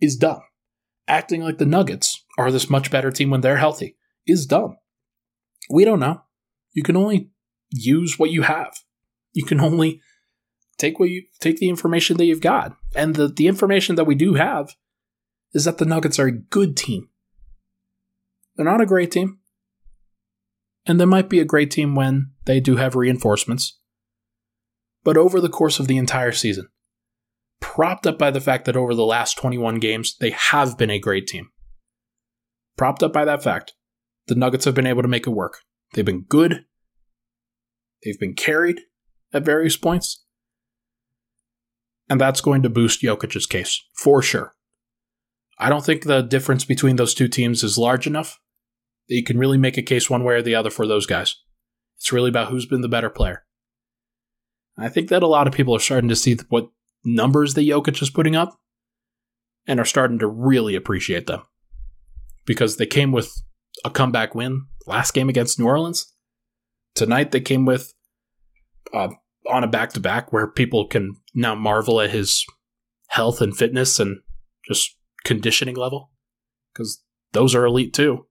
is 0.00 0.16
dumb. 0.16 0.40
Acting 1.06 1.42
like 1.42 1.58
the 1.58 1.64
Nuggets 1.64 2.24
are 2.36 2.50
this 2.50 2.68
much 2.68 2.90
better 2.90 3.12
team 3.12 3.30
when 3.30 3.40
they're 3.40 3.58
healthy 3.58 3.96
is 4.26 4.46
dumb. 4.46 4.76
We 5.70 5.84
don't 5.84 6.00
know. 6.00 6.22
You 6.72 6.82
can 6.82 6.96
only 6.96 7.30
use 7.70 8.18
what 8.18 8.32
you 8.32 8.42
have. 8.42 8.74
You 9.32 9.44
can 9.44 9.60
only 9.60 10.00
take 10.76 10.98
what 10.98 11.10
you 11.10 11.22
take 11.38 11.58
the 11.58 11.68
information 11.68 12.16
that 12.16 12.24
you've 12.24 12.40
got. 12.40 12.76
And 12.96 13.14
the, 13.14 13.28
the 13.28 13.46
information 13.46 13.94
that 13.94 14.06
we 14.06 14.16
do 14.16 14.34
have 14.34 14.74
is 15.52 15.66
that 15.66 15.78
the 15.78 15.84
Nuggets 15.84 16.18
are 16.18 16.26
a 16.26 16.32
good 16.32 16.76
team. 16.76 17.10
They're 18.56 18.66
not 18.66 18.80
a 18.80 18.86
great 18.86 19.12
team. 19.12 19.38
And 20.84 21.00
they 21.00 21.04
might 21.04 21.28
be 21.28 21.38
a 21.38 21.44
great 21.44 21.70
team 21.70 21.94
when 21.94 22.32
they 22.44 22.58
do 22.58 22.74
have 22.74 22.96
reinforcements 22.96 23.77
but 25.08 25.16
over 25.16 25.40
the 25.40 25.48
course 25.48 25.80
of 25.80 25.86
the 25.86 25.96
entire 25.96 26.32
season. 26.32 26.68
Propped 27.62 28.06
up 28.06 28.18
by 28.18 28.30
the 28.30 28.42
fact 28.42 28.66
that 28.66 28.76
over 28.76 28.94
the 28.94 29.06
last 29.06 29.38
21 29.38 29.76
games, 29.76 30.14
they 30.20 30.28
have 30.28 30.76
been 30.76 30.90
a 30.90 30.98
great 30.98 31.26
team. 31.26 31.48
Propped 32.76 33.02
up 33.02 33.10
by 33.10 33.24
that 33.24 33.42
fact, 33.42 33.72
the 34.26 34.34
Nuggets 34.34 34.66
have 34.66 34.74
been 34.74 34.86
able 34.86 35.00
to 35.00 35.08
make 35.08 35.26
it 35.26 35.30
work. 35.30 35.60
They've 35.94 36.04
been 36.04 36.26
good. 36.28 36.66
They've 38.04 38.20
been 38.20 38.34
carried 38.34 38.82
at 39.32 39.46
various 39.46 39.78
points. 39.78 40.26
And 42.10 42.20
that's 42.20 42.42
going 42.42 42.60
to 42.60 42.68
boost 42.68 43.00
Jokic's 43.00 43.46
case, 43.46 43.82
for 43.94 44.20
sure. 44.20 44.56
I 45.58 45.70
don't 45.70 45.86
think 45.86 46.02
the 46.02 46.20
difference 46.20 46.66
between 46.66 46.96
those 46.96 47.14
two 47.14 47.28
teams 47.28 47.64
is 47.64 47.78
large 47.78 48.06
enough 48.06 48.38
that 49.08 49.14
you 49.14 49.24
can 49.24 49.38
really 49.38 49.56
make 49.56 49.78
a 49.78 49.82
case 49.82 50.10
one 50.10 50.22
way 50.22 50.34
or 50.34 50.42
the 50.42 50.54
other 50.54 50.68
for 50.68 50.86
those 50.86 51.06
guys. 51.06 51.34
It's 51.96 52.12
really 52.12 52.28
about 52.28 52.48
who's 52.48 52.66
been 52.66 52.82
the 52.82 52.90
better 52.90 53.08
player. 53.08 53.46
I 54.78 54.88
think 54.88 55.08
that 55.08 55.22
a 55.22 55.26
lot 55.26 55.46
of 55.46 55.54
people 55.54 55.74
are 55.74 55.80
starting 55.80 56.08
to 56.08 56.16
see 56.16 56.36
what 56.48 56.68
numbers 57.04 57.54
the 57.54 57.68
Jokic 57.68 58.00
is 58.00 58.10
putting 58.10 58.36
up 58.36 58.58
and 59.66 59.80
are 59.80 59.84
starting 59.84 60.18
to 60.20 60.26
really 60.26 60.74
appreciate 60.74 61.26
them 61.26 61.42
because 62.46 62.76
they 62.76 62.86
came 62.86 63.12
with 63.12 63.42
a 63.84 63.90
comeback 63.90 64.34
win 64.34 64.66
last 64.86 65.12
game 65.12 65.28
against 65.28 65.58
New 65.58 65.66
Orleans. 65.66 66.12
Tonight 66.94 67.32
they 67.32 67.40
came 67.40 67.64
with 67.64 67.92
uh, 68.94 69.08
on 69.48 69.64
a 69.64 69.68
back 69.68 69.92
to 69.92 70.00
back 70.00 70.32
where 70.32 70.46
people 70.46 70.86
can 70.86 71.16
now 71.34 71.54
marvel 71.54 72.00
at 72.00 72.10
his 72.10 72.44
health 73.08 73.40
and 73.40 73.56
fitness 73.56 73.98
and 73.98 74.18
just 74.66 74.96
conditioning 75.24 75.76
level 75.76 76.10
because 76.72 77.02
those 77.32 77.54
are 77.54 77.64
elite 77.64 77.92
too. 77.92 78.26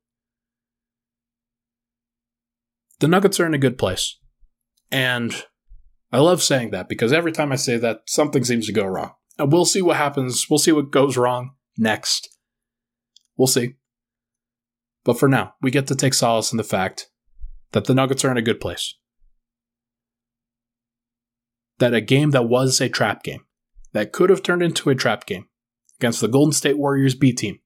The 2.99 3.07
Nuggets 3.07 3.39
are 3.39 3.45
in 3.45 3.53
a 3.53 3.59
good 3.59 3.77
place. 3.77 4.17
And 4.91 5.45
I 6.11 6.19
love 6.19 6.41
saying 6.41 6.71
that 6.71 6.87
because 6.87 7.11
every 7.11 7.31
time 7.31 7.51
I 7.51 7.57
say 7.57 7.77
that, 7.77 8.01
something 8.05 8.43
seems 8.43 8.65
to 8.67 8.73
go 8.73 8.85
wrong. 8.85 9.11
And 9.37 9.51
we'll 9.51 9.65
see 9.65 9.81
what 9.81 9.97
happens. 9.97 10.47
We'll 10.49 10.57
see 10.57 10.71
what 10.71 10.91
goes 10.91 11.17
wrong 11.17 11.51
next. 11.77 12.29
We'll 13.35 13.47
see. 13.47 13.75
But 15.03 15.19
for 15.19 15.29
now, 15.29 15.53
we 15.61 15.71
get 15.71 15.87
to 15.87 15.95
take 15.95 16.13
solace 16.13 16.51
in 16.51 16.57
the 16.57 16.63
fact 16.63 17.09
that 17.71 17.85
the 17.85 17.93
Nuggets 17.93 18.25
are 18.25 18.31
in 18.31 18.37
a 18.37 18.41
good 18.41 18.59
place. 18.59 18.95
That 21.79 21.93
a 21.93 22.01
game 22.01 22.31
that 22.31 22.49
was 22.49 22.81
a 22.81 22.89
trap 22.89 23.23
game, 23.23 23.45
that 23.93 24.11
could 24.11 24.29
have 24.29 24.41
turned 24.41 24.63
into 24.63 24.89
a 24.89 24.95
trap 24.95 25.25
game, 25.25 25.47
against 25.99 26.21
the 26.21 26.27
Golden 26.27 26.53
State 26.53 26.77
Warriors 26.77 27.15
B 27.15 27.31
team. 27.31 27.59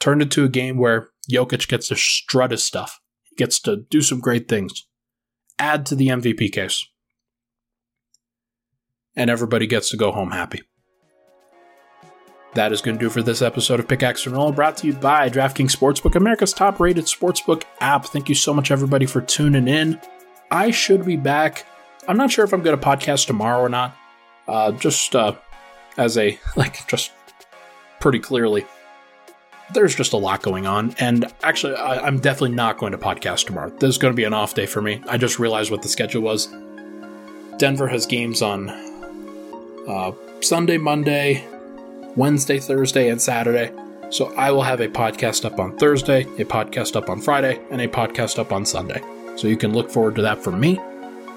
Turned 0.00 0.22
into 0.22 0.44
a 0.44 0.48
game 0.48 0.78
where 0.78 1.10
Jokic 1.30 1.68
gets 1.68 1.88
to 1.88 1.96
strut 1.96 2.50
his 2.50 2.64
stuff. 2.64 3.00
He 3.24 3.36
gets 3.36 3.60
to 3.60 3.84
do 3.90 4.00
some 4.00 4.20
great 4.20 4.48
things. 4.48 4.86
Add 5.58 5.86
to 5.86 5.94
the 5.94 6.08
MVP 6.08 6.52
case. 6.52 6.86
And 9.14 9.30
everybody 9.30 9.66
gets 9.66 9.90
to 9.90 9.96
go 9.96 10.12
home 10.12 10.30
happy. 10.30 10.62
That 12.54 12.72
is 12.72 12.80
going 12.80 12.96
to 12.98 13.04
do 13.04 13.10
for 13.10 13.22
this 13.22 13.42
episode 13.42 13.80
of 13.80 13.88
Pickaxe 13.88 14.24
and 14.26 14.34
Roll, 14.34 14.50
brought 14.50 14.78
to 14.78 14.86
you 14.86 14.94
by 14.94 15.28
DraftKings 15.28 15.76
Sportsbook, 15.76 16.14
America's 16.14 16.54
top 16.54 16.80
rated 16.80 17.04
sportsbook 17.04 17.64
app. 17.80 18.06
Thank 18.06 18.30
you 18.30 18.34
so 18.34 18.54
much, 18.54 18.70
everybody, 18.70 19.04
for 19.04 19.20
tuning 19.20 19.68
in. 19.68 20.00
I 20.50 20.70
should 20.70 21.04
be 21.04 21.16
back. 21.16 21.66
I'm 22.08 22.16
not 22.16 22.30
sure 22.30 22.44
if 22.46 22.54
I'm 22.54 22.62
going 22.62 22.78
to 22.78 22.82
podcast 22.82 23.26
tomorrow 23.26 23.60
or 23.60 23.68
not. 23.68 23.94
Uh, 24.48 24.72
just 24.72 25.14
uh, 25.14 25.34
as 25.98 26.16
a, 26.16 26.38
like, 26.56 26.86
just 26.88 27.12
pretty 28.00 28.20
clearly, 28.20 28.64
there's 29.72 29.94
just 29.94 30.12
a 30.12 30.16
lot 30.16 30.42
going 30.42 30.66
on. 30.66 30.94
And 30.98 31.32
actually, 31.42 31.74
I, 31.74 32.06
am 32.06 32.20
definitely 32.20 32.56
not 32.56 32.78
going 32.78 32.92
to 32.92 32.98
podcast 32.98 33.46
tomorrow. 33.46 33.70
This 33.70 33.90
is 33.90 33.98
going 33.98 34.12
to 34.12 34.16
be 34.16 34.24
an 34.24 34.34
off 34.34 34.54
day 34.54 34.66
for 34.66 34.80
me. 34.80 35.02
I 35.08 35.18
just 35.18 35.38
realized 35.38 35.70
what 35.70 35.82
the 35.82 35.88
schedule 35.88 36.22
was. 36.22 36.48
Denver 37.58 37.88
has 37.88 38.06
games 38.06 38.42
on 38.42 38.68
uh, 39.88 40.12
Sunday, 40.40 40.78
Monday, 40.78 41.46
Wednesday, 42.16 42.58
Thursday, 42.58 43.10
and 43.10 43.20
Saturday. 43.20 43.72
So 44.10 44.32
I 44.34 44.50
will 44.52 44.62
have 44.62 44.80
a 44.80 44.88
podcast 44.88 45.44
up 45.44 45.58
on 45.58 45.76
Thursday, 45.76 46.22
a 46.22 46.44
podcast 46.44 46.94
up 46.94 47.08
on 47.08 47.20
Friday, 47.20 47.60
and 47.70 47.80
a 47.80 47.88
podcast 47.88 48.38
up 48.38 48.52
on 48.52 48.64
Sunday. 48.64 49.02
So 49.36 49.48
you 49.48 49.56
can 49.56 49.72
look 49.72 49.90
forward 49.90 50.14
to 50.16 50.22
that 50.22 50.42
from 50.42 50.60
me. 50.60 50.78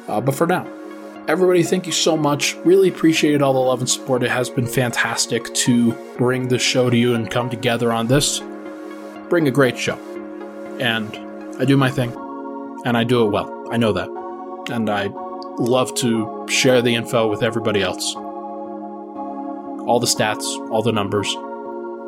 Uh, 0.07 0.21
but 0.21 0.35
for 0.35 0.45
now, 0.45 0.67
everybody, 1.29 1.61
thank 1.61 1.85
you 1.85 1.91
so 1.91 2.17
much. 2.17 2.55
Really 2.65 2.89
appreciate 2.89 3.41
all 3.43 3.53
the 3.53 3.59
love 3.59 3.81
and 3.81 3.89
support. 3.89 4.23
It 4.23 4.31
has 4.31 4.49
been 4.49 4.65
fantastic 4.65 5.53
to 5.53 5.93
bring 6.17 6.47
this 6.47 6.63
show 6.63 6.89
to 6.89 6.97
you 6.97 7.13
and 7.13 7.29
come 7.29 7.51
together 7.51 7.93
on 7.93 8.07
this. 8.07 8.41
Bring 9.29 9.47
a 9.47 9.51
great 9.51 9.77
show. 9.77 9.95
And 10.79 11.15
I 11.61 11.65
do 11.65 11.77
my 11.77 11.91
thing, 11.91 12.11
and 12.83 12.97
I 12.97 13.03
do 13.03 13.27
it 13.27 13.29
well. 13.29 13.67
I 13.69 13.77
know 13.77 13.93
that. 13.93 14.09
And 14.71 14.89
I 14.89 15.11
love 15.59 15.93
to 15.95 16.47
share 16.49 16.81
the 16.81 16.95
info 16.95 17.27
with 17.27 17.43
everybody 17.43 17.81
else 17.83 18.15
all 19.85 19.99
the 19.99 20.07
stats, 20.07 20.43
all 20.69 20.83
the 20.83 20.91
numbers. 20.91 21.33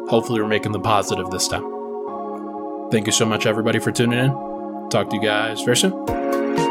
Hopefully, 0.10 0.40
we're 0.40 0.48
making 0.48 0.72
them 0.72 0.84
positive 0.84 1.32
this 1.32 1.48
time. 1.48 1.64
Thank 2.92 3.08
you 3.08 3.14
so 3.14 3.26
much, 3.26 3.48
everybody, 3.48 3.80
for 3.80 3.92
tuning 3.92 4.20
in. 4.20 4.32
Talk 4.90 5.10
to 5.10 5.16
you 5.16 5.22
guys 5.22 5.64
very 5.64 5.78
soon. 5.78 6.71